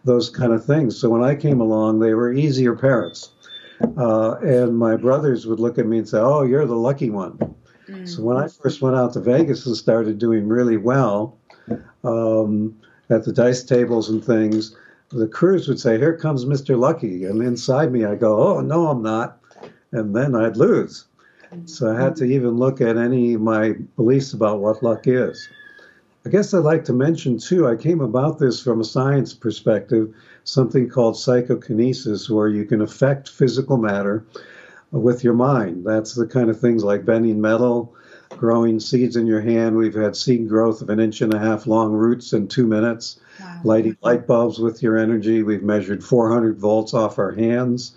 those 0.05 0.31
kind 0.31 0.53
of 0.53 0.65
things. 0.65 0.99
So 0.99 1.09
when 1.09 1.23
I 1.23 1.35
came 1.37 1.61
along, 1.61 2.01
they 2.01 2.15
were 2.15 2.33
easier 2.33 2.75
parents. 2.75 3.31
Uh, 3.97 4.37
and 4.43 4.77
my 4.77 4.97
brothers 4.97 5.47
would 5.47 5.61
look 5.61 5.79
at 5.79 5.87
me 5.87 5.99
and 5.99 6.09
say, 6.09 6.19
Oh, 6.19 6.43
you're 6.43 6.67
the 6.67 6.77
lucky 6.77 7.11
one. 7.11 7.39
Mm. 7.89 8.09
So 8.09 8.23
when 8.23 8.37
I 8.37 8.49
first 8.49 8.83
went 8.83 8.97
out 8.97 9.13
to 9.15 9.21
Vegas 9.21 9.67
and 9.67 9.77
started 9.77 10.19
doing 10.19 10.49
really 10.49 10.77
well 10.77 11.39
um, 12.05 12.79
at 13.11 13.25
the 13.25 13.33
dice 13.33 13.65
tables 13.65 14.09
and 14.09 14.25
things, 14.25 14.77
the 15.11 15.29
crews 15.29 15.69
would 15.69 15.81
say, 15.81 15.99
Here 15.99 16.17
comes 16.17 16.45
Mr. 16.45 16.79
Lucky. 16.79 17.25
And 17.25 17.43
inside 17.43 17.93
me, 17.93 18.05
I 18.05 18.15
go, 18.15 18.57
Oh, 18.57 18.61
no, 18.61 18.89
I'm 18.89 19.03
not. 19.03 19.41
And 19.93 20.17
then 20.17 20.35
I'd 20.35 20.57
lose. 20.57 21.07
So 21.67 21.95
I 21.95 22.01
had 22.01 22.17
to 22.17 22.25
even 22.25 22.57
look 22.57 22.81
at 22.81 22.97
any 22.97 23.35
of 23.35 23.43
my 23.43 23.73
beliefs 23.97 24.33
about 24.33 24.61
what 24.61 24.83
luck 24.83 25.07
is. 25.07 25.49
I 26.25 26.29
guess 26.29 26.55
I'd 26.55 26.59
like 26.59 26.85
to 26.85 26.93
mention 26.93 27.39
too, 27.39 27.67
I 27.67 27.75
came 27.75 28.01
about 28.01 28.39
this 28.39 28.63
from 28.63 28.81
a 28.81 28.85
science 28.85 29.35
perspective, 29.35 30.15
something 30.45 30.89
called 30.89 31.17
psychokinesis, 31.17 32.31
where 32.31 32.47
you 32.47 32.65
can 32.65 32.81
affect 32.81 33.29
physical 33.29 33.77
matter 33.77 34.25
with 34.93 35.25
your 35.25 35.35
mind. 35.35 35.85
That's 35.85 36.15
the 36.15 36.29
kind 36.29 36.49
of 36.49 36.61
things 36.61 36.85
like 36.85 37.05
bending 37.05 37.41
metal, 37.41 37.93
growing 38.31 38.79
seeds 38.79 39.17
in 39.17 39.27
your 39.27 39.41
hand. 39.41 39.77
We've 39.77 39.95
had 39.95 40.15
seed 40.15 40.49
growth 40.49 40.81
of 40.81 40.91
an 40.91 41.01
inch 41.01 41.23
and 41.23 41.35
a 41.35 41.41
half 41.41 41.67
long 41.67 41.93
roots 41.93 42.33
in 42.33 42.47
two 42.47 42.69
minutes, 42.69 43.19
wow. 43.41 43.61
lighting 43.65 43.97
light 44.01 44.25
bulbs 44.25 44.61
with 44.61 44.81
your 44.81 44.97
energy. 44.97 45.43
We've 45.43 45.65
measured 45.65 46.05
400 46.05 46.57
volts 46.57 46.95
off 46.95 47.19
our 47.19 47.33
hands, 47.33 47.97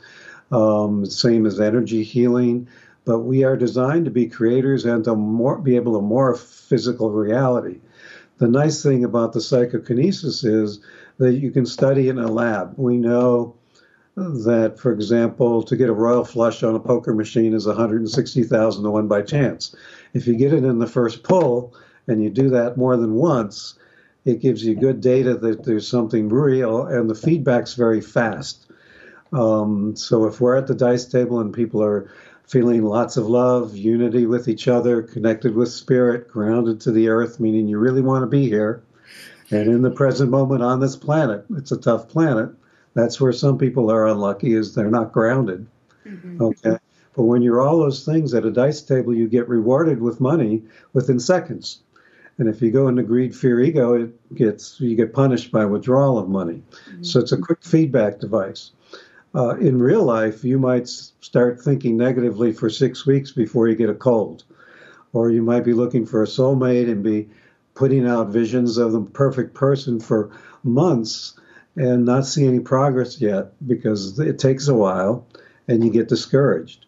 um, 0.51 1.05
same 1.05 1.45
as 1.45 1.59
energy 1.59 2.03
healing 2.03 2.67
but 3.05 3.19
we 3.19 3.43
are 3.43 3.55
designed 3.55 4.05
to 4.05 4.09
be 4.11 4.25
creators 4.27 4.83
and 4.83 5.03
to 5.03 5.15
more, 5.15 5.59
be 5.59 5.75
able 5.75 5.93
to 5.93 6.03
morph 6.03 6.39
physical 6.39 7.11
reality. 7.11 7.79
The 8.37 8.47
nice 8.47 8.83
thing 8.83 9.03
about 9.03 9.33
the 9.33 9.41
psychokinesis 9.41 10.43
is 10.43 10.79
that 11.17 11.33
you 11.35 11.51
can 11.51 11.65
study 11.65 12.09
in 12.09 12.19
a 12.19 12.27
lab. 12.27 12.73
We 12.77 12.97
know 12.97 13.55
that, 14.17 14.77
for 14.79 14.91
example, 14.91 15.63
to 15.63 15.75
get 15.75 15.89
a 15.89 15.93
royal 15.93 16.25
flush 16.25 16.63
on 16.63 16.75
a 16.75 16.79
poker 16.79 17.13
machine 17.13 17.53
is 17.53 17.67
160,000 17.67 18.83
to 18.83 18.89
1 18.89 19.07
by 19.07 19.21
chance. 19.21 19.75
If 20.13 20.27
you 20.27 20.35
get 20.35 20.53
it 20.53 20.63
in 20.63 20.79
the 20.79 20.87
first 20.87 21.23
pull 21.23 21.73
and 22.07 22.23
you 22.23 22.29
do 22.29 22.49
that 22.49 22.77
more 22.77 22.97
than 22.97 23.13
once, 23.13 23.75
it 24.25 24.41
gives 24.41 24.65
you 24.65 24.75
good 24.75 25.01
data 25.01 25.35
that 25.35 25.63
there's 25.63 25.87
something 25.87 26.29
real, 26.29 26.83
and 26.83 27.09
the 27.09 27.15
feedback's 27.15 27.75
very 27.75 28.01
fast. 28.01 28.65
Um, 29.31 29.95
so 29.95 30.25
if 30.25 30.41
we're 30.41 30.55
at 30.55 30.67
the 30.67 30.75
dice 30.75 31.05
table 31.05 31.39
and 31.39 31.53
people 31.53 31.83
are 31.83 32.09
feeling 32.47 32.83
lots 32.83 33.17
of 33.17 33.27
love, 33.27 33.75
unity 33.75 34.25
with 34.25 34.47
each 34.47 34.67
other, 34.67 35.01
connected 35.01 35.55
with 35.55 35.71
spirit, 35.71 36.27
grounded 36.27 36.79
to 36.81 36.91
the 36.91 37.09
earth, 37.09 37.39
meaning 37.39 37.67
you 37.67 37.77
really 37.77 38.01
want 38.01 38.23
to 38.23 38.27
be 38.27 38.47
here. 38.47 38.83
And 39.51 39.67
in 39.67 39.81
the 39.81 39.91
present 39.91 40.29
moment 40.29 40.63
on 40.63 40.79
this 40.79 40.95
planet, 40.95 41.45
it's 41.55 41.71
a 41.71 41.77
tough 41.77 42.07
planet. 42.09 42.49
That's 42.93 43.19
where 43.19 43.33
some 43.33 43.57
people 43.57 43.91
are 43.91 44.07
unlucky 44.07 44.53
is 44.53 44.73
they're 44.73 44.89
not 44.89 45.11
grounded. 45.11 45.67
Mm-hmm. 46.05 46.41
Okay. 46.41 46.77
But 47.15 47.23
when 47.23 47.41
you're 47.41 47.61
all 47.61 47.79
those 47.79 48.05
things 48.05 48.33
at 48.33 48.45
a 48.45 48.51
dice 48.51 48.81
table, 48.81 49.13
you 49.13 49.27
get 49.27 49.47
rewarded 49.47 50.01
with 50.01 50.19
money 50.19 50.63
within 50.93 51.19
seconds. 51.19 51.81
And 52.37 52.49
if 52.49 52.61
you 52.61 52.71
go 52.71 52.87
into 52.87 53.03
greed, 53.03 53.35
fear, 53.35 53.61
ego, 53.61 53.93
it 53.93 54.35
gets 54.35 54.79
you 54.81 54.95
get 54.95 55.13
punished 55.13 55.51
by 55.51 55.65
withdrawal 55.65 56.17
of 56.17 56.27
money. 56.27 56.61
Mm-hmm. 56.89 57.03
So 57.03 57.19
it's 57.19 57.31
a 57.31 57.37
quick 57.37 57.63
feedback 57.63 58.19
device 58.19 58.71
uh, 59.35 59.55
in 59.57 59.79
real 59.79 60.03
life, 60.03 60.43
you 60.43 60.57
might 60.57 60.87
start 60.87 61.61
thinking 61.61 61.97
negatively 61.97 62.53
for 62.53 62.69
six 62.69 63.05
weeks 63.05 63.31
before 63.31 63.67
you 63.67 63.75
get 63.75 63.89
a 63.89 63.93
cold. 63.93 64.43
Or 65.13 65.29
you 65.29 65.41
might 65.41 65.65
be 65.65 65.73
looking 65.73 66.05
for 66.05 66.23
a 66.23 66.27
soulmate 66.27 66.89
and 66.89 67.03
be 67.03 67.29
putting 67.73 68.07
out 68.07 68.29
visions 68.29 68.77
of 68.77 68.93
the 68.93 69.01
perfect 69.01 69.53
person 69.53 69.99
for 69.99 70.31
months 70.63 71.37
and 71.75 72.05
not 72.05 72.25
see 72.25 72.47
any 72.47 72.59
progress 72.59 73.19
yet 73.19 73.51
because 73.67 74.17
it 74.19 74.39
takes 74.39 74.67
a 74.67 74.73
while 74.73 75.27
and 75.67 75.83
you 75.83 75.91
get 75.91 76.07
discouraged. 76.07 76.85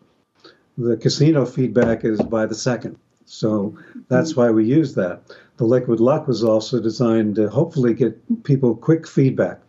The 0.78 0.96
casino 0.96 1.46
feedback 1.46 2.06
is 2.06 2.22
by 2.22 2.46
the 2.46 2.56
second. 2.56 2.98
So 3.26 3.78
that's 4.08 4.36
why 4.36 4.52
we 4.52 4.64
use 4.64 4.96
that. 4.96 5.24
The 5.58 5.66
liquid 5.66 6.00
luck 6.00 6.28
was 6.28 6.44
also 6.44 6.80
designed 6.80 7.36
to 7.36 7.50
hopefully 7.50 7.94
get 7.94 8.44
people 8.44 8.76
quick 8.76 9.06
feedback 9.06 9.60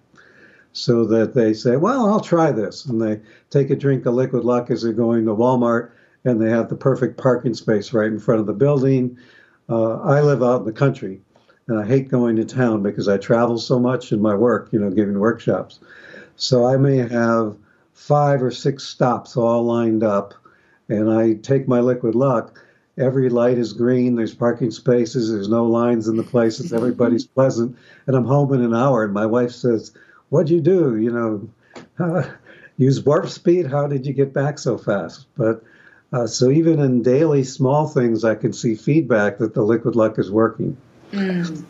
so 0.78 1.04
that 1.06 1.34
they 1.34 1.52
say, 1.52 1.76
well, 1.76 2.06
I'll 2.06 2.20
try 2.20 2.52
this. 2.52 2.86
And 2.86 3.00
they 3.00 3.20
take 3.50 3.70
a 3.70 3.76
drink 3.76 4.06
of 4.06 4.14
liquid 4.14 4.44
luck 4.44 4.70
as 4.70 4.82
they're 4.82 4.92
going 4.92 5.24
to 5.26 5.34
Walmart 5.34 5.90
and 6.24 6.40
they 6.40 6.50
have 6.50 6.68
the 6.68 6.76
perfect 6.76 7.18
parking 7.18 7.54
space 7.54 7.92
right 7.92 8.06
in 8.06 8.18
front 8.18 8.40
of 8.40 8.46
the 8.46 8.52
building. 8.52 9.18
Uh, 9.68 10.00
I 10.00 10.20
live 10.20 10.42
out 10.42 10.60
in 10.60 10.66
the 10.66 10.72
country 10.72 11.20
and 11.66 11.78
I 11.78 11.86
hate 11.86 12.08
going 12.08 12.36
to 12.36 12.44
town 12.44 12.82
because 12.82 13.08
I 13.08 13.18
travel 13.18 13.58
so 13.58 13.78
much 13.78 14.12
in 14.12 14.22
my 14.22 14.34
work, 14.34 14.68
you 14.72 14.78
know, 14.78 14.90
giving 14.90 15.18
workshops. 15.18 15.80
So 16.36 16.66
I 16.66 16.76
may 16.76 16.98
have 16.98 17.56
five 17.92 18.42
or 18.42 18.50
six 18.50 18.84
stops 18.84 19.36
all 19.36 19.64
lined 19.64 20.02
up 20.02 20.34
and 20.88 21.10
I 21.10 21.34
take 21.34 21.68
my 21.68 21.80
liquid 21.80 22.14
luck. 22.14 22.58
Every 22.96 23.28
light 23.28 23.58
is 23.58 23.72
green. 23.72 24.16
There's 24.16 24.34
parking 24.34 24.70
spaces. 24.70 25.30
There's 25.30 25.48
no 25.48 25.64
lines 25.66 26.08
in 26.08 26.16
the 26.16 26.22
places. 26.22 26.72
Everybody's 26.72 27.26
pleasant. 27.36 27.76
And 28.06 28.16
I'm 28.16 28.24
home 28.24 28.52
in 28.54 28.62
an 28.62 28.74
hour. 28.74 29.04
And 29.04 29.12
my 29.12 29.26
wife 29.26 29.52
says, 29.52 29.92
what'd 30.30 30.50
you 30.50 30.60
do? 30.60 30.96
You 30.96 31.10
know, 31.10 31.50
uh, 31.98 32.28
use 32.76 33.04
warp 33.04 33.28
speed? 33.28 33.66
How 33.66 33.86
did 33.86 34.06
you 34.06 34.12
get 34.12 34.32
back 34.32 34.58
so 34.58 34.78
fast? 34.78 35.26
But 35.36 35.62
uh, 36.12 36.26
so 36.26 36.50
even 36.50 36.80
in 36.80 37.02
daily 37.02 37.44
small 37.44 37.86
things, 37.86 38.24
I 38.24 38.34
can 38.34 38.52
see 38.52 38.74
feedback 38.74 39.38
that 39.38 39.54
the 39.54 39.62
liquid 39.62 39.94
luck 39.94 40.18
is 40.18 40.30
working. 40.30 40.76
Mm. 41.12 41.64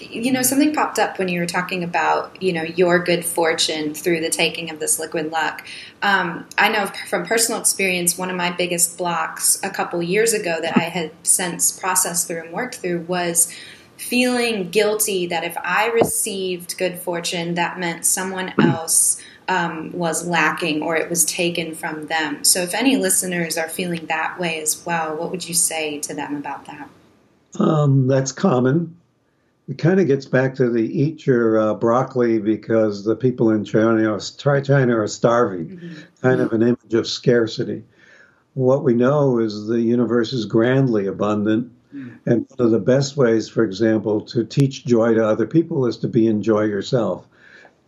You 0.00 0.32
know, 0.32 0.42
something 0.42 0.74
popped 0.74 0.98
up 0.98 1.18
when 1.18 1.28
you 1.28 1.38
were 1.38 1.46
talking 1.46 1.84
about, 1.84 2.42
you 2.42 2.52
know, 2.52 2.62
your 2.62 2.98
good 2.98 3.24
fortune 3.24 3.94
through 3.94 4.20
the 4.20 4.30
taking 4.30 4.70
of 4.70 4.80
this 4.80 4.98
liquid 4.98 5.30
luck. 5.30 5.64
Um, 6.02 6.46
I 6.58 6.68
know 6.70 6.86
from 7.08 7.24
personal 7.24 7.60
experience, 7.60 8.18
one 8.18 8.30
of 8.30 8.36
my 8.36 8.50
biggest 8.50 8.98
blocks 8.98 9.60
a 9.62 9.70
couple 9.70 10.02
years 10.02 10.32
ago 10.32 10.58
that 10.60 10.76
I 10.76 10.82
had 10.82 11.12
since 11.22 11.70
processed 11.70 12.26
through 12.26 12.42
and 12.42 12.52
worked 12.52 12.76
through 12.76 13.02
was 13.02 13.54
feeling 14.00 14.70
guilty 14.70 15.26
that 15.26 15.44
if 15.44 15.56
I 15.58 15.88
received 15.88 16.78
good 16.78 16.98
fortune, 16.98 17.54
that 17.54 17.78
meant 17.78 18.06
someone 18.06 18.54
else 18.58 19.22
um, 19.46 19.92
was 19.92 20.26
lacking 20.26 20.82
or 20.82 20.96
it 20.96 21.10
was 21.10 21.24
taken 21.24 21.74
from 21.74 22.06
them. 22.06 22.42
So, 22.42 22.62
if 22.62 22.74
any 22.74 22.96
listeners 22.96 23.58
are 23.58 23.68
feeling 23.68 24.06
that 24.06 24.38
way 24.40 24.60
as 24.62 24.84
well, 24.86 25.16
what 25.16 25.30
would 25.30 25.46
you 25.46 25.54
say 25.54 25.98
to 26.00 26.14
them 26.14 26.34
about 26.36 26.64
that? 26.66 26.88
Um, 27.58 28.06
that's 28.06 28.32
common. 28.32 28.96
It 29.68 29.78
kind 29.78 30.00
of 30.00 30.06
gets 30.06 30.26
back 30.26 30.54
to 30.56 30.70
the 30.70 30.82
eat 30.82 31.26
your 31.26 31.58
uh, 31.60 31.74
broccoli 31.74 32.38
because 32.38 33.04
the 33.04 33.14
people 33.14 33.50
in 33.50 33.64
China 33.64 34.12
are, 34.12 34.60
China 34.60 34.98
are 34.98 35.06
starving, 35.06 35.68
mm-hmm. 35.68 36.00
kind 36.22 36.40
of 36.40 36.52
an 36.52 36.62
image 36.62 36.94
of 36.94 37.06
scarcity. 37.06 37.84
What 38.54 38.82
we 38.82 38.94
know 38.94 39.38
is 39.38 39.66
the 39.66 39.80
universe 39.80 40.32
is 40.32 40.44
grandly 40.46 41.06
abundant 41.06 41.70
and 41.92 42.46
one 42.48 42.66
of 42.66 42.70
the 42.70 42.78
best 42.78 43.16
ways, 43.16 43.48
for 43.48 43.64
example, 43.64 44.20
to 44.22 44.44
teach 44.44 44.84
joy 44.84 45.14
to 45.14 45.26
other 45.26 45.46
people 45.46 45.86
is 45.86 45.96
to 45.98 46.08
be 46.08 46.26
in 46.26 46.42
joy 46.42 46.64
yourself, 46.64 47.26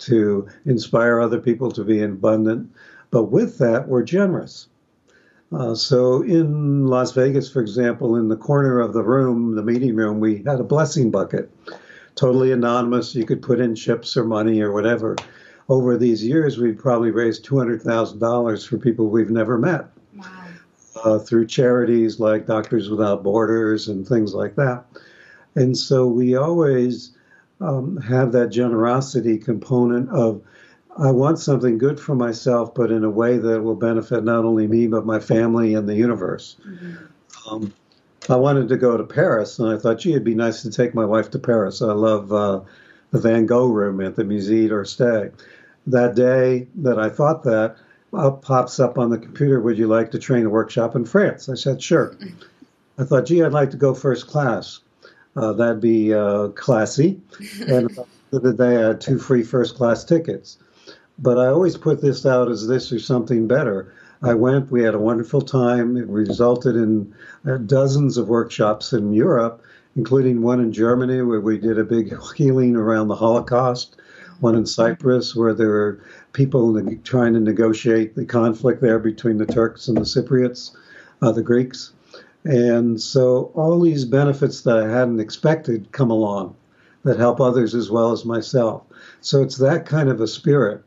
to 0.01 0.49
inspire 0.65 1.21
other 1.21 1.41
people 1.41 1.71
to 1.73 1.85
be 1.85 2.03
abundant. 2.03 2.71
But 3.11 3.25
with 3.25 3.59
that, 3.59 3.88
we're 3.88 4.03
generous. 4.03 4.69
Uh, 5.53 5.75
so 5.75 6.23
in 6.23 6.87
Las 6.87 7.12
Vegas, 7.12 7.51
for 7.51 7.61
example, 7.61 8.17
in 8.17 8.29
the 8.29 8.37
corner 8.37 8.81
of 8.81 8.95
the 8.95 9.03
room, 9.03 9.55
the 9.55 9.62
meeting 9.62 9.95
room, 9.95 10.19
we 10.19 10.38
had 10.38 10.59
a 10.59 10.65
blessing 10.65 11.11
bucket, 11.11 11.51
totally 12.15 12.53
anonymous. 12.53 13.15
You 13.15 13.27
could 13.27 13.43
put 13.43 13.61
in 13.61 13.75
chips 13.75 14.17
or 14.17 14.25
money 14.25 14.62
or 14.62 14.73
whatever. 14.73 15.17
Over 15.69 15.97
these 15.97 16.25
years, 16.25 16.59
we've 16.59 16.79
probably 16.79 17.11
raised 17.11 17.45
$200,000 17.45 18.67
for 18.67 18.79
people 18.79 19.09
we've 19.09 19.31
never 19.31 19.59
met 19.59 19.91
uh, 20.97 21.19
through 21.19 21.47
charities 21.47 22.21
like 22.21 22.47
Doctors 22.47 22.91
Without 22.91 23.23
Borders 23.23 23.89
and 23.89 24.07
things 24.07 24.35
like 24.35 24.57
that. 24.57 24.85
And 25.55 25.77
so 25.77 26.07
we 26.07 26.37
always 26.37 27.17
um, 27.61 27.97
have 27.99 28.33
that 28.33 28.49
generosity 28.49 29.39
component 29.39 30.11
of 30.11 30.43
I 30.97 31.11
want 31.11 31.39
something 31.39 31.79
good 31.79 31.99
for 31.99 32.15
myself, 32.15 32.75
but 32.75 32.91
in 32.91 33.03
a 33.03 33.11
way 33.11 33.39
that 33.39 33.63
will 33.63 33.75
benefit 33.75 34.25
not 34.25 34.45
only 34.45 34.67
me, 34.67 34.87
but 34.87 35.07
my 35.07 35.21
family 35.21 35.75
and 35.75 35.89
the 35.89 35.95
universe. 35.95 36.57
Mm-hmm. 36.67 37.55
Um, 37.55 37.73
I 38.29 38.37
wanted 38.37 38.69
to 38.69 38.77
go 38.77 38.97
to 38.97 39.05
Paris, 39.05 39.59
and 39.59 39.69
I 39.69 39.79
thought, 39.79 40.01
gee, 40.01 40.11
it'd 40.11 40.25
be 40.25 40.35
nice 40.35 40.63
to 40.63 40.71
take 40.71 40.95
my 40.95 41.05
wife 41.05 41.31
to 41.31 41.39
Paris. 41.39 41.81
I 41.81 41.93
love 41.93 42.33
uh, 42.33 42.61
the 43.11 43.19
Van 43.19 43.47
Gogh 43.47 43.69
room 43.69 44.01
at 44.01 44.17
the 44.17 44.23
Musée 44.23 44.69
d'Orsay. 44.69 45.33
That 45.87 46.15
day 46.15 46.69
that 46.77 46.99
I 46.99 47.09
thought 47.09 47.43
that, 47.45 47.77
up 48.12 48.42
pops 48.42 48.79
up 48.79 48.98
on 48.98 49.11
the 49.11 49.18
computer, 49.18 49.61
would 49.61 49.79
you 49.79 49.87
like 49.87 50.11
to 50.11 50.18
train 50.18 50.46
a 50.46 50.51
workshop 50.51 50.94
in 50.96 51.05
France? 51.05 51.48
I 51.48 51.55
said, 51.55 51.83
sure. 51.83 52.16
I 52.98 53.05
thought, 53.05 53.27
gee, 53.27 53.42
I'd 53.42 53.53
like 53.53 53.70
to 53.70 53.77
go 53.77 53.94
first 53.94 54.27
class. 54.27 54.81
Uh, 55.35 55.53
that'd 55.55 55.81
be 55.81 56.12
uh, 56.12 56.48
classy. 56.48 57.20
And 57.66 57.98
the 58.31 58.53
day 58.53 58.77
I 58.77 58.88
had 58.88 59.01
two 59.01 59.18
free 59.18 59.42
first 59.42 59.77
class 59.77 60.05
tickets. 60.05 60.59
But 61.18 61.38
I 61.38 61.46
always 61.46 61.77
put 61.77 62.01
this 62.01 62.25
out 62.25 62.51
as 62.51 62.66
this 62.66 62.92
or 62.92 62.98
something 62.98 63.46
better. 63.46 63.92
I 64.22 64.35
went, 64.35 64.70
we 64.70 64.83
had 64.83 64.94
a 64.94 65.01
wonderful 65.01 65.42
time. 65.42 65.96
It 65.96 66.09
resulted 66.09 66.77
in 66.77 67.14
uh, 67.46 67.59
dozens 67.59 68.16
of 68.16 68.29
workshops 68.29 68.92
in 68.92 69.12
Europe, 69.12 69.62
including 69.96 70.42
one 70.42 70.61
in 70.61 70.72
Germany 70.72 71.22
where 71.22 71.40
we 71.40 71.59
did 71.59 71.79
a 71.79 71.85
big 71.85 72.14
healing 72.37 72.77
around 72.77 73.09
the 73.09 73.16
Holocaust. 73.16 73.96
One 74.43 74.57
in 74.57 74.67
Cyprus 74.67 75.37
where 75.37 75.55
there 75.55 75.73
are 75.73 76.05
people 76.33 76.81
trying 77.05 77.33
to 77.35 77.41
negotiate 77.41 78.17
the 78.17 78.25
conflict 78.25 78.81
there 78.81 78.99
between 78.99 79.39
the 79.39 79.47
Turks 79.47 79.87
and 79.87 79.97
the 79.97 80.03
Cypriots, 80.03 80.77
uh, 81.23 81.31
the 81.31 81.43
Greeks. 81.43 81.93
And 82.45 83.01
so 83.01 83.53
all 83.55 83.81
these 83.81 84.05
benefits 84.05 84.63
that 84.63 84.79
I 84.79 84.91
hadn't 84.91 85.21
expected 85.21 85.93
come 85.93 86.11
along 86.11 86.57
that 87.05 87.19
help 87.19 87.41
others 87.41 87.75
as 87.75 87.89
well 87.91 88.11
as 88.11 88.25
myself. 88.25 88.83
So 89.21 89.43
it's 89.43 89.59
that 89.59 89.87
kind 89.87 90.09
of 90.09 90.21
a 90.21 90.27
spirit 90.27 90.83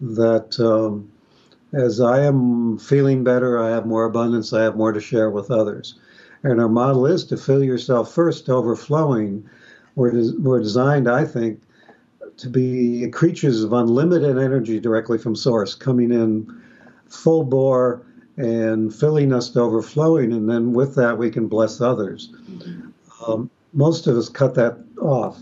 that 0.00 0.58
um, 0.58 1.10
as 1.72 2.00
I 2.00 2.24
am 2.24 2.78
feeling 2.78 3.22
better, 3.22 3.62
I 3.62 3.70
have 3.70 3.86
more 3.86 4.06
abundance, 4.06 4.52
I 4.52 4.62
have 4.62 4.76
more 4.76 4.92
to 4.92 5.00
share 5.00 5.30
with 5.30 5.52
others. 5.52 5.94
And 6.42 6.60
our 6.60 6.68
model 6.68 7.06
is 7.06 7.24
to 7.26 7.36
fill 7.36 7.62
yourself 7.62 8.12
first 8.12 8.46
to 8.46 8.54
overflowing. 8.54 9.48
We're, 9.94 10.12
des- 10.12 10.36
we're 10.38 10.60
designed, 10.60 11.08
I 11.08 11.24
think, 11.24 11.60
to 12.38 12.48
be 12.48 13.08
creatures 13.10 13.62
of 13.62 13.72
unlimited 13.72 14.38
energy 14.38 14.80
directly 14.80 15.18
from 15.18 15.36
source, 15.36 15.74
coming 15.74 16.12
in 16.12 16.62
full 17.08 17.44
bore 17.44 18.06
and 18.36 18.94
filling 18.94 19.32
us 19.32 19.50
to 19.50 19.60
overflowing. 19.60 20.32
And 20.32 20.48
then 20.48 20.72
with 20.72 20.94
that, 20.94 21.18
we 21.18 21.30
can 21.30 21.48
bless 21.48 21.80
others. 21.80 22.30
Mm-hmm. 22.32 23.30
Um, 23.30 23.50
most 23.72 24.06
of 24.06 24.16
us 24.16 24.28
cut 24.28 24.54
that 24.54 24.78
off. 25.00 25.38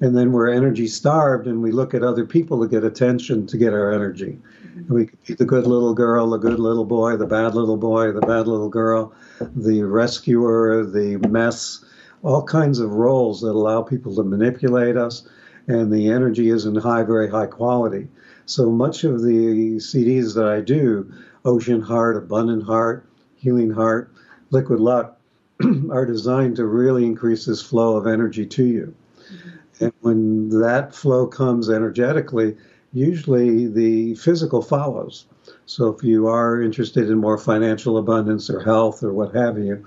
And 0.00 0.16
then 0.16 0.32
we're 0.32 0.48
energy 0.48 0.88
starved 0.88 1.46
and 1.46 1.62
we 1.62 1.70
look 1.70 1.94
at 1.94 2.02
other 2.02 2.26
people 2.26 2.60
to 2.60 2.68
get 2.68 2.82
attention 2.82 3.46
to 3.46 3.56
get 3.56 3.72
our 3.72 3.92
energy. 3.92 4.36
Mm-hmm. 4.66 4.92
We 4.92 5.06
could 5.06 5.24
be 5.24 5.34
the 5.34 5.44
good 5.44 5.68
little 5.68 5.94
girl, 5.94 6.30
the 6.30 6.38
good 6.38 6.58
little 6.58 6.84
boy, 6.84 7.16
the 7.16 7.26
bad 7.26 7.54
little 7.54 7.76
boy, 7.76 8.10
the 8.10 8.20
bad 8.20 8.48
little 8.48 8.68
girl, 8.68 9.14
the 9.54 9.84
rescuer, 9.84 10.84
the 10.84 11.18
mess, 11.28 11.84
all 12.22 12.42
kinds 12.42 12.80
of 12.80 12.90
roles 12.90 13.40
that 13.42 13.50
allow 13.50 13.82
people 13.82 14.16
to 14.16 14.24
manipulate 14.24 14.96
us. 14.96 15.28
And 15.68 15.92
the 15.92 16.08
energy 16.10 16.50
is 16.50 16.66
in 16.66 16.74
high, 16.74 17.02
very 17.02 17.30
high 17.30 17.46
quality. 17.46 18.08
So 18.46 18.70
much 18.70 19.04
of 19.04 19.22
the 19.22 19.76
CDs 19.76 20.34
that 20.34 20.46
I 20.46 20.60
do, 20.60 21.12
Ocean 21.44 21.80
Heart, 21.80 22.16
Abundant 22.16 22.64
Heart, 22.64 23.06
Healing 23.36 23.70
Heart, 23.70 24.12
Liquid 24.50 24.80
Luck, 24.80 25.18
are 25.90 26.06
designed 26.06 26.56
to 26.56 26.66
really 26.66 27.04
increase 27.04 27.46
this 27.46 27.62
flow 27.62 27.96
of 27.96 28.06
energy 28.06 28.46
to 28.46 28.64
you. 28.64 28.94
Mm-hmm. 29.32 29.84
And 29.84 29.92
when 30.00 30.60
that 30.60 30.94
flow 30.94 31.26
comes 31.26 31.70
energetically, 31.70 32.56
usually 32.92 33.66
the 33.66 34.14
physical 34.16 34.62
follows. 34.62 35.26
So 35.66 35.88
if 35.88 36.02
you 36.02 36.26
are 36.26 36.60
interested 36.60 37.08
in 37.08 37.18
more 37.18 37.38
financial 37.38 37.98
abundance 37.98 38.50
or 38.50 38.60
health 38.60 39.02
or 39.02 39.12
what 39.12 39.34
have 39.34 39.58
you, 39.58 39.86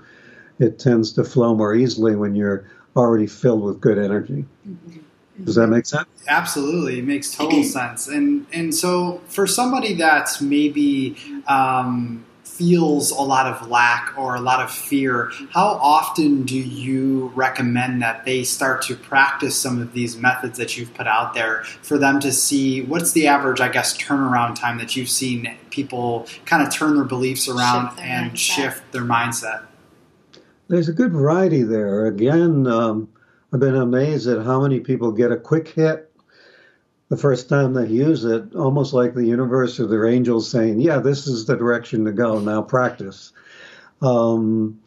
it 0.58 0.78
tends 0.78 1.12
to 1.12 1.24
flow 1.24 1.54
more 1.54 1.74
easily 1.74 2.16
when 2.16 2.34
you're 2.34 2.68
already 2.94 3.26
filled 3.26 3.62
with 3.62 3.80
good 3.80 3.98
energy. 3.98 4.44
Mm-hmm. 4.68 5.00
Does 5.44 5.56
that 5.56 5.66
make 5.68 5.86
sense? 5.86 6.08
Absolutely, 6.28 7.00
it 7.00 7.04
makes 7.04 7.34
total 7.34 7.62
sense. 7.62 8.08
And 8.08 8.46
and 8.52 8.74
so 8.74 9.20
for 9.28 9.46
somebody 9.46 9.94
that's 9.94 10.40
maybe 10.40 11.16
um, 11.46 12.24
feels 12.44 13.10
a 13.10 13.20
lot 13.20 13.46
of 13.46 13.68
lack 13.68 14.14
or 14.16 14.34
a 14.34 14.40
lot 14.40 14.60
of 14.60 14.70
fear, 14.70 15.30
how 15.50 15.78
often 15.82 16.44
do 16.44 16.58
you 16.58 17.30
recommend 17.34 18.00
that 18.00 18.24
they 18.24 18.44
start 18.44 18.80
to 18.82 18.96
practice 18.96 19.54
some 19.60 19.80
of 19.80 19.92
these 19.92 20.16
methods 20.16 20.56
that 20.58 20.76
you've 20.76 20.92
put 20.94 21.06
out 21.06 21.34
there 21.34 21.64
for 21.82 21.98
them 21.98 22.18
to 22.20 22.32
see 22.32 22.82
what's 22.82 23.12
the 23.12 23.26
average, 23.26 23.60
I 23.60 23.68
guess, 23.68 23.96
turnaround 23.96 24.58
time 24.58 24.78
that 24.78 24.96
you've 24.96 25.10
seen 25.10 25.54
people 25.70 26.26
kind 26.46 26.66
of 26.66 26.72
turn 26.72 26.96
their 26.96 27.04
beliefs 27.04 27.46
around 27.46 27.90
shift 27.90 28.00
and 28.00 28.32
mindset. 28.32 28.36
shift 28.36 28.92
their 28.92 29.02
mindset? 29.02 29.62
There's 30.68 30.88
a 30.88 30.92
good 30.92 31.12
variety 31.12 31.62
there. 31.62 32.06
Again, 32.06 32.66
um, 32.66 33.08
I've 33.56 33.60
been 33.60 33.74
amazed 33.74 34.28
at 34.28 34.44
how 34.44 34.60
many 34.60 34.80
people 34.80 35.12
get 35.12 35.32
a 35.32 35.36
quick 35.38 35.68
hit 35.68 36.12
the 37.08 37.16
first 37.16 37.48
time 37.48 37.72
they 37.72 37.86
use 37.86 38.22
it, 38.22 38.54
almost 38.54 38.92
like 38.92 39.14
the 39.14 39.24
universe 39.24 39.80
or 39.80 39.86
their 39.86 40.04
angels 40.04 40.50
saying, 40.50 40.82
"Yeah, 40.82 40.98
this 40.98 41.26
is 41.26 41.46
the 41.46 41.56
direction 41.56 42.04
to 42.04 42.12
go. 42.12 42.38
Now 42.38 42.60
practice." 42.60 43.32
Um, 44.02 44.78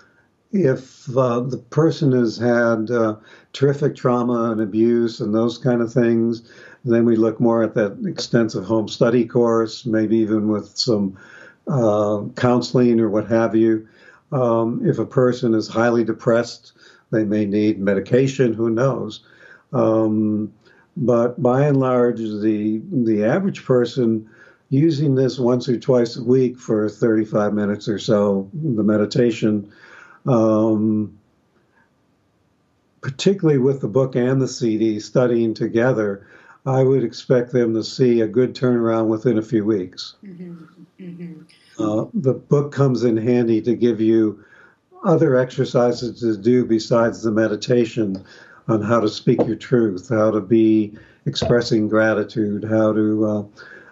if 0.51 1.09
uh, 1.17 1.39
the 1.39 1.57
person 1.57 2.11
has 2.11 2.37
had 2.37 2.91
uh, 2.91 3.15
terrific 3.53 3.95
trauma 3.95 4.51
and 4.51 4.61
abuse 4.61 5.19
and 5.19 5.33
those 5.33 5.57
kind 5.57 5.81
of 5.81 5.91
things, 5.91 6.43
then 6.85 7.05
we 7.05 7.15
look 7.15 7.39
more 7.39 7.63
at 7.63 7.73
that 7.73 7.97
extensive 8.05 8.65
home 8.65 8.87
study 8.87 9.25
course, 9.25 9.83
maybe 9.87 10.17
even 10.17 10.47
with 10.47 10.77
some 10.77 11.17
uh, 11.67 12.21
counseling 12.35 12.99
or 12.99 13.09
what 13.09 13.25
have 13.29 13.55
you. 13.55 13.87
Um, 14.31 14.81
if 14.85 14.99
a 14.99 15.07
person 15.07 15.55
is 15.55 15.67
highly 15.67 16.03
depressed, 16.03 16.73
they 17.11 17.23
may 17.23 17.45
need 17.45 17.79
medication. 17.79 18.53
Who 18.53 18.69
knows? 18.69 19.21
Um, 19.73 20.53
but 20.97 21.41
by 21.41 21.65
and 21.65 21.77
large, 21.77 22.19
the 22.19 22.81
the 22.91 23.23
average 23.23 23.63
person 23.63 24.29
using 24.69 25.15
this 25.15 25.39
once 25.39 25.67
or 25.67 25.79
twice 25.79 26.15
a 26.15 26.23
week 26.23 26.57
for 26.57 26.89
35 26.89 27.53
minutes 27.53 27.87
or 27.87 27.97
so, 27.97 28.49
the 28.53 28.83
meditation, 28.83 29.71
um, 30.27 31.17
particularly 33.01 33.57
with 33.57 33.81
the 33.81 33.87
book 33.87 34.15
and 34.15 34.39
the 34.39 34.47
CD 34.47 34.99
studying 34.99 35.55
together, 35.55 36.27
I 36.65 36.83
would 36.83 37.03
expect 37.03 37.51
them 37.51 37.73
to 37.73 37.83
see 37.83 38.21
a 38.21 38.27
good 38.27 38.53
turnaround 38.53 39.07
within 39.07 39.37
a 39.37 39.41
few 39.41 39.65
weeks. 39.65 40.15
Mm-hmm. 40.23 40.65
Mm-hmm. 40.99 41.41
Uh, 41.83 42.05
the 42.13 42.33
book 42.33 42.71
comes 42.71 43.03
in 43.03 43.17
handy 43.17 43.61
to 43.61 43.73
give 43.75 44.01
you 44.01 44.43
other 45.03 45.37
exercises 45.37 46.19
to 46.19 46.37
do 46.37 46.65
besides 46.65 47.21
the 47.21 47.31
meditation 47.31 48.23
on 48.67 48.81
how 48.81 48.99
to 48.99 49.09
speak 49.09 49.39
your 49.45 49.55
truth, 49.55 50.09
how 50.09 50.31
to 50.31 50.41
be 50.41 50.93
expressing 51.25 51.87
gratitude, 51.87 52.63
how 52.63 52.93
to 52.93 53.25
uh, 53.25 53.43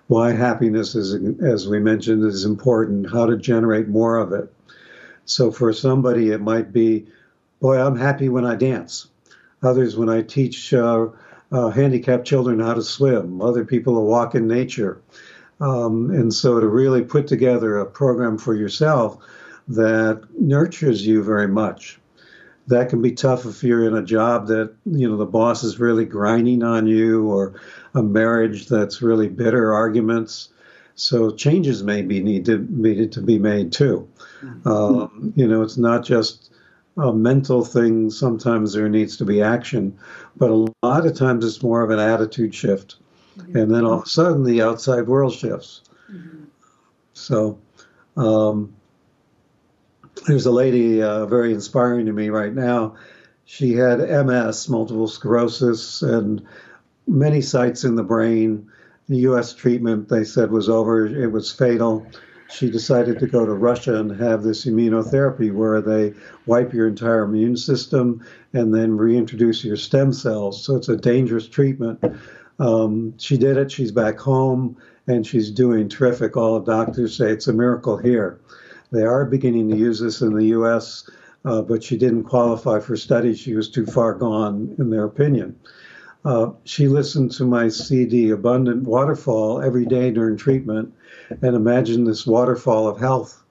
why 0.08 0.32
happiness 0.32 0.96
is, 0.96 1.14
as 1.42 1.68
we 1.68 1.80
mentioned, 1.80 2.24
is 2.24 2.46
important, 2.46 3.12
how 3.12 3.26
to 3.26 3.38
generate 3.38 3.88
more 3.88 4.18
of 4.18 4.32
it. 4.32 4.54
So 5.26 5.52
for 5.52 5.74
somebody, 5.74 6.30
it 6.30 6.40
might 6.40 6.72
be, 6.72 7.08
boy, 7.60 7.82
I'm 7.82 7.98
happy 7.98 8.30
when 8.30 8.46
I 8.46 8.56
dance. 8.56 9.08
Others, 9.64 9.98
when 9.98 10.08
I 10.08 10.22
teach 10.22 10.74
uh, 10.74 11.08
uh, 11.52 11.70
handicapped 11.70 12.26
children 12.26 12.60
how 12.60 12.74
to 12.74 12.84
swim. 12.84 13.42
Other 13.42 13.66
people 13.66 13.94
will 13.94 14.06
walk 14.06 14.36
in 14.36 14.48
nature. 14.48 15.02
Um, 15.60 16.12
and 16.12 16.34
so 16.34 16.60
to 16.60 16.68
really 16.68 17.02
put 17.02 17.28
together 17.28 17.80
a 17.80 17.86
program 17.86 18.38
for 18.38 18.54
yourself 18.54 19.18
that 19.68 20.24
nurtures 20.40 21.06
you 21.06 21.24
very 21.24 21.48
much 21.48 22.00
that 22.68 22.90
can 22.90 23.02
be 23.02 23.14
tough 23.14 23.46
if 23.46 23.64
you're 23.64 23.88
in 23.88 23.96
a 23.96 24.04
job 24.04 24.48
that 24.48 24.74
you 24.86 25.10
know 25.10 25.18
the 25.18 25.26
boss 25.26 25.64
is 25.64 25.80
really 25.80 26.06
grinding 26.06 26.64
on 26.64 26.86
you 26.86 27.28
or 27.28 27.60
a 27.96 28.04
marriage 28.04 28.68
that's 28.68 29.02
really 29.02 29.28
bitter 29.28 29.74
arguments 29.74 30.50
so 30.96 31.32
changes 31.32 31.84
may 31.84 32.02
be 32.02 32.22
needed 32.22 32.70
needed 32.70 33.12
to 33.12 33.22
be 33.22 33.40
made 33.40 33.72
too 33.72 34.08
mm-hmm. 34.42 34.68
um, 34.68 35.34
you 35.36 35.48
know 35.48 35.62
it's 35.62 35.78
not 35.78 36.04
just 36.04 36.52
a 36.98 37.14
mental 37.14 37.64
thing 37.64 38.10
sometimes 38.10 38.74
there 38.74 38.90
needs 38.90 39.18
to 39.18 39.26
be 39.26 39.42
action 39.42 39.98
but 40.36 40.50
a 40.50 40.68
lot 40.84 41.06
of 41.06 41.16
times 41.16 41.46
it's 41.46 41.64
more 41.64 41.82
of 41.82 41.90
an 41.90 42.00
attitude 42.00 42.54
shift 42.54 42.96
mm-hmm. 43.38 43.56
and 43.56 43.74
then 43.74 43.86
all 43.86 44.00
of 44.00 44.04
a 44.04 44.10
sudden 44.10 44.44
the 44.44 44.62
outside 44.62 45.08
world 45.08 45.34
shifts 45.34 45.82
mm-hmm. 46.12 46.44
so 47.14 47.58
um, 48.18 48.74
there's 50.26 50.46
a 50.46 50.52
lady 50.52 51.02
uh, 51.02 51.26
very 51.26 51.54
inspiring 51.54 52.06
to 52.06 52.14
me 52.14 52.30
right 52.30 52.54
now. 52.54 52.96
She 53.46 53.74
had 53.74 54.00
MS, 54.00 54.68
multiple 54.70 55.08
sclerosis, 55.08 56.02
and 56.02 56.44
many 57.08 57.42
sites 57.42 57.84
in 57.84 57.96
the 57.96 58.04
brain. 58.04 58.70
The 59.08 59.18
U.S. 59.20 59.54
treatment 59.54 60.10
they 60.10 60.24
said 60.24 60.52
was 60.52 60.68
over; 60.68 61.06
it 61.06 61.32
was 61.32 61.52
fatal. 61.52 62.06
She 62.50 62.70
decided 62.70 63.20
to 63.20 63.28
go 63.28 63.46
to 63.46 63.54
Russia 63.54 64.00
and 64.00 64.12
have 64.20 64.44
this 64.44 64.66
immunotherapy, 64.66 65.54
where 65.54 65.82
they 65.82 66.14
wipe 66.46 66.74
your 66.74 66.88
entire 66.88 67.24
immune 67.24 67.58
system 67.58 68.26
and 68.54 68.74
then 68.74 68.98
reintroduce 68.98 69.64
your 69.64 69.76
stem 69.76 70.14
cells. 70.14 70.64
So 70.64 70.76
it's 70.76 70.90
a 70.90 70.98
dangerous 70.98 71.48
treatment. 71.48 72.04
Um, 72.60 73.14
she 73.18 73.38
did 73.38 73.58
it. 73.58 73.72
She's 73.72 73.92
back 73.92 74.18
home 74.18 74.78
and 75.08 75.26
she's 75.26 75.52
doing 75.52 75.90
terrific. 75.90 76.36
All 76.36 76.60
the 76.60 76.72
doctors 76.72 77.18
say 77.18 77.32
it's 77.32 77.48
a 77.48 77.54
miracle 77.54 77.98
here. 77.98 78.40
They 78.92 79.04
are 79.04 79.26
beginning 79.26 79.70
to 79.70 79.78
use 79.78 80.00
this 80.00 80.22
in 80.22 80.34
the 80.34 80.46
U.S., 80.46 81.10
uh, 81.46 81.62
but 81.62 81.84
she 81.84 81.98
didn't 81.98 82.24
qualify 82.24 82.80
for 82.80 82.98
study. 82.98 83.34
She 83.34 83.56
was 83.56 83.70
too 83.70 83.86
far 83.86 84.14
gone, 84.14 84.76
in 84.80 84.90
their 84.90 85.06
opinion. 85.06 85.58
Uh, 86.26 86.52
she 86.64 86.88
listened 86.88 87.32
to 87.32 87.46
my 87.46 87.70
CD, 87.70 88.32
Abundant 88.32 88.84
Waterfall, 88.84 89.62
every 89.62 89.86
day 89.86 90.12
during 90.12 90.36
treatment, 90.36 90.94
and 91.30 91.56
imagined 91.56 92.08
this 92.08 92.28
waterfall 92.28 92.88
of 92.88 93.00
health 93.00 93.44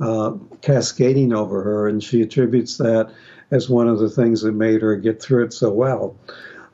uh, 0.00 0.32
cascading 0.62 1.32
over 1.32 1.62
her, 1.62 1.88
and 1.88 2.02
she 2.02 2.22
attributes 2.22 2.76
that 2.78 3.12
as 3.50 3.68
one 3.68 3.88
of 3.88 3.98
the 3.98 4.10
things 4.10 4.42
that 4.42 4.52
made 4.52 4.82
her 4.82 4.96
get 4.96 5.22
through 5.22 5.44
it 5.44 5.52
so 5.52 5.70
well. 5.70 6.16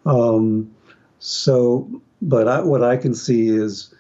Um, 0.07 0.71
so, 1.19 1.91
but 2.23 2.49
I, 2.49 2.61
what 2.61 2.83
I 2.83 2.97
can 2.97 3.15
see 3.15 3.49
is 3.49 3.95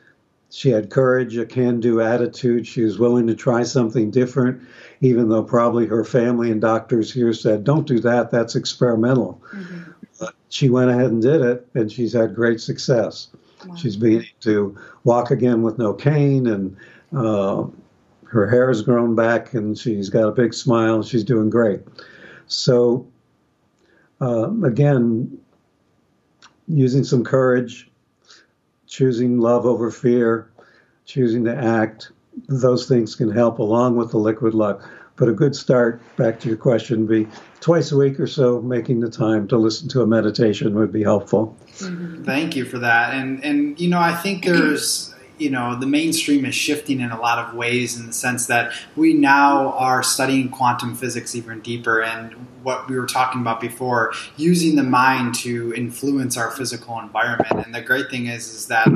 she 0.50 0.70
had 0.70 0.90
courage, 0.90 1.37
a 1.37 1.44
can 1.44 1.80
do 1.80 2.00
attitude. 2.00 2.66
She 2.66 2.82
was 2.82 2.98
willing 2.98 3.26
to 3.26 3.34
try 3.34 3.62
something 3.62 4.11
different, 4.11 4.62
even 5.00 5.28
though 5.28 5.42
probably 5.42 5.87
her 5.87 6.04
family 6.04 6.50
and 6.50 6.61
doctors 6.61 7.12
here 7.12 7.32
said, 7.32 7.64
don't 7.64 7.87
do 7.87 8.00
that, 8.00 8.30
that's 8.30 8.56
experimental. 8.56 9.42
Mm-hmm. 9.52 10.26
she 10.48 10.70
went 10.70 10.90
ahead 10.90 11.11
and 11.11 11.20
did 11.20 11.42
it, 11.42 11.66
and 11.74 11.92
she's 11.92 12.12
had 12.12 12.34
great 12.34 12.61
success. 12.61 13.28
Wow. 13.66 13.74
She's 13.76 13.96
beginning 13.96 14.28
to 14.40 14.76
walk 15.04 15.30
again 15.30 15.62
with 15.62 15.78
no 15.78 15.92
cane, 15.92 16.46
and 16.46 16.76
uh, 17.14 17.66
her 18.24 18.48
hair 18.48 18.68
has 18.68 18.82
grown 18.82 19.14
back, 19.14 19.54
and 19.54 19.76
she's 19.76 20.08
got 20.08 20.28
a 20.28 20.32
big 20.32 20.54
smile. 20.54 21.02
She's 21.02 21.24
doing 21.24 21.50
great. 21.50 21.80
So, 22.46 23.06
uh, 24.20 24.50
again, 24.64 25.38
using 26.68 27.04
some 27.04 27.24
courage, 27.24 27.90
choosing 28.88 29.38
love 29.38 29.66
over 29.66 29.90
fear, 29.90 30.51
choosing 31.05 31.44
to 31.44 31.55
act, 31.55 32.11
those 32.48 32.88
things 32.88 33.14
can 33.14 33.31
help 33.31 33.59
along 33.59 33.96
with 33.96 34.11
the 34.11 34.18
liquid 34.18 34.55
luck. 34.55 34.83
But 35.16 35.29
a 35.29 35.33
good 35.33 35.57
start, 35.57 36.01
back 36.16 36.38
to 36.40 36.48
your 36.48 36.57
question, 36.57 37.07
be 37.07 37.27
twice 37.61 37.90
a 37.90 37.96
week 37.96 38.20
or 38.20 38.29
so, 38.29 38.61
making 38.61 39.01
the 39.01 39.11
time 39.11 39.48
to 39.48 39.57
listen 39.57 39.88
to 39.88 40.03
a 40.03 40.07
meditation 40.07 40.74
would 40.74 40.92
be 40.92 41.03
helpful. 41.03 41.57
Thank 41.72 42.55
you 42.55 42.64
for 42.64 42.79
that. 42.79 43.14
And 43.14 43.44
and 43.44 43.81
you 43.81 43.88
know, 43.88 43.98
I 43.98 44.14
think 44.14 44.44
there's 44.44 45.12
you 45.38 45.51
know 45.51 45.79
the 45.79 45.87
mainstream 45.87 46.44
is 46.44 46.55
shifting 46.55 47.01
in 47.01 47.11
a 47.11 47.20
lot 47.20 47.38
of 47.38 47.55
ways 47.55 47.98
in 47.98 48.07
the 48.07 48.12
sense 48.12 48.46
that 48.46 48.72
we 48.96 49.14
now 49.14 49.72
are 49.72 50.03
studying 50.03 50.48
quantum 50.48 50.94
physics 50.94 51.35
even 51.35 51.61
deeper. 51.61 52.03
And 52.03 52.33
what 52.62 52.88
we 52.88 52.98
were 52.98 53.07
talking 53.07 53.40
about 53.40 53.61
before 53.61 54.12
using 54.37 54.77
the 54.77 54.83
mind 54.83 55.35
to 55.37 55.72
influence 55.74 56.37
our 56.37 56.51
physical 56.51 56.98
environment. 57.01 57.64
And 57.64 57.74
the 57.74 57.81
great 57.81 58.11
thing 58.11 58.27
is 58.27 58.48
is 58.53 58.66
that 58.66 58.88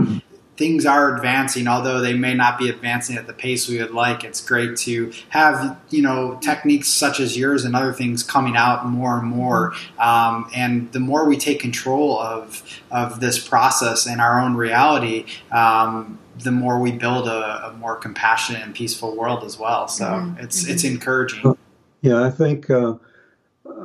things 0.56 0.84
are 0.84 1.14
advancing, 1.14 1.66
although 1.66 2.00
they 2.00 2.14
may 2.14 2.34
not 2.34 2.58
be 2.58 2.68
advancing 2.68 3.16
at 3.16 3.26
the 3.26 3.32
pace 3.32 3.68
we 3.68 3.78
would 3.78 3.92
like. 3.92 4.22
It's 4.22 4.40
great 4.40 4.76
to 4.78 5.12
have 5.30 5.78
you 5.90 6.02
know 6.02 6.38
techniques 6.42 6.88
such 6.88 7.20
as 7.20 7.36
yours 7.36 7.64
and 7.64 7.74
other 7.74 7.92
things 7.92 8.22
coming 8.22 8.56
out 8.56 8.86
more 8.86 9.18
and 9.18 9.28
more. 9.28 9.72
Um, 9.98 10.50
and 10.54 10.92
the 10.92 11.00
more 11.00 11.26
we 11.26 11.36
take 11.36 11.60
control 11.60 12.18
of 12.18 12.62
of 12.90 13.20
this 13.20 13.38
process 13.46 14.06
and 14.06 14.20
our 14.20 14.40
own 14.40 14.54
reality. 14.54 15.26
Um, 15.50 16.18
the 16.38 16.50
more 16.50 16.80
we 16.80 16.90
build 16.92 17.28
a, 17.28 17.66
a, 17.68 17.72
more 17.74 17.94
compassionate 17.94 18.62
and 18.62 18.74
peaceful 18.74 19.14
world 19.14 19.44
as 19.44 19.58
well. 19.58 19.86
So 19.86 20.06
mm-hmm. 20.06 20.40
it's 20.42 20.62
mm-hmm. 20.62 20.72
it's 20.72 20.84
encouraging. 20.84 21.56
Yeah, 22.00 22.24
I 22.24 22.30
think 22.30 22.68
uh, 22.70 22.94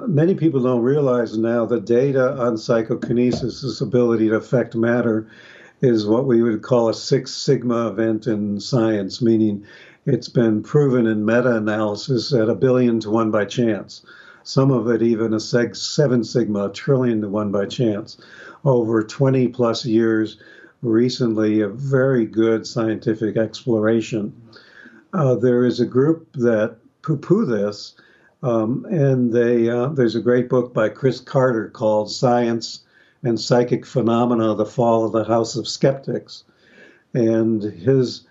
many 0.08 0.34
people 0.36 0.62
don't 0.62 0.82
realize 0.82 1.38
now 1.38 1.66
the 1.66 1.80
data 1.80 2.34
on 2.38 2.58
psychokinesis, 2.58 3.62
this 3.62 3.82
ability 3.82 4.30
to 4.30 4.36
affect 4.36 4.76
matter, 4.76 5.28
is 5.82 6.08
what 6.08 6.26
we 6.26 6.42
would 6.42 6.62
call 6.62 6.90
a 6.90 6.94
Six 6.94 7.32
Sigma 7.34 7.88
event 7.88 8.28
in 8.28 8.60
science, 8.60 9.22
meaning 9.22 9.64
it's 10.06 10.30
been 10.30 10.64
proven 10.64 11.06
in 11.06 11.26
meta 11.26 11.56
analysis 11.56 12.34
at 12.34 12.50
a 12.50 12.56
billion 12.56 13.00
to 13.02 13.10
one 13.12 13.30
by 13.30 13.46
chance. 13.46 14.04
Some 14.44 14.72
of 14.72 14.88
it 14.88 15.02
even 15.02 15.34
a 15.34 15.38
seg- 15.38 15.76
seven 15.76 16.24
sigma, 16.24 16.66
a 16.66 16.72
trillion 16.72 17.22
to 17.22 17.30
one 17.30 17.52
by 17.52 17.66
chance. 17.66 18.18
Over 18.64 19.04
20 19.04 19.50
plus 19.50 19.86
years, 19.86 20.38
recently, 20.82 21.62
a 21.62 21.68
very 21.68 22.26
good 22.26 22.66
scientific 22.66 23.38
exploration. 23.38 24.34
Uh, 25.14 25.36
there 25.36 25.66
is 25.66 25.80
a 25.80 25.86
group 25.86 26.32
that 26.34 26.78
poo 27.02 27.18
poo 27.18 27.46
this, 27.46 27.96
um, 28.42 28.86
and 28.90 29.34
they, 29.34 29.70
uh, 29.70 29.88
there's 29.90 30.16
a 30.16 30.22
great 30.22 30.50
book 30.50 30.74
by 30.74 30.90
Chris 30.90 31.20
Carter 31.20 31.70
called 31.70 32.10
Science 32.10 32.82
and 33.28 33.40
Psychic 33.40 33.86
Phenomena, 33.86 34.56
The 34.56 34.66
Fall 34.66 35.06
of 35.06 35.12
the 35.12 35.26
House 35.26 35.56
of 35.56 35.68
Skeptics. 35.68 36.44
And 37.14 37.62
his 37.62 38.26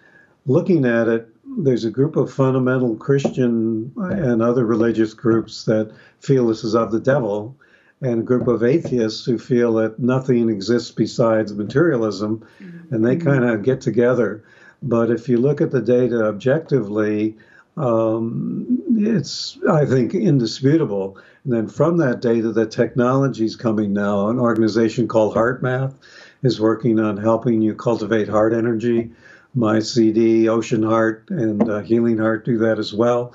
looking 0.46 0.84
at 0.84 1.08
it, 1.08 1.28
there's 1.58 1.84
a 1.84 1.90
group 1.90 2.16
of 2.16 2.32
fundamental 2.32 2.96
Christian 2.96 3.92
and 3.96 4.42
other 4.42 4.64
religious 4.64 5.14
groups 5.14 5.64
that 5.64 5.92
feel 6.20 6.46
this 6.46 6.64
is 6.64 6.74
of 6.74 6.92
the 6.92 7.00
devil, 7.00 7.56
and 8.00 8.20
a 8.20 8.24
group 8.24 8.46
of 8.46 8.62
atheists 8.62 9.24
who 9.24 9.38
feel 9.38 9.74
that 9.74 9.98
nothing 9.98 10.50
exists 10.50 10.90
besides 10.90 11.54
materialism, 11.54 12.46
mm-hmm. 12.60 12.94
and 12.94 13.04
they 13.04 13.16
kind 13.16 13.44
of 13.44 13.62
get 13.62 13.80
together. 13.80 14.44
But 14.82 15.10
if 15.10 15.28
you 15.28 15.38
look 15.38 15.60
at 15.60 15.70
the 15.70 15.80
data 15.80 16.26
objectively, 16.26 17.36
um, 17.76 18.82
it's, 18.96 19.58
I 19.68 19.84
think, 19.84 20.14
indisputable. 20.14 21.18
And 21.44 21.52
then 21.52 21.68
from 21.68 21.98
that 21.98 22.20
data, 22.20 22.52
the 22.52 22.66
technology 22.66 23.44
is 23.44 23.56
coming 23.56 23.92
now. 23.92 24.28
An 24.28 24.38
organization 24.38 25.08
called 25.08 25.34
HeartMath 25.34 25.94
is 26.42 26.60
working 26.60 26.98
on 26.98 27.16
helping 27.16 27.62
you 27.62 27.74
cultivate 27.74 28.28
heart 28.28 28.52
energy. 28.52 29.10
My 29.54 29.80
CD, 29.80 30.48
Ocean 30.48 30.82
Heart, 30.82 31.30
and 31.30 31.68
uh, 31.68 31.80
Healing 31.80 32.18
Heart 32.18 32.44
do 32.44 32.58
that 32.58 32.78
as 32.78 32.92
well. 32.92 33.34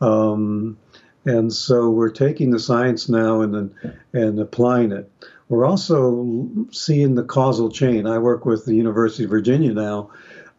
Um, 0.00 0.76
and 1.24 1.52
so 1.52 1.90
we're 1.90 2.10
taking 2.10 2.50
the 2.50 2.58
science 2.58 3.08
now 3.08 3.40
and 3.40 3.74
and 4.12 4.38
applying 4.38 4.92
it. 4.92 5.10
We're 5.48 5.64
also 5.64 6.26
seeing 6.70 7.14
the 7.14 7.24
causal 7.24 7.70
chain. 7.70 8.06
I 8.06 8.18
work 8.18 8.44
with 8.44 8.64
the 8.66 8.74
University 8.74 9.24
of 9.24 9.30
Virginia 9.30 9.72
now, 9.72 10.10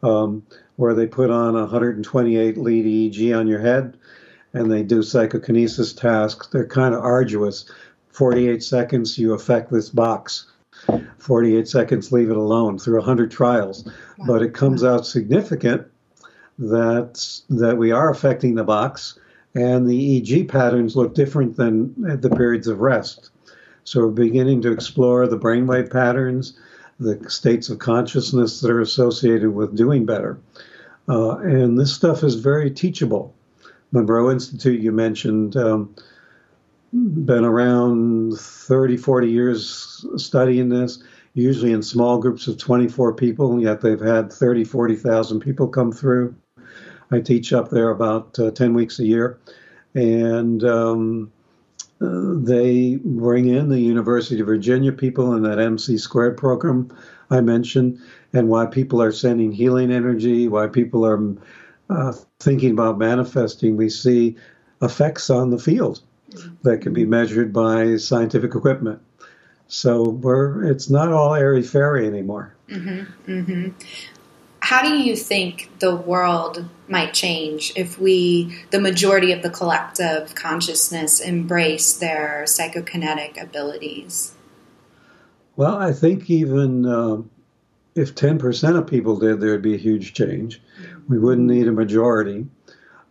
um, 0.04 0.44
where 0.76 0.94
they 0.94 1.08
put 1.08 1.30
on 1.30 1.56
a 1.56 1.62
128 1.62 2.58
lead 2.58 2.86
EEG 2.86 3.38
on 3.38 3.48
your 3.48 3.60
head 3.60 3.98
and 4.54 4.72
they 4.72 4.84
do 4.84 5.04
psychokinesis 5.04 5.94
tasks. 5.94 6.48
They're 6.48 6.66
kind 6.66 6.96
of 6.96 7.04
arduous. 7.04 7.70
48 8.10 8.64
seconds, 8.64 9.18
you 9.18 9.34
affect 9.34 9.72
this 9.72 9.90
box. 9.90 10.48
48 11.18 11.68
seconds, 11.68 12.12
leave 12.12 12.30
it 12.30 12.38
alone 12.38 12.80
through 12.80 12.98
100 12.98 13.32
trials. 13.32 13.90
But 14.26 14.42
it 14.42 14.54
comes 14.54 14.84
out 14.84 15.06
significant 15.06 15.88
that, 16.58 17.42
that 17.50 17.78
we 17.78 17.92
are 17.92 18.10
affecting 18.10 18.56
the 18.56 18.64
box, 18.64 19.20
and 19.56 19.88
the 19.88 20.22
EEG 20.22 20.48
patterns 20.48 20.96
look 20.96 21.14
different 21.14 21.58
than 21.58 21.94
at 22.10 22.22
the 22.22 22.30
periods 22.30 22.68
of 22.68 22.80
rest. 22.80 23.32
So 23.84 24.02
we're 24.02 24.12
beginning 24.12 24.62
to 24.64 24.72
explore 24.72 25.28
the 25.28 25.38
brainwave 25.38 25.92
patterns, 25.92 26.58
the 27.00 27.30
states 27.30 27.70
of 27.70 27.80
consciousness 27.80 28.62
that 28.62 28.72
are 28.72 28.82
associated 28.82 29.54
with 29.54 29.76
doing 29.76 30.06
better. 30.06 30.40
Uh, 31.08 31.38
and 31.38 31.78
this 31.78 31.94
stuff 31.94 32.24
is 32.24 32.36
very 32.36 32.72
teachable. 32.72 33.34
Monroe 33.92 34.32
Institute, 34.32 34.82
you 34.82 34.92
mentioned, 34.92 35.56
um, 35.56 35.96
been 36.94 37.44
around 37.44 38.38
30, 38.38 38.98
40 38.98 39.30
years 39.30 40.06
studying 40.16 40.70
this, 40.70 41.04
usually 41.34 41.74
in 41.74 41.84
small 41.84 42.18
groups 42.18 42.48
of 42.48 42.58
24 42.58 43.14
people, 43.14 43.60
yet 43.62 43.82
they've 43.82 44.00
had 44.00 44.32
30, 44.32 44.64
40,000 44.64 45.40
people 45.40 45.68
come 45.68 45.92
through. 45.92 46.36
I 47.12 47.20
teach 47.20 47.54
up 47.54 47.70
there 47.70 47.90
about 47.90 48.40
uh, 48.40 48.52
10 48.52 48.74
weeks 48.74 49.00
a 49.00 49.06
year. 49.06 49.40
And 49.94 50.64
um, 50.64 51.32
they 52.00 52.98
bring 53.04 53.48
in 53.48 53.70
the 53.70 53.80
University 53.80 54.40
of 54.40 54.48
Virginia 54.48 54.92
people 54.92 55.34
in 55.34 55.44
that 55.44 55.60
MC 55.60 55.98
squared 55.98 56.38
program 56.38 56.96
I 57.30 57.42
mentioned, 57.42 58.00
and 58.34 58.50
why 58.50 58.66
people 58.68 59.02
are 59.02 59.12
sending 59.12 59.52
healing 59.52 59.92
energy, 59.92 60.48
why 60.48 60.68
people 60.68 61.06
are 61.06 61.36
uh, 61.90 62.14
thinking 62.40 62.72
about 62.72 62.98
manifesting. 62.98 63.78
We 63.78 63.90
see 63.90 64.38
effects 64.82 65.30
on 65.30 65.50
the 65.50 65.58
field 65.58 66.02
that 66.64 66.82
can 66.82 66.94
be 66.94 67.06
measured 67.06 67.54
by 67.54 67.98
scientific 67.98 68.54
equipment. 68.54 69.02
So 69.68 70.10
we're 70.10 70.64
it's 70.66 70.90
not 70.90 71.12
all 71.12 71.34
airy 71.34 71.64
fairy 71.64 72.06
anymore. 72.06 72.56
Mm-hmm, 72.70 73.32
mm-hmm 73.32 74.15
how 74.66 74.82
do 74.82 74.98
you 74.98 75.16
think 75.16 75.70
the 75.78 75.96
world 75.96 76.68
might 76.88 77.14
change 77.14 77.72
if 77.76 78.00
we, 78.00 78.52
the 78.72 78.82
majority 78.82 79.32
of 79.32 79.44
the 79.44 79.50
collective 79.52 80.34
consciousness, 80.34 81.20
embrace 81.20 81.94
their 81.94 82.46
psychokinetic 82.48 83.40
abilities? 83.40 84.34
Well, 85.56 85.78
I 85.78 85.94
think 85.94 86.32
even 86.32 86.84
uh, 86.84 87.18
if 87.94 88.16
10% 88.16 88.76
of 88.76 88.88
people 88.88 89.20
did, 89.20 89.40
there'd 89.40 89.62
be 89.62 89.76
a 89.76 89.78
huge 89.78 90.16
change. 90.16 90.60
We 91.08 91.20
wouldn't 91.20 91.48
need 91.48 91.68
a 91.68 91.72
majority 91.72 92.48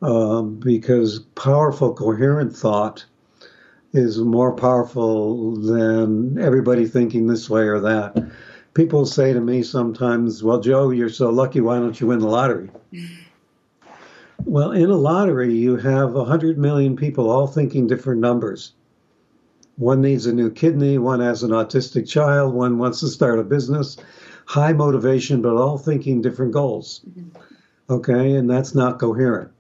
um, 0.03 0.57
because 0.57 1.21
powerful, 1.37 1.95
coherent 1.95 2.57
thought 2.57 3.05
is 3.93 4.19
more 4.19 4.57
powerful 4.57 5.55
than 5.55 6.37
everybody 6.37 6.89
thinking 6.89 7.29
this 7.29 7.49
way 7.49 7.63
or 7.63 7.79
that 7.79 8.29
people 8.75 9.07
say 9.07 9.33
to 9.33 9.41
me 9.41 9.63
sometimes, 9.63 10.43
Well, 10.43 10.61
Joe, 10.61 10.91
you're 10.91 11.09
so 11.09 11.31
lucky, 11.31 11.61
why 11.61 11.79
don't 11.79 11.99
you 12.01 12.09
win 12.09 12.19
the 12.19 12.29
lottery? 12.29 12.71
well, 14.45 14.73
in 14.73 14.91
a 14.91 14.97
lottery, 14.97 15.55
you 15.55 15.77
have 15.77 16.13
100 16.13 16.59
million 16.59 16.97
people 16.97 17.31
all 17.31 17.47
thinking 17.47 17.87
different 17.87 18.21
numbers. 18.21 18.73
One 19.77 20.01
needs 20.01 20.27
a 20.27 20.33
new 20.33 20.51
kidney, 20.51 20.99
one 20.99 21.21
has 21.21 21.43
an 21.43 21.51
autistic 21.51 22.09
child, 22.09 22.55
one 22.55 22.79
wants 22.79 23.01
to 23.01 23.09
start 23.09 23.39
a 23.39 23.45
business. 23.45 23.97
High 24.47 24.73
motivation, 24.73 25.41
but 25.41 25.57
all 25.57 25.79
thinking 25.79 26.21
different 26.21 26.53
goals. 26.53 27.01
Mm-hmm. 27.09 27.39
Okay, 27.91 28.35
and 28.35 28.49
that's 28.49 28.75
not 28.75 28.99
coherent. 28.99 29.51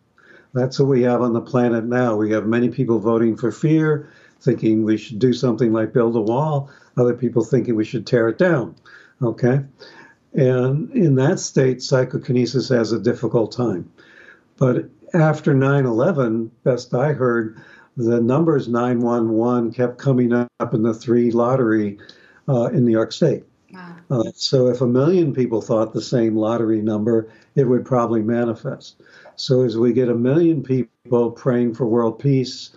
That's 0.52 0.78
what 0.78 0.88
we 0.88 1.02
have 1.02 1.20
on 1.20 1.32
the 1.32 1.40
planet 1.40 1.84
now. 1.84 2.16
We 2.16 2.30
have 2.30 2.46
many 2.46 2.68
people 2.68 2.98
voting 2.98 3.36
for 3.36 3.50
fear, 3.50 4.08
thinking 4.40 4.84
we 4.84 4.96
should 4.96 5.18
do 5.18 5.32
something 5.32 5.72
like 5.72 5.92
build 5.92 6.16
a 6.16 6.20
wall, 6.20 6.70
other 6.96 7.14
people 7.14 7.44
thinking 7.44 7.74
we 7.74 7.84
should 7.84 8.06
tear 8.06 8.28
it 8.28 8.38
down. 8.38 8.76
Okay? 9.24 9.60
And 10.34 10.90
in 10.92 11.14
that 11.16 11.38
state, 11.38 11.82
psychokinesis 11.82 12.68
has 12.68 12.92
a 12.92 12.98
difficult 12.98 13.52
time. 13.52 13.90
But 14.56 14.88
after 15.14 15.54
9 15.54 15.86
11, 15.86 16.50
best 16.64 16.94
I 16.94 17.12
heard, 17.12 17.60
the 17.96 18.20
numbers 18.20 18.68
911 18.68 19.72
kept 19.72 19.98
coming 19.98 20.32
up 20.32 20.74
in 20.74 20.82
the 20.82 20.94
three 20.94 21.30
lottery 21.30 21.98
uh, 22.48 22.66
in 22.66 22.84
New 22.84 22.92
York 22.92 23.12
State. 23.12 23.44
Wow. 23.72 23.96
Uh, 24.10 24.32
so 24.34 24.68
if 24.68 24.80
a 24.80 24.86
million 24.86 25.32
people 25.32 25.60
thought 25.60 25.92
the 25.92 26.02
same 26.02 26.36
lottery 26.36 26.82
number, 26.82 27.30
it 27.54 27.64
would 27.64 27.84
probably 27.84 28.22
manifest. 28.22 29.00
So 29.36 29.62
as 29.62 29.76
we 29.76 29.92
get 29.92 30.08
a 30.08 30.14
million 30.14 30.62
people 30.62 31.30
praying 31.30 31.74
for 31.74 31.86
world 31.86 32.18
peace 32.18 32.70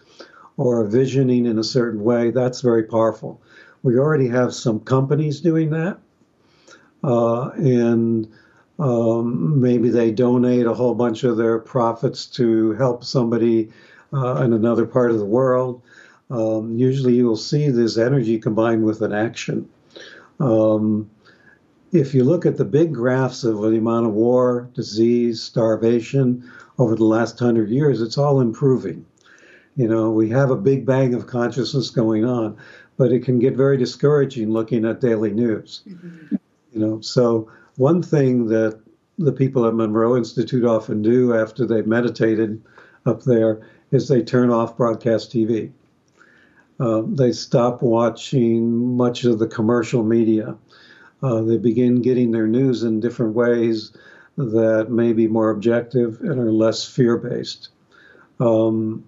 or 0.57 0.85
visioning 0.85 1.45
in 1.45 1.59
a 1.59 1.63
certain 1.63 2.03
way, 2.03 2.31
that's 2.31 2.61
very 2.61 2.83
powerful. 2.83 3.41
We 3.83 3.97
already 3.97 4.27
have 4.27 4.53
some 4.53 4.79
companies 4.79 5.41
doing 5.41 5.69
that. 5.71 5.99
Uh, 7.07 7.51
and 7.51 8.29
um, 8.79 9.61
maybe 9.61 9.89
they 9.89 10.11
donate 10.11 10.65
a 10.65 10.73
whole 10.73 10.93
bunch 10.93 11.23
of 11.23 11.37
their 11.37 11.57
profits 11.57 12.25
to 12.25 12.73
help 12.73 13.05
somebody 13.05 13.71
uh, 14.11 14.41
in 14.43 14.51
another 14.51 14.85
part 14.85 15.11
of 15.11 15.17
the 15.17 15.25
world. 15.25 15.81
Um, 16.29 16.77
usually 16.77 17.15
you'll 17.15 17.37
see 17.37 17.69
this 17.69 17.97
energy 17.97 18.37
combined 18.37 18.83
with 18.83 19.01
an 19.01 19.13
action. 19.13 19.69
Um, 20.41 21.09
if 21.93 22.13
you 22.13 22.25
look 22.25 22.45
at 22.45 22.57
the 22.57 22.65
big 22.65 22.93
graphs 22.93 23.45
of 23.45 23.61
the 23.61 23.77
amount 23.77 24.05
of 24.05 24.11
war, 24.11 24.69
disease, 24.73 25.41
starvation 25.41 26.51
over 26.77 26.95
the 26.95 27.05
last 27.05 27.39
hundred 27.39 27.69
years, 27.69 28.01
it's 28.01 28.17
all 28.17 28.41
improving. 28.41 29.05
You 29.77 29.87
know, 29.87 30.11
we 30.11 30.29
have 30.31 30.51
a 30.51 30.57
big 30.57 30.85
bang 30.85 31.13
of 31.13 31.27
consciousness 31.27 31.89
going 31.89 32.25
on, 32.25 32.57
but 32.97 33.13
it 33.13 33.23
can 33.23 33.39
get 33.39 33.55
very 33.55 33.77
discouraging 33.77 34.51
looking 34.51 34.83
at 34.83 34.99
daily 34.99 35.31
news. 35.31 35.83
Mm-hmm. 35.87 36.35
You 36.71 36.79
know, 36.79 37.01
so 37.01 37.49
one 37.75 38.01
thing 38.01 38.47
that 38.47 38.79
the 39.17 39.31
people 39.31 39.65
at 39.65 39.73
Monroe 39.73 40.17
Institute 40.17 40.65
often 40.65 41.01
do 41.01 41.33
after 41.33 41.65
they've 41.65 41.87
meditated 41.87 42.61
up 43.05 43.23
there 43.23 43.61
is 43.91 44.07
they 44.07 44.21
turn 44.21 44.51
off 44.51 44.77
broadcast 44.77 45.31
TV. 45.31 45.71
Uh, 46.79 47.01
they 47.07 47.31
stop 47.31 47.81
watching 47.81 48.95
much 48.95 49.23
of 49.23 49.39
the 49.39 49.47
commercial 49.47 50.03
media. 50.03 50.55
Uh, 51.23 51.41
they 51.41 51.57
begin 51.57 52.01
getting 52.01 52.31
their 52.31 52.47
news 52.47 52.83
in 52.83 52.99
different 52.99 53.33
ways 53.33 53.91
that 54.37 54.91
may 54.91 55.13
be 55.13 55.27
more 55.27 55.49
objective 55.49 56.21
and 56.21 56.39
are 56.39 56.51
less 56.51 56.85
fear 56.85 57.17
based. 57.17 57.69
Um, 58.39 59.03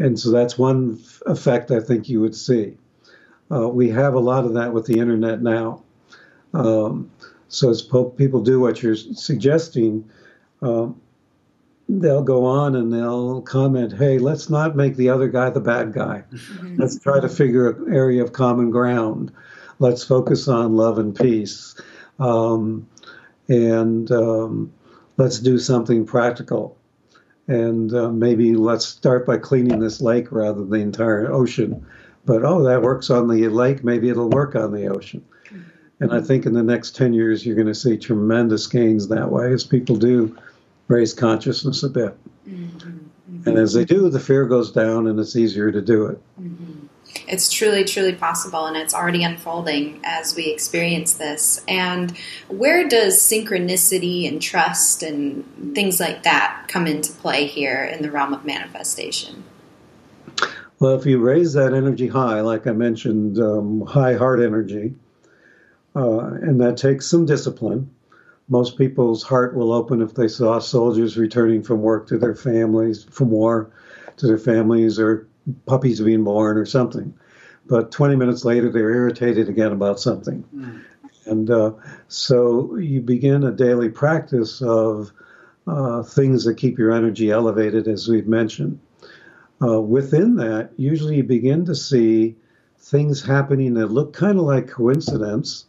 and 0.00 0.18
so 0.18 0.32
that's 0.32 0.58
one 0.58 0.98
f- 1.00 1.22
effect 1.26 1.70
I 1.70 1.78
think 1.78 2.08
you 2.08 2.20
would 2.20 2.34
see. 2.34 2.76
Uh, 3.52 3.68
we 3.68 3.90
have 3.90 4.14
a 4.14 4.20
lot 4.20 4.44
of 4.44 4.54
that 4.54 4.72
with 4.72 4.86
the 4.86 4.98
internet 4.98 5.40
now. 5.40 5.83
Um, 6.54 7.10
so 7.48 7.70
as 7.70 7.82
people 7.82 8.40
do 8.40 8.60
what 8.60 8.82
you're 8.82 8.96
suggesting, 8.96 10.08
um, 10.62 11.00
they'll 11.88 12.22
go 12.22 12.44
on 12.44 12.74
and 12.74 12.92
they'll 12.92 13.42
comment, 13.42 13.92
"Hey, 13.92 14.18
let's 14.18 14.48
not 14.48 14.76
make 14.76 14.96
the 14.96 15.08
other 15.10 15.28
guy 15.28 15.50
the 15.50 15.60
bad 15.60 15.92
guy. 15.92 16.24
Mm-hmm. 16.32 16.80
Let's 16.80 16.98
try 16.98 17.20
to 17.20 17.28
figure 17.28 17.70
an 17.70 17.92
area 17.94 18.22
of 18.22 18.32
common 18.32 18.70
ground. 18.70 19.32
Let's 19.78 20.04
focus 20.04 20.48
on 20.48 20.76
love 20.76 20.98
and 20.98 21.14
peace, 21.14 21.74
um, 22.18 22.86
and 23.48 24.10
um, 24.10 24.72
let's 25.16 25.38
do 25.38 25.58
something 25.58 26.06
practical." 26.06 26.76
And 27.46 27.92
uh, 27.92 28.10
maybe 28.10 28.54
let's 28.56 28.86
start 28.86 29.26
by 29.26 29.36
cleaning 29.36 29.78
this 29.78 30.00
lake 30.00 30.32
rather 30.32 30.60
than 30.60 30.70
the 30.70 30.80
entire 30.80 31.30
ocean. 31.30 31.84
But 32.24 32.42
oh, 32.42 32.62
that 32.62 32.80
works 32.80 33.10
on 33.10 33.28
the 33.28 33.48
lake. 33.48 33.84
Maybe 33.84 34.08
it'll 34.08 34.30
work 34.30 34.54
on 34.54 34.72
the 34.72 34.86
ocean. 34.86 35.22
And 36.00 36.12
I 36.12 36.20
think 36.20 36.44
in 36.44 36.54
the 36.54 36.62
next 36.62 36.96
10 36.96 37.12
years, 37.12 37.46
you're 37.46 37.54
going 37.54 37.68
to 37.68 37.74
see 37.74 37.96
tremendous 37.96 38.66
gains 38.66 39.08
that 39.08 39.30
way 39.30 39.52
as 39.52 39.64
people 39.64 39.96
do 39.96 40.36
raise 40.88 41.14
consciousness 41.14 41.82
a 41.82 41.88
bit. 41.88 42.16
Mm-hmm. 42.48 43.48
And 43.48 43.58
as 43.58 43.74
they 43.74 43.84
do, 43.84 44.08
the 44.10 44.20
fear 44.20 44.46
goes 44.46 44.72
down 44.72 45.06
and 45.06 45.18
it's 45.18 45.36
easier 45.36 45.70
to 45.70 45.80
do 45.80 46.06
it. 46.06 46.20
Mm-hmm. 46.40 46.86
It's 47.28 47.50
truly, 47.50 47.84
truly 47.84 48.14
possible, 48.14 48.66
and 48.66 48.76
it's 48.76 48.92
already 48.92 49.22
unfolding 49.22 50.00
as 50.04 50.34
we 50.34 50.46
experience 50.46 51.14
this. 51.14 51.62
And 51.68 52.16
where 52.48 52.88
does 52.88 53.16
synchronicity 53.18 54.28
and 54.28 54.42
trust 54.42 55.02
and 55.02 55.44
things 55.74 56.00
like 56.00 56.24
that 56.24 56.64
come 56.68 56.86
into 56.86 57.12
play 57.12 57.46
here 57.46 57.84
in 57.84 58.02
the 58.02 58.10
realm 58.10 58.34
of 58.34 58.44
manifestation? 58.44 59.44
Well, 60.80 60.98
if 60.98 61.06
you 61.06 61.18
raise 61.18 61.52
that 61.52 61.72
energy 61.72 62.08
high, 62.08 62.40
like 62.40 62.66
I 62.66 62.72
mentioned, 62.72 63.38
um, 63.38 63.86
high 63.86 64.14
heart 64.14 64.40
energy, 64.40 64.94
uh, 65.94 66.18
and 66.18 66.60
that 66.60 66.76
takes 66.76 67.06
some 67.06 67.26
discipline, 67.26 67.90
most 68.48 68.76
people's 68.76 69.22
heart 69.22 69.54
will 69.54 69.72
open 69.72 70.02
if 70.02 70.14
they 70.14 70.28
saw 70.28 70.58
soldiers 70.58 71.16
returning 71.16 71.62
from 71.62 71.80
work 71.80 72.06
to 72.08 72.18
their 72.18 72.34
families, 72.34 73.04
from 73.04 73.30
war 73.30 73.70
to 74.16 74.26
their 74.26 74.38
families, 74.38 74.98
or 74.98 75.26
puppies 75.66 76.00
being 76.00 76.24
born 76.24 76.56
or 76.56 76.66
something. 76.66 77.14
But 77.66 77.90
20 77.90 78.16
minutes 78.16 78.44
later, 78.44 78.70
they're 78.70 78.90
irritated 78.90 79.48
again 79.48 79.72
about 79.72 79.98
something. 79.98 80.44
Mm. 80.54 80.82
And 81.26 81.50
uh, 81.50 81.72
so 82.08 82.76
you 82.76 83.00
begin 83.00 83.44
a 83.44 83.52
daily 83.52 83.88
practice 83.88 84.60
of 84.60 85.12
uh, 85.66 86.02
things 86.02 86.44
that 86.44 86.56
keep 86.56 86.78
your 86.78 86.92
energy 86.92 87.30
elevated, 87.30 87.88
as 87.88 88.08
we've 88.08 88.26
mentioned. 88.26 88.78
Uh, 89.62 89.80
within 89.80 90.36
that, 90.36 90.70
usually 90.76 91.16
you 91.16 91.24
begin 91.24 91.64
to 91.64 91.74
see 91.74 92.36
things 92.78 93.24
happening 93.24 93.74
that 93.74 93.86
look 93.86 94.12
kind 94.12 94.38
of 94.38 94.44
like 94.44 94.68
coincidence, 94.68 95.64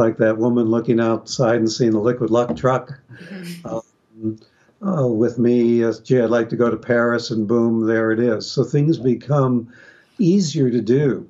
like 0.00 0.16
that 0.16 0.38
woman 0.38 0.66
looking 0.66 0.98
outside 0.98 1.56
and 1.56 1.70
seeing 1.70 1.92
the 1.92 2.00
liquid 2.00 2.30
luck 2.30 2.56
truck. 2.56 2.98
Mm-hmm. 3.12 3.66
Um, 3.68 4.40
uh, 4.82 5.06
with 5.06 5.38
me, 5.38 5.84
uh, 5.84 5.92
gee, 6.02 6.20
I'd 6.20 6.30
like 6.30 6.48
to 6.48 6.56
go 6.56 6.70
to 6.70 6.76
Paris, 6.76 7.30
and 7.30 7.46
boom, 7.46 7.86
there 7.86 8.10
it 8.10 8.18
is. 8.18 8.50
So 8.50 8.64
things 8.64 8.98
become 8.98 9.72
easier 10.18 10.70
to 10.70 10.80
do. 10.80 11.28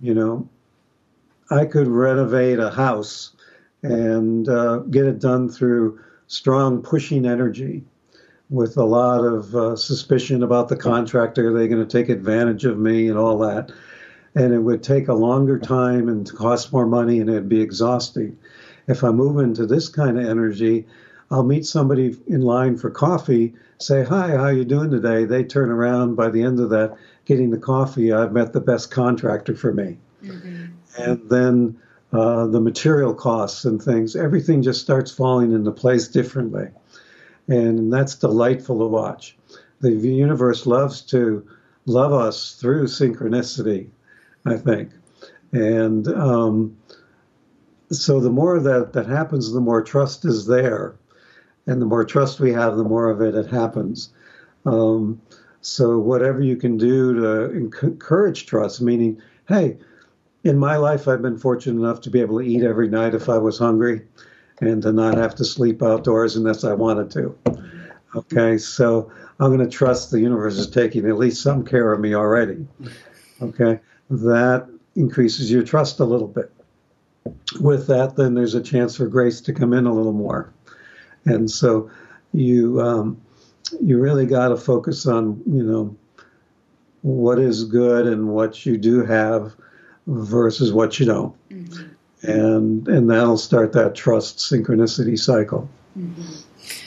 You 0.00 0.14
know, 0.14 0.48
I 1.50 1.64
could 1.64 1.88
renovate 1.88 2.58
a 2.58 2.70
house 2.70 3.32
and 3.82 4.48
uh, 4.48 4.78
get 4.90 5.06
it 5.06 5.18
done 5.18 5.48
through 5.48 5.98
strong 6.26 6.82
pushing 6.82 7.26
energy 7.26 7.84
with 8.50 8.76
a 8.76 8.84
lot 8.84 9.24
of 9.24 9.54
uh, 9.54 9.76
suspicion 9.76 10.42
about 10.42 10.68
the 10.68 10.76
contractor. 10.76 11.48
Are 11.48 11.52
They're 11.58 11.68
going 11.68 11.86
to 11.86 11.98
take 11.98 12.10
advantage 12.10 12.64
of 12.64 12.78
me 12.78 13.08
and 13.08 13.18
all 13.18 13.38
that 13.38 13.72
and 14.34 14.52
it 14.52 14.58
would 14.58 14.82
take 14.82 15.08
a 15.08 15.14
longer 15.14 15.58
time 15.58 16.08
and 16.08 16.30
cost 16.32 16.72
more 16.72 16.86
money 16.86 17.20
and 17.20 17.30
it'd 17.30 17.48
be 17.48 17.60
exhausting. 17.60 18.36
If 18.86 19.04
I 19.04 19.10
move 19.10 19.38
into 19.38 19.66
this 19.66 19.88
kind 19.88 20.18
of 20.18 20.26
energy, 20.26 20.86
I'll 21.30 21.44
meet 21.44 21.66
somebody 21.66 22.16
in 22.26 22.42
line 22.42 22.76
for 22.76 22.90
coffee, 22.90 23.54
say, 23.78 24.04
Hi, 24.04 24.36
how 24.36 24.48
you 24.48 24.64
doing 24.64 24.90
today? 24.90 25.24
They 25.24 25.44
turn 25.44 25.70
around 25.70 26.16
by 26.16 26.30
the 26.30 26.42
end 26.42 26.60
of 26.60 26.70
that, 26.70 26.96
getting 27.24 27.50
the 27.50 27.58
coffee, 27.58 28.12
I've 28.12 28.32
met 28.32 28.52
the 28.52 28.60
best 28.60 28.90
contractor 28.90 29.54
for 29.54 29.72
me. 29.72 29.98
Mm-hmm. 30.22 30.64
And 30.98 31.30
then 31.30 31.78
uh, 32.12 32.46
the 32.46 32.60
material 32.60 33.14
costs 33.14 33.64
and 33.64 33.82
things, 33.82 34.16
everything 34.16 34.62
just 34.62 34.80
starts 34.80 35.10
falling 35.10 35.52
into 35.52 35.72
place 35.72 36.08
differently. 36.08 36.68
And 37.48 37.92
that's 37.92 38.14
delightful 38.16 38.78
to 38.78 38.86
watch. 38.86 39.36
The 39.80 39.92
universe 39.92 40.66
loves 40.66 41.02
to 41.02 41.46
love 41.86 42.12
us 42.12 42.52
through 42.52 42.84
synchronicity 42.84 43.88
I 44.46 44.56
think. 44.56 44.90
And 45.52 46.08
um, 46.08 46.76
so 47.90 48.20
the 48.20 48.30
more 48.30 48.60
that, 48.60 48.92
that 48.92 49.06
happens, 49.06 49.52
the 49.52 49.60
more 49.60 49.82
trust 49.82 50.24
is 50.24 50.46
there. 50.46 50.96
And 51.66 51.80
the 51.80 51.86
more 51.86 52.04
trust 52.04 52.40
we 52.40 52.52
have, 52.52 52.76
the 52.76 52.84
more 52.84 53.08
of 53.08 53.22
it 53.22 53.34
it 53.34 53.46
happens. 53.46 54.10
Um, 54.66 55.20
so 55.60 55.98
whatever 55.98 56.42
you 56.42 56.56
can 56.56 56.76
do 56.76 57.14
to 57.14 57.50
encourage 57.52 58.46
trust, 58.46 58.82
meaning, 58.82 59.20
hey, 59.48 59.78
in 60.42 60.58
my 60.58 60.76
life, 60.76 61.08
I've 61.08 61.22
been 61.22 61.38
fortunate 61.38 61.80
enough 61.80 62.02
to 62.02 62.10
be 62.10 62.20
able 62.20 62.38
to 62.38 62.44
eat 62.44 62.62
every 62.62 62.88
night 62.88 63.14
if 63.14 63.30
I 63.30 63.38
was 63.38 63.58
hungry 63.58 64.02
and 64.60 64.82
to 64.82 64.92
not 64.92 65.16
have 65.16 65.34
to 65.36 65.44
sleep 65.44 65.82
outdoors 65.82 66.36
unless 66.36 66.64
I 66.64 66.74
wanted 66.74 67.10
to. 67.12 67.38
Okay, 68.14 68.58
so 68.58 69.10
I'm 69.40 69.54
going 69.54 69.68
to 69.68 69.76
trust 69.76 70.10
the 70.10 70.20
universe 70.20 70.56
is 70.56 70.68
taking 70.68 71.06
at 71.08 71.16
least 71.16 71.42
some 71.42 71.64
care 71.64 71.92
of 71.92 72.00
me 72.00 72.14
already. 72.14 72.66
Okay, 73.40 73.80
that 74.10 74.68
increases 74.94 75.50
your 75.50 75.62
trust 75.62 76.00
a 76.00 76.04
little 76.04 76.28
bit. 76.28 76.52
With 77.60 77.86
that, 77.86 78.16
then 78.16 78.34
there's 78.34 78.54
a 78.54 78.62
chance 78.62 78.96
for 78.96 79.06
grace 79.06 79.40
to 79.42 79.52
come 79.52 79.72
in 79.72 79.86
a 79.86 79.92
little 79.92 80.12
more. 80.12 80.52
And 81.24 81.50
so 81.50 81.90
you 82.32 82.80
um, 82.80 83.20
you 83.80 83.98
really 83.98 84.26
got 84.26 84.48
to 84.48 84.56
focus 84.56 85.06
on 85.06 85.42
you 85.46 85.62
know 85.62 85.96
what 87.02 87.38
is 87.38 87.64
good 87.64 88.06
and 88.06 88.28
what 88.28 88.66
you 88.66 88.76
do 88.76 89.04
have 89.04 89.54
versus 90.06 90.72
what 90.72 91.00
you 91.00 91.06
don't, 91.06 91.48
mm-hmm. 91.48 92.30
and 92.30 92.86
and 92.88 93.10
that'll 93.10 93.38
start 93.38 93.72
that 93.72 93.94
trust 93.94 94.38
synchronicity 94.38 95.18
cycle. 95.18 95.68
Mm-hmm. 95.98 96.34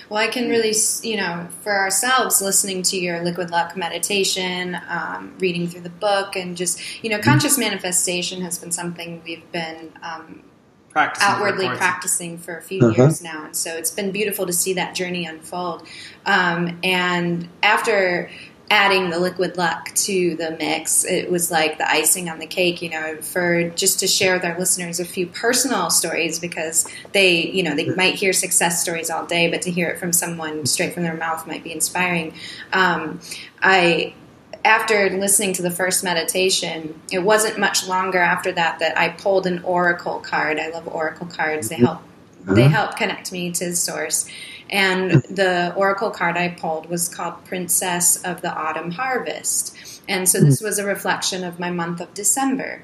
Well, 0.10 0.20
I 0.20 0.28
can 0.28 0.50
really, 0.50 0.74
you 1.04 1.18
know, 1.18 1.48
for 1.62 1.78
ourselves, 1.78 2.42
listening 2.42 2.82
to 2.84 2.98
your 2.98 3.24
liquid 3.24 3.50
luck 3.50 3.76
meditation, 3.76 4.80
um, 4.88 5.36
reading 5.40 5.68
through 5.68 5.82
the 5.82 5.90
book, 5.90 6.36
and 6.36 6.56
just, 6.56 7.04
you 7.04 7.10
know, 7.10 7.20
conscious 7.20 7.58
manifestation 7.58 8.42
has 8.42 8.58
been 8.58 8.72
something 8.72 9.22
we've 9.26 9.52
been 9.52 9.92
um, 10.02 10.44
practicing 10.90 11.30
outwardly 11.30 11.68
for 11.68 11.76
practicing 11.76 12.38
for 12.38 12.58
a 12.58 12.62
few 12.62 12.82
uh-huh. 12.82 13.04
years 13.04 13.22
now. 13.22 13.46
And 13.46 13.56
so 13.56 13.76
it's 13.76 13.92
been 13.92 14.12
beautiful 14.12 14.46
to 14.46 14.54
see 14.54 14.74
that 14.74 14.96
journey 14.96 15.26
unfold. 15.26 15.86
Um, 16.26 16.80
and 16.84 17.48
after 17.62 18.30
adding 18.70 19.10
the 19.10 19.20
liquid 19.20 19.56
luck 19.58 19.94
to 19.96 20.36
the 20.36 20.52
mix. 20.52 21.06
It 21.06 21.32
was 21.32 21.50
like 21.50 21.78
the 21.78 21.90
icing 21.90 22.30
on 22.30 22.40
the 22.40 22.46
cake, 22.46 22.82
you 22.82 22.90
know, 22.90 23.18
for 23.22 23.70
just 23.70 24.00
to 24.02 24.08
share 24.08 24.34
with 24.34 24.44
our 24.44 24.60
listeners 24.60 25.00
a 25.00 25.06
few 25.06 25.28
personal 25.28 25.90
stories 25.90 26.40
because 26.40 26.88
they, 27.14 27.48
you 27.48 27.64
know, 27.64 27.76
they 27.76 27.90
might 27.96 28.16
hear 28.16 28.34
success 28.34 28.82
stories 28.82 29.10
all 29.10 29.26
day, 29.26 29.50
but 29.50 29.62
to 29.62 29.72
hear 29.72 29.88
it 29.90 30.00
from 30.00 30.12
someone 30.12 30.66
straight 30.66 30.94
from 30.94 31.04
their 31.04 31.16
mouth 31.16 31.48
might 31.48 31.64
be 31.64 31.72
inspiring. 31.72 32.34
Um, 32.74 33.22
I 33.62 34.14
after 34.66 35.10
listening 35.12 35.54
to 35.54 35.62
the 35.62 35.72
first 35.72 36.04
meditation, 36.04 37.00
it 37.10 37.20
wasn't 37.20 37.58
much 37.58 37.88
longer 37.88 38.20
after 38.20 38.52
that 38.52 38.80
that 38.80 38.98
I 38.98 39.10
pulled 39.10 39.48
an 39.48 39.64
oracle 39.64 40.20
card. 40.20 40.60
I 40.60 40.70
love 40.70 40.88
oracle 40.88 41.28
cards. 41.28 41.70
They 41.70 41.76
help 41.76 42.00
uh-huh. 42.00 42.56
they 42.56 42.68
help 42.68 42.98
connect 42.98 43.32
me 43.32 43.52
to 43.52 43.70
the 43.70 43.76
source. 43.76 44.30
And 44.70 45.12
the 45.24 45.74
oracle 45.76 46.12
card 46.12 46.38
I 46.38 46.50
pulled 46.50 46.90
was 46.90 47.10
called 47.10 47.46
Princess 47.46 48.22
of 48.24 48.42
the 48.42 48.54
Autumn 48.54 48.92
Harvest. 48.92 49.76
And 50.08 50.28
so 50.28 50.40
this 50.40 50.62
was 50.62 50.80
a 50.80 50.86
reflection 50.86 51.44
of 51.44 51.60
my 51.60 51.72
month 51.72 52.02
of 52.02 52.14
December. 52.14 52.84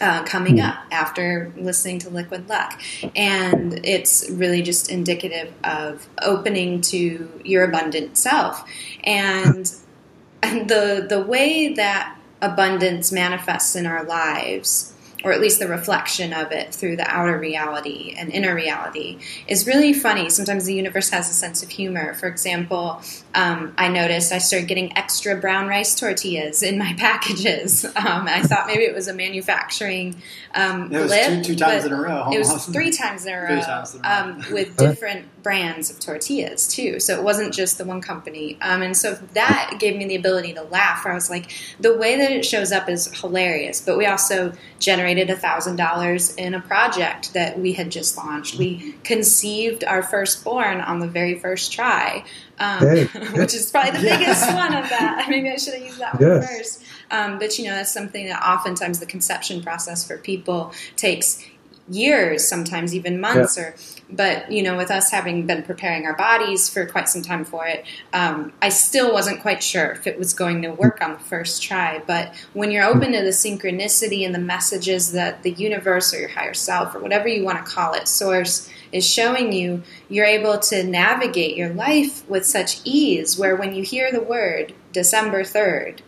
Uh, 0.00 0.24
coming 0.24 0.58
up 0.58 0.76
after 0.90 1.52
listening 1.54 1.98
to 1.98 2.08
Liquid 2.08 2.48
Luck. 2.48 2.80
And 3.14 3.84
it's 3.84 4.26
really 4.30 4.62
just 4.62 4.90
indicative 4.90 5.52
of 5.62 6.08
opening 6.22 6.80
to 6.80 7.30
your 7.44 7.64
abundant 7.64 8.16
self. 8.16 8.64
And 9.04 9.66
the, 10.42 11.04
the 11.06 11.20
way 11.20 11.74
that 11.74 12.18
abundance 12.40 13.12
manifests 13.12 13.76
in 13.76 13.84
our 13.84 14.02
lives 14.04 14.92
or 15.24 15.32
at 15.32 15.40
least 15.40 15.58
the 15.58 15.68
reflection 15.68 16.32
of 16.32 16.52
it 16.52 16.74
through 16.74 16.96
the 16.96 17.08
outer 17.08 17.38
reality 17.38 18.14
and 18.16 18.32
inner 18.32 18.54
reality, 18.54 19.18
is 19.46 19.66
really 19.66 19.92
funny. 19.92 20.28
Sometimes 20.30 20.64
the 20.64 20.74
universe 20.74 21.10
has 21.10 21.30
a 21.30 21.34
sense 21.34 21.62
of 21.62 21.70
humor. 21.70 22.14
For 22.14 22.26
example, 22.26 23.00
um, 23.34 23.74
I 23.78 23.88
noticed 23.88 24.32
I 24.32 24.38
started 24.38 24.68
getting 24.68 24.96
extra 24.96 25.36
brown 25.36 25.68
rice 25.68 25.98
tortillas 25.98 26.62
in 26.62 26.78
my 26.78 26.94
packages. 26.98 27.84
Um, 27.84 28.26
I 28.28 28.42
thought 28.42 28.66
maybe 28.66 28.84
it 28.84 28.94
was 28.94 29.08
a 29.08 29.14
manufacturing 29.14 30.20
um, 30.54 30.92
it 30.92 30.98
was 30.98 31.06
blip, 31.06 31.44
two, 31.44 31.54
two 31.54 31.56
times 31.56 31.84
in 31.84 31.92
a 31.92 32.00
row. 32.00 32.30
It 32.30 32.38
was 32.38 32.66
three 32.66 32.90
times 32.90 33.24
in 33.24 33.32
a 33.32 33.36
row, 33.40 33.48
in 33.48 33.58
a 33.58 33.62
row. 33.62 33.82
Um, 34.04 34.44
with 34.52 34.76
different 34.76 35.26
brands 35.42 35.90
of 35.90 35.98
tortillas 35.98 36.68
too. 36.68 37.00
So 37.00 37.16
it 37.16 37.22
wasn't 37.22 37.54
just 37.54 37.78
the 37.78 37.84
one 37.84 38.00
company. 38.00 38.58
Um, 38.60 38.82
and 38.82 38.96
so 38.96 39.14
that 39.32 39.76
gave 39.78 39.96
me 39.96 40.06
the 40.06 40.16
ability 40.16 40.54
to 40.54 40.62
laugh. 40.62 41.04
Where 41.04 41.12
I 41.12 41.14
was 41.14 41.30
like, 41.30 41.50
the 41.80 41.96
way 41.96 42.16
that 42.16 42.30
it 42.30 42.44
shows 42.44 42.70
up 42.70 42.88
is 42.88 43.06
hilarious. 43.20 43.80
But 43.80 43.96
we 43.96 44.06
also 44.06 44.52
generated 44.78 45.30
a 45.30 45.36
thousand 45.36 45.76
dollars 45.76 46.34
in 46.36 46.54
a 46.54 46.60
project 46.60 47.32
that 47.32 47.58
we 47.58 47.72
had 47.72 47.90
just 47.90 48.16
launched. 48.16 48.56
We 48.56 48.94
conceived 49.04 49.84
our 49.84 50.02
firstborn 50.02 50.80
on 50.80 51.00
the 51.00 51.08
very 51.08 51.38
first 51.38 51.72
try 51.72 52.24
um, 52.62 52.78
hey. 52.86 53.04
which 53.34 53.54
is 53.54 53.70
probably 53.70 53.90
the 53.92 54.08
biggest 54.08 54.46
one 54.54 54.74
of 54.74 54.88
that. 54.88 55.26
Maybe 55.30 55.50
I 55.50 55.56
should 55.56 55.74
have 55.74 55.84
used 55.84 55.98
that 55.98 56.14
one 56.14 56.22
yes. 56.22 56.48
first. 56.48 56.84
Um, 57.10 57.38
but 57.38 57.58
you 57.58 57.64
know, 57.66 57.74
that's 57.74 57.92
something 57.92 58.26
that 58.28 58.42
oftentimes 58.42 59.00
the 59.00 59.06
conception 59.06 59.62
process 59.62 60.06
for 60.06 60.16
people 60.16 60.72
takes 60.96 61.44
years, 61.88 62.46
sometimes 62.46 62.94
even 62.94 63.20
months, 63.20 63.56
yeah. 63.56 63.64
or 63.64 63.74
but 64.08 64.50
you 64.52 64.62
know, 64.62 64.76
with 64.76 64.90
us 64.90 65.10
having 65.10 65.46
been 65.46 65.62
preparing 65.62 66.06
our 66.06 66.14
bodies 66.14 66.68
for 66.68 66.86
quite 66.86 67.08
some 67.08 67.22
time 67.22 67.44
for 67.44 67.66
it, 67.66 67.84
um, 68.12 68.52
I 68.62 68.68
still 68.68 69.12
wasn't 69.12 69.42
quite 69.42 69.62
sure 69.62 69.90
if 69.90 70.06
it 70.06 70.18
was 70.18 70.32
going 70.32 70.62
to 70.62 70.70
work 70.70 71.02
on 71.02 71.12
the 71.12 71.18
first 71.18 71.62
try. 71.62 72.00
But 72.06 72.34
when 72.52 72.70
you're 72.70 72.84
open 72.84 73.12
to 73.12 73.22
the 73.22 73.30
synchronicity 73.30 74.24
and 74.24 74.34
the 74.34 74.38
messages 74.38 75.12
that 75.12 75.42
the 75.42 75.50
universe 75.50 76.14
or 76.14 76.20
your 76.20 76.28
higher 76.28 76.54
self 76.54 76.94
or 76.94 77.00
whatever 77.00 77.26
you 77.26 77.44
want 77.44 77.58
to 77.58 77.64
call 77.64 77.94
it, 77.94 78.06
source 78.06 78.70
is 78.92 79.06
showing 79.06 79.52
you, 79.52 79.82
you're 80.08 80.26
able 80.26 80.58
to 80.58 80.84
navigate 80.84 81.56
your 81.56 81.70
life 81.70 82.28
with 82.28 82.46
such 82.46 82.80
ease. 82.84 83.38
Where 83.38 83.56
when 83.56 83.74
you 83.74 83.82
hear 83.82 84.12
the 84.12 84.20
word 84.20 84.74
December 84.92 85.44
third, 85.44 86.02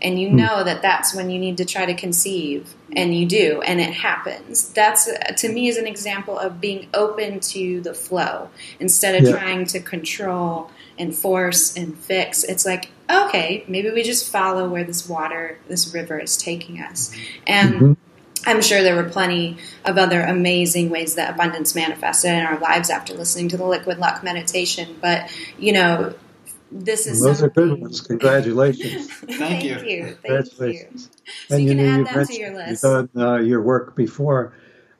and 0.00 0.20
you 0.20 0.28
hmm. 0.28 0.36
know 0.36 0.64
that 0.64 0.82
that's 0.82 1.14
when 1.14 1.30
you 1.30 1.38
need 1.38 1.56
to 1.56 1.64
try 1.64 1.86
to 1.86 1.94
conceive 1.94 2.74
and 2.96 3.14
you 3.14 3.26
do 3.26 3.60
and 3.62 3.80
it 3.80 3.92
happens 3.92 4.70
that's 4.70 5.08
to 5.36 5.52
me 5.52 5.68
is 5.68 5.76
an 5.76 5.86
example 5.86 6.38
of 6.38 6.60
being 6.60 6.88
open 6.94 7.40
to 7.40 7.80
the 7.82 7.92
flow 7.92 8.48
instead 8.80 9.14
of 9.14 9.28
yeah. 9.28 9.36
trying 9.36 9.66
to 9.66 9.80
control 9.80 10.70
and 10.98 11.14
force 11.14 11.76
and 11.76 11.98
fix 11.98 12.44
it's 12.44 12.64
like 12.64 12.90
okay 13.10 13.64
maybe 13.68 13.90
we 13.90 14.02
just 14.02 14.30
follow 14.30 14.68
where 14.68 14.84
this 14.84 15.08
water 15.08 15.58
this 15.68 15.92
river 15.92 16.18
is 16.18 16.36
taking 16.36 16.80
us 16.80 17.14
and 17.46 17.74
mm-hmm. 17.74 17.92
I'm 18.46 18.62
sure 18.62 18.82
there 18.82 18.96
were 18.96 19.08
plenty 19.08 19.56
of 19.84 19.98
other 19.98 20.22
amazing 20.22 20.90
ways 20.90 21.14
that 21.16 21.34
abundance 21.34 21.74
manifested 21.74 22.32
in 22.32 22.40
our 22.40 22.58
lives 22.58 22.90
after 22.90 23.14
listening 23.14 23.48
to 23.50 23.56
the 23.56 23.66
liquid 23.66 23.98
luck 23.98 24.22
meditation. 24.22 24.96
But, 25.00 25.30
you 25.58 25.72
know, 25.72 26.14
this 26.70 27.06
is 27.06 27.22
those 27.22 27.42
are 27.42 27.48
good 27.48 27.80
ones. 27.80 28.00
Congratulations! 28.02 29.10
Thank, 29.10 29.38
Thank 29.38 29.64
you. 29.64 29.78
you. 29.86 30.16
Congratulations! 30.22 31.10
You. 31.24 31.32
So 31.48 31.54
and 31.54 31.64
you, 31.64 31.70
you 31.70 31.74
know, 31.76 31.96
you've 31.98 32.28
to 32.28 32.38
your 32.38 32.54
list. 32.54 32.84
You've 32.84 33.10
done 33.10 33.10
uh, 33.16 33.36
your 33.36 33.62
work 33.62 33.96
before, 33.96 34.54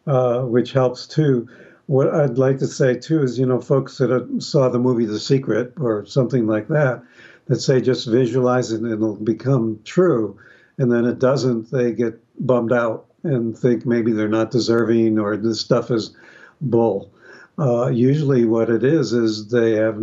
uh, 0.06 0.40
which 0.42 0.72
helps 0.72 1.06
too. 1.06 1.48
What 1.86 2.14
I'd 2.14 2.38
like 2.38 2.58
to 2.58 2.66
say 2.66 2.96
too 2.96 3.22
is, 3.22 3.38
you 3.38 3.46
know, 3.46 3.60
folks 3.60 3.98
that 3.98 4.36
saw 4.42 4.68
the 4.68 4.78
movie 4.78 5.06
The 5.06 5.20
Secret 5.20 5.74
or 5.78 6.06
something 6.06 6.46
like 6.46 6.68
that, 6.68 7.02
that 7.46 7.60
say 7.60 7.80
just 7.80 8.06
visualize 8.06 8.72
it 8.72 8.80
and 8.80 8.90
it'll 8.90 9.16
become 9.16 9.80
true, 9.84 10.38
and 10.78 10.90
then 10.90 11.04
it 11.04 11.18
doesn't, 11.18 11.70
they 11.70 11.92
get 11.92 12.18
bummed 12.38 12.72
out 12.72 13.07
and 13.22 13.56
think 13.56 13.84
maybe 13.84 14.12
they're 14.12 14.28
not 14.28 14.50
deserving 14.50 15.18
or 15.18 15.36
this 15.36 15.60
stuff 15.60 15.90
is 15.90 16.14
bull. 16.60 17.10
Uh, 17.58 17.88
usually, 17.88 18.44
what 18.44 18.70
it 18.70 18.84
is 18.84 19.12
is 19.12 19.48
they 19.48 19.72
have 19.72 20.00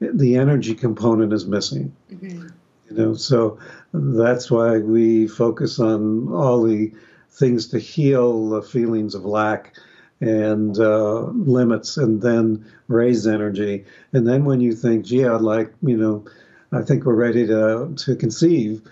the 0.00 0.36
energy 0.36 0.74
component 0.74 1.32
is 1.32 1.46
missing. 1.46 1.94
Mm-hmm. 2.12 2.48
You 2.90 2.96
know, 2.96 3.14
so 3.14 3.58
that's 3.92 4.50
why 4.50 4.78
we 4.78 5.26
focus 5.26 5.78
on 5.78 6.28
all 6.32 6.62
the 6.62 6.92
things 7.30 7.68
to 7.68 7.78
heal 7.78 8.50
the 8.50 8.62
feelings 8.62 9.14
of 9.14 9.24
lack 9.24 9.74
and 10.20 10.78
uh, 10.78 11.20
limits, 11.20 11.96
and 11.96 12.20
then 12.20 12.66
raise 12.88 13.26
energy. 13.26 13.84
And 14.12 14.26
then 14.26 14.44
when 14.44 14.60
you 14.60 14.74
think, 14.74 15.06
"Gee, 15.06 15.24
I'd 15.24 15.40
like," 15.40 15.72
you 15.82 15.96
know, 15.96 16.24
I 16.72 16.82
think 16.82 17.04
we're 17.04 17.14
ready 17.14 17.46
to 17.46 17.94
to 17.96 18.16
conceive, 18.16 18.82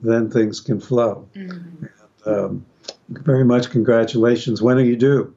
then 0.00 0.30
things 0.30 0.60
can 0.60 0.80
flow. 0.80 1.28
Mm-hmm. 1.34 1.86
And, 2.26 2.38
um, 2.38 2.66
very 3.08 3.44
much 3.44 3.70
congratulations. 3.70 4.62
When 4.62 4.78
are 4.78 4.84
you 4.84 4.96
due? 4.96 5.34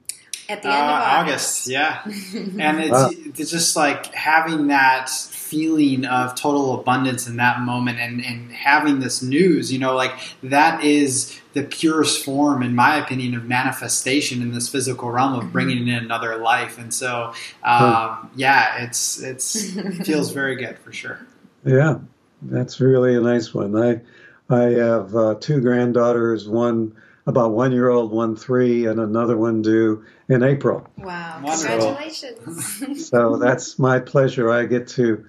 At 0.50 0.62
the 0.62 0.70
end 0.70 0.78
uh, 0.78 0.94
of 0.94 1.02
August. 1.02 1.68
August 1.68 1.68
yeah. 1.68 2.02
and 2.06 2.80
it's, 2.80 2.92
wow. 2.92 3.10
it's 3.12 3.52
just 3.52 3.76
like 3.76 4.14
having 4.14 4.68
that 4.68 5.10
feeling 5.10 6.06
of 6.06 6.36
total 6.36 6.80
abundance 6.80 7.28
in 7.28 7.38
that 7.38 7.62
moment 7.62 8.00
and, 8.00 8.24
and 8.24 8.52
having 8.52 9.00
this 9.00 9.22
news, 9.22 9.72
you 9.72 9.80
know, 9.80 9.96
like 9.96 10.14
that 10.44 10.84
is 10.84 11.40
the 11.54 11.64
purest 11.64 12.24
form, 12.24 12.62
in 12.64 12.76
my 12.76 12.96
opinion, 12.96 13.34
of 13.36 13.46
manifestation 13.46 14.42
in 14.42 14.52
this 14.52 14.70
physical 14.70 15.10
realm 15.10 15.34
of 15.34 15.52
bringing 15.52 15.88
in 15.88 15.96
another 15.96 16.38
life. 16.38 16.78
And 16.78 16.94
so, 16.94 17.34
um, 17.64 18.30
yeah, 18.36 18.84
it's, 18.84 19.22
it's, 19.22 19.76
it 19.76 20.06
feels 20.06 20.32
very 20.32 20.56
good 20.56 20.78
for 20.80 20.94
sure. 20.94 21.20
Yeah, 21.66 22.00
that's 22.42 22.80
really 22.80 23.16
a 23.16 23.22
nice 23.22 23.54
one. 23.54 23.76
I, 23.76 24.02
I 24.50 24.70
have 24.74 25.16
uh, 25.16 25.36
two 25.40 25.60
granddaughters, 25.60 26.48
one 26.48 26.96
about 27.28 27.52
one 27.52 27.72
year 27.72 27.90
old, 27.90 28.12
one 28.12 28.36
three, 28.36 28.86
and 28.88 29.00
another 29.00 29.38
one 29.38 29.62
due 29.62 30.04
in 30.30 30.42
April. 30.42 30.88
Wow. 30.98 31.42
Congratulations. 31.46 33.10
so 33.10 33.38
that's 33.38 33.78
my 33.78 34.00
pleasure. 34.00 34.50
I 34.50 34.66
get 34.66 34.88
to 34.90 35.26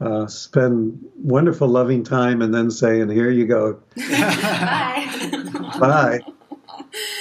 uh, 0.00 0.26
spend 0.26 0.98
wonderful, 1.16 1.68
loving 1.68 2.02
time 2.02 2.42
and 2.42 2.52
then 2.52 2.70
say, 2.70 3.00
and 3.00 3.10
here 3.10 3.30
you 3.30 3.46
go. 3.46 3.80
Bye. 3.96 5.30
Bye. 5.78 6.20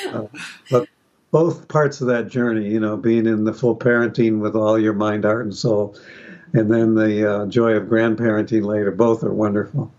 Uh, 0.08 0.24
but 0.72 0.88
both 1.30 1.68
parts 1.68 2.02
of 2.02 2.08
that 2.08 2.30
journey, 2.30 2.70
you 2.70 2.80
know, 2.80 2.98
being 2.98 3.26
in 3.26 3.44
the 3.44 3.54
full 3.54 3.76
parenting 3.76 4.40
with 4.40 4.56
all 4.56 4.80
your 4.80 4.94
mind, 4.94 5.26
heart, 5.26 5.46
and 5.46 5.56
soul, 5.56 5.96
and 6.54 6.72
then 6.72 6.96
the 6.96 7.32
uh, 7.32 7.46
joy 7.48 7.74
of 7.74 7.84
grandparenting 7.84 8.66
later, 8.66 8.92
both 8.92 9.24
are 9.24 9.34
wonderful. 9.34 9.92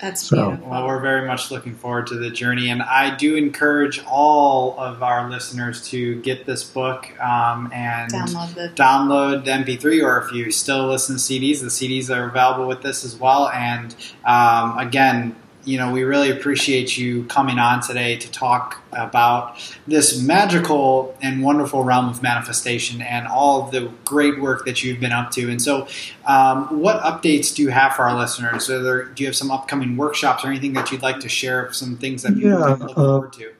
That's 0.00 0.22
so, 0.22 0.50
beautiful. 0.50 0.70
Well, 0.70 0.86
we're 0.86 1.00
very 1.00 1.26
much 1.26 1.50
looking 1.50 1.74
forward 1.74 2.06
to 2.08 2.14
the 2.14 2.30
journey, 2.30 2.70
and 2.70 2.82
I 2.82 3.14
do 3.14 3.36
encourage 3.36 4.02
all 4.04 4.78
of 4.78 5.02
our 5.02 5.28
listeners 5.28 5.86
to 5.90 6.20
get 6.22 6.46
this 6.46 6.64
book 6.64 7.10
um, 7.20 7.70
and 7.72 8.10
download 8.10 8.54
the 8.54 8.68
download 8.74 9.44
the 9.44 9.50
MP3, 9.50 10.02
or 10.02 10.22
if 10.22 10.32
you 10.32 10.50
still 10.50 10.86
listen 10.86 11.16
to 11.16 11.20
CDs, 11.20 11.60
the 11.60 11.66
CDs 11.66 12.14
are 12.14 12.28
available 12.28 12.66
with 12.66 12.82
this 12.82 13.04
as 13.04 13.16
well. 13.16 13.48
And 13.50 13.94
um, 14.24 14.78
again, 14.78 15.36
you 15.64 15.78
know, 15.78 15.92
we 15.92 16.02
really 16.04 16.30
appreciate 16.30 16.96
you 16.96 17.24
coming 17.24 17.58
on 17.58 17.82
today 17.82 18.16
to 18.16 18.30
talk 18.30 18.82
about 18.92 19.58
this 19.86 20.20
magical 20.20 21.16
and 21.20 21.42
wonderful 21.42 21.84
realm 21.84 22.08
of 22.08 22.22
manifestation 22.22 23.02
and 23.02 23.26
all 23.26 23.64
of 23.64 23.70
the 23.70 23.90
great 24.04 24.40
work 24.40 24.64
that 24.64 24.82
you've 24.82 25.00
been 25.00 25.12
up 25.12 25.30
to. 25.32 25.50
And 25.50 25.60
so, 25.60 25.86
um, 26.26 26.80
what 26.80 27.02
updates 27.02 27.54
do 27.54 27.62
you 27.62 27.68
have 27.68 27.94
for 27.94 28.02
our 28.04 28.18
listeners? 28.18 28.66
There, 28.66 29.04
do 29.04 29.22
you 29.22 29.28
have 29.28 29.36
some 29.36 29.50
upcoming 29.50 29.96
workshops 29.96 30.44
or 30.44 30.48
anything 30.48 30.72
that 30.74 30.90
you'd 30.90 31.02
like 31.02 31.20
to 31.20 31.28
share? 31.28 31.72
Some 31.72 31.96
things 31.96 32.22
that 32.22 32.34
people 32.34 32.50
yeah, 32.50 32.56
look 32.56 32.82
uh, 32.82 32.94
forward 32.94 33.32
to. 33.34 33.52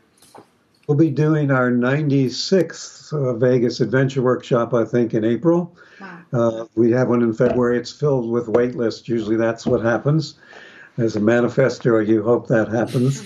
We'll 0.86 0.98
be 0.98 1.11
doing 1.11 1.51
our 1.51 1.70
96th 1.70 3.12
uh, 3.12 3.34
Vegas 3.34 3.80
Adventure 3.80 4.22
Workshop, 4.22 4.74
I 4.74 4.84
think, 4.84 5.14
in 5.14 5.24
April. 5.24 5.76
Wow. 6.01 6.20
Uh, 6.32 6.64
we 6.74 6.90
have 6.92 7.09
one 7.09 7.22
in 7.22 7.32
February. 7.32 7.78
It's 7.78 7.92
filled 7.92 8.30
with 8.30 8.48
wait 8.48 8.74
lists. 8.74 9.09
Usually 9.09 9.36
that's 9.36 9.66
what 9.66 9.82
happens. 9.82 10.34
As 11.01 11.16
a 11.16 11.20
manifestor, 11.20 12.07
you 12.07 12.22
hope 12.22 12.48
that 12.48 12.68
happens. 12.68 13.20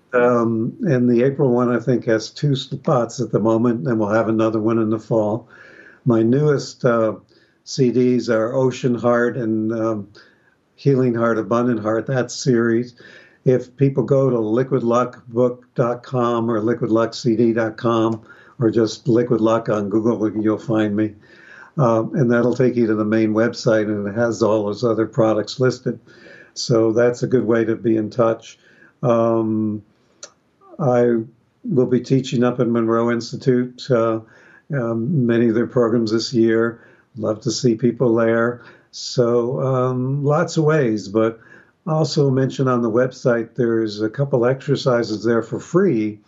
um, 0.12 0.76
and 0.82 1.08
the 1.08 1.22
April 1.22 1.50
one, 1.50 1.74
I 1.74 1.80
think, 1.80 2.04
has 2.04 2.30
two 2.30 2.54
spots 2.54 3.20
at 3.20 3.32
the 3.32 3.40
moment, 3.40 3.88
and 3.88 3.98
we'll 3.98 4.10
have 4.10 4.28
another 4.28 4.60
one 4.60 4.78
in 4.78 4.90
the 4.90 4.98
fall. 4.98 5.48
My 6.04 6.22
newest 6.22 6.84
uh, 6.84 7.14
CDs 7.64 8.28
are 8.28 8.54
Ocean 8.54 8.94
Heart 8.94 9.36
and 9.36 9.72
um, 9.72 10.12
Healing 10.76 11.14
Heart, 11.14 11.38
Abundant 11.38 11.80
Heart, 11.80 12.06
that 12.06 12.30
series. 12.30 12.94
If 13.44 13.76
people 13.76 14.02
go 14.02 14.28
to 14.28 14.36
liquidluckbook.com 14.36 16.50
or 16.50 16.60
liquidluckcd.com 16.60 18.26
or 18.58 18.70
just 18.70 19.08
Liquid 19.08 19.40
Luck 19.40 19.68
on 19.68 19.88
Google, 19.88 20.42
you'll 20.42 20.58
find 20.58 20.94
me. 20.94 21.14
Um, 21.78 22.14
and 22.14 22.30
that'll 22.30 22.54
take 22.54 22.74
you 22.74 22.86
to 22.86 22.94
the 22.94 23.04
main 23.04 23.34
website, 23.34 23.84
and 23.84 24.08
it 24.08 24.14
has 24.14 24.42
all 24.42 24.66
those 24.66 24.82
other 24.82 25.06
products 25.06 25.60
listed. 25.60 26.00
So 26.58 26.92
that's 26.92 27.22
a 27.22 27.26
good 27.26 27.44
way 27.44 27.64
to 27.64 27.76
be 27.76 27.96
in 27.96 28.10
touch. 28.10 28.58
Um, 29.02 29.82
I 30.78 31.22
will 31.64 31.86
be 31.86 32.00
teaching 32.00 32.44
up 32.44 32.60
at 32.60 32.68
Monroe 32.68 33.10
Institute 33.10 33.90
uh, 33.90 34.20
um, 34.74 35.26
many 35.26 35.48
of 35.48 35.54
their 35.54 35.66
programs 35.66 36.12
this 36.12 36.32
year. 36.32 36.86
Love 37.16 37.40
to 37.42 37.50
see 37.50 37.74
people 37.76 38.14
there. 38.14 38.62
So 38.90 39.60
um, 39.60 40.24
lots 40.24 40.56
of 40.56 40.64
ways, 40.64 41.08
but 41.08 41.40
also 41.86 42.30
mention 42.30 42.68
on 42.68 42.82
the 42.82 42.90
website 42.90 43.54
there's 43.54 44.00
a 44.00 44.10
couple 44.10 44.44
exercises 44.44 45.22
there 45.22 45.42
for 45.42 45.60
free 45.60 46.18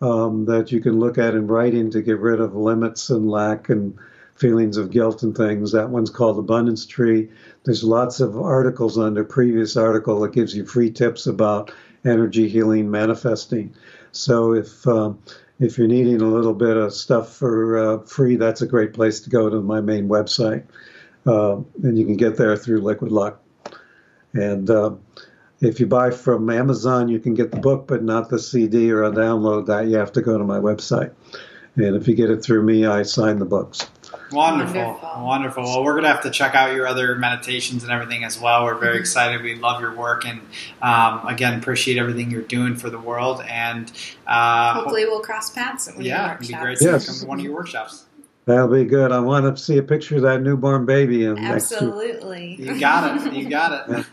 um, 0.00 0.44
that 0.46 0.72
you 0.72 0.80
can 0.80 1.00
look 1.00 1.18
at 1.18 1.34
in 1.34 1.46
writing 1.46 1.90
to 1.90 2.02
get 2.02 2.18
rid 2.18 2.40
of 2.40 2.54
limits 2.54 3.10
and 3.10 3.30
lack 3.30 3.68
and 3.68 3.96
feelings 4.42 4.76
of 4.76 4.90
guilt 4.90 5.22
and 5.22 5.36
things. 5.36 5.70
That 5.70 5.90
one's 5.90 6.10
called 6.10 6.36
Abundance 6.36 6.84
Tree. 6.84 7.30
There's 7.62 7.84
lots 7.84 8.18
of 8.18 8.36
articles 8.36 8.98
under 8.98 9.24
previous 9.24 9.76
article 9.76 10.20
that 10.20 10.32
gives 10.32 10.54
you 10.54 10.66
free 10.66 10.90
tips 10.90 11.28
about 11.28 11.72
energy 12.04 12.48
healing, 12.48 12.90
manifesting. 12.90 13.72
So 14.10 14.52
if 14.52 14.84
um, 14.88 15.20
if 15.60 15.78
you're 15.78 15.86
needing 15.86 16.20
a 16.20 16.26
little 16.26 16.54
bit 16.54 16.76
of 16.76 16.92
stuff 16.92 17.36
for 17.36 17.78
uh, 17.78 17.98
free, 18.00 18.34
that's 18.34 18.62
a 18.62 18.66
great 18.66 18.92
place 18.92 19.20
to 19.20 19.30
go 19.30 19.48
to 19.48 19.60
my 19.60 19.80
main 19.80 20.08
website, 20.08 20.64
uh, 21.24 21.58
and 21.84 21.96
you 21.96 22.04
can 22.04 22.16
get 22.16 22.36
there 22.36 22.56
through 22.56 22.80
Liquid 22.80 23.12
Luck. 23.12 23.40
And 24.34 24.68
uh, 24.68 24.96
if 25.60 25.78
you 25.78 25.86
buy 25.86 26.10
from 26.10 26.50
Amazon, 26.50 27.08
you 27.08 27.20
can 27.20 27.34
get 27.34 27.52
the 27.52 27.60
book, 27.60 27.86
but 27.86 28.02
not 28.02 28.28
the 28.28 28.40
CD 28.40 28.90
or 28.90 29.04
a 29.04 29.12
download. 29.12 29.66
That 29.66 29.86
you 29.86 29.98
have 29.98 30.12
to 30.12 30.20
go 30.20 30.36
to 30.36 30.44
my 30.44 30.58
website. 30.58 31.12
And 31.76 31.96
if 31.96 32.08
you 32.08 32.16
get 32.16 32.30
it 32.30 32.42
through 32.42 32.64
me, 32.64 32.84
I 32.86 33.04
sign 33.04 33.38
the 33.38 33.46
books. 33.46 33.88
Wonderful. 34.32 34.80
Wonderful. 34.80 35.24
Wonderful. 35.24 35.62
Well, 35.64 35.84
we're 35.84 35.92
going 35.92 36.04
to 36.04 36.10
have 36.10 36.22
to 36.22 36.30
check 36.30 36.54
out 36.54 36.74
your 36.74 36.86
other 36.86 37.16
meditations 37.16 37.82
and 37.82 37.92
everything 37.92 38.24
as 38.24 38.40
well. 38.40 38.64
We're 38.64 38.74
very 38.76 38.94
mm-hmm. 38.94 39.00
excited. 39.00 39.42
We 39.42 39.54
love 39.56 39.80
your 39.80 39.94
work 39.94 40.24
and, 40.24 40.40
um, 40.80 41.26
again, 41.26 41.58
appreciate 41.58 41.98
everything 41.98 42.30
you're 42.30 42.42
doing 42.42 42.76
for 42.76 42.90
the 42.90 42.98
world. 42.98 43.42
And 43.46 43.92
uh, 44.26 44.74
hopefully 44.74 45.04
we'll 45.04 45.20
cross 45.20 45.50
paths 45.50 45.88
at 45.88 45.96
one 45.96 46.04
yeah, 46.04 46.34
it'd 46.34 46.48
be 46.48 46.54
great 46.54 46.78
to 46.78 46.84
yes. 46.84 47.06
come 47.06 47.18
to 47.20 47.26
one 47.26 47.38
of 47.38 47.44
your 47.44 47.54
workshops. 47.54 48.06
That'll 48.44 48.68
be 48.68 48.84
good. 48.84 49.12
I 49.12 49.20
want 49.20 49.56
to 49.56 49.62
see 49.62 49.78
a 49.78 49.82
picture 49.82 50.16
of 50.16 50.22
that 50.22 50.42
newborn 50.42 50.84
baby. 50.84 51.24
In 51.24 51.38
Absolutely. 51.38 52.56
You 52.58 52.78
got 52.80 53.24
it. 53.26 53.32
You 53.32 53.48
got 53.48 53.88
it. 53.88 54.06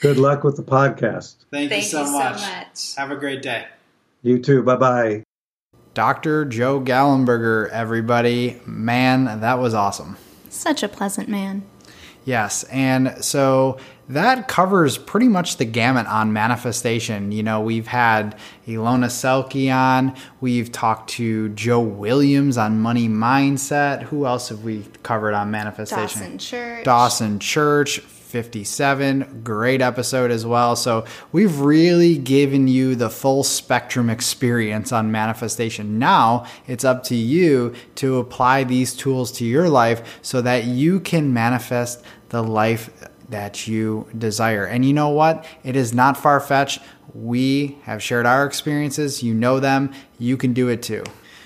Good 0.00 0.16
luck 0.16 0.44
with 0.44 0.56
the 0.56 0.62
podcast. 0.62 1.36
Thank, 1.50 1.70
Thank 1.70 1.82
you, 1.84 1.88
so, 1.88 2.04
you 2.04 2.12
much. 2.12 2.40
so 2.40 2.46
much. 2.46 2.94
Have 2.96 3.10
a 3.10 3.16
great 3.16 3.42
day. 3.42 3.66
You 4.22 4.38
too. 4.38 4.62
Bye 4.62 4.76
bye. 4.76 5.24
Dr. 5.94 6.44
Joe 6.44 6.80
Gallenberger, 6.80 7.68
everybody. 7.70 8.60
Man, 8.66 9.40
that 9.40 9.58
was 9.58 9.74
awesome. 9.74 10.16
Such 10.48 10.82
a 10.82 10.88
pleasant 10.88 11.28
man. 11.28 11.64
Yes. 12.24 12.62
And 12.64 13.16
so 13.24 13.78
that 14.08 14.46
covers 14.46 14.96
pretty 14.98 15.28
much 15.28 15.56
the 15.56 15.64
gamut 15.64 16.06
on 16.06 16.32
manifestation. 16.32 17.32
You 17.32 17.42
know, 17.42 17.60
we've 17.60 17.86
had 17.86 18.38
Ilona 18.66 19.06
Selke 19.06 19.74
on, 19.74 20.14
we've 20.40 20.70
talked 20.70 21.10
to 21.10 21.48
Joe 21.50 21.80
Williams 21.80 22.56
on 22.58 22.80
money 22.80 23.08
mindset. 23.08 24.04
Who 24.04 24.26
else 24.26 24.50
have 24.50 24.62
we 24.62 24.84
covered 25.02 25.34
on 25.34 25.50
manifestation? 25.50 26.20
Dawson 26.20 26.38
Church. 26.38 26.84
Dawson 26.84 27.38
Church, 27.38 27.98
57. 28.32 29.42
Great 29.44 29.82
episode 29.82 30.30
as 30.30 30.46
well. 30.46 30.74
So, 30.74 31.04
we've 31.32 31.60
really 31.60 32.16
given 32.16 32.66
you 32.66 32.96
the 32.96 33.10
full 33.10 33.44
spectrum 33.44 34.08
experience 34.08 34.90
on 34.90 35.12
manifestation. 35.12 35.98
Now, 35.98 36.46
it's 36.66 36.82
up 36.82 37.04
to 37.04 37.14
you 37.14 37.74
to 37.96 38.16
apply 38.16 38.64
these 38.64 38.94
tools 38.94 39.30
to 39.32 39.44
your 39.44 39.68
life 39.68 40.18
so 40.22 40.40
that 40.40 40.64
you 40.64 40.98
can 40.98 41.34
manifest 41.34 42.02
the 42.30 42.42
life 42.42 42.90
that 43.28 43.68
you 43.68 44.08
desire. 44.16 44.64
And 44.64 44.84
you 44.84 44.94
know 44.94 45.10
what? 45.10 45.44
It 45.62 45.76
is 45.76 45.92
not 45.92 46.16
far 46.16 46.40
fetched. 46.40 46.80
We 47.14 47.76
have 47.82 48.02
shared 48.02 48.24
our 48.24 48.46
experiences. 48.46 49.22
You 49.22 49.34
know 49.34 49.60
them. 49.60 49.92
You 50.18 50.38
can 50.38 50.54
do 50.54 50.68
it 50.68 50.82
too. 50.82 51.04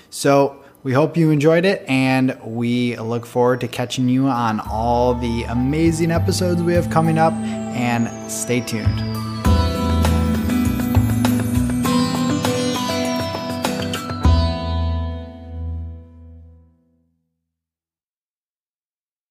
So, 0.09 0.63
we 0.87 0.93
hope 0.93 1.17
you 1.17 1.31
enjoyed 1.31 1.65
it, 1.65 1.83
and 1.89 2.39
we 2.41 2.95
look 2.95 3.25
forward 3.25 3.59
to 3.59 3.67
catching 3.67 4.07
you 4.07 4.27
on 4.27 4.61
all 4.61 5.13
the 5.15 5.43
amazing 5.43 6.11
episodes 6.11 6.63
we 6.63 6.73
have 6.75 6.89
coming 6.89 7.17
up. 7.17 7.33
And 7.33 8.07
stay 8.31 8.61
tuned. 8.61 9.36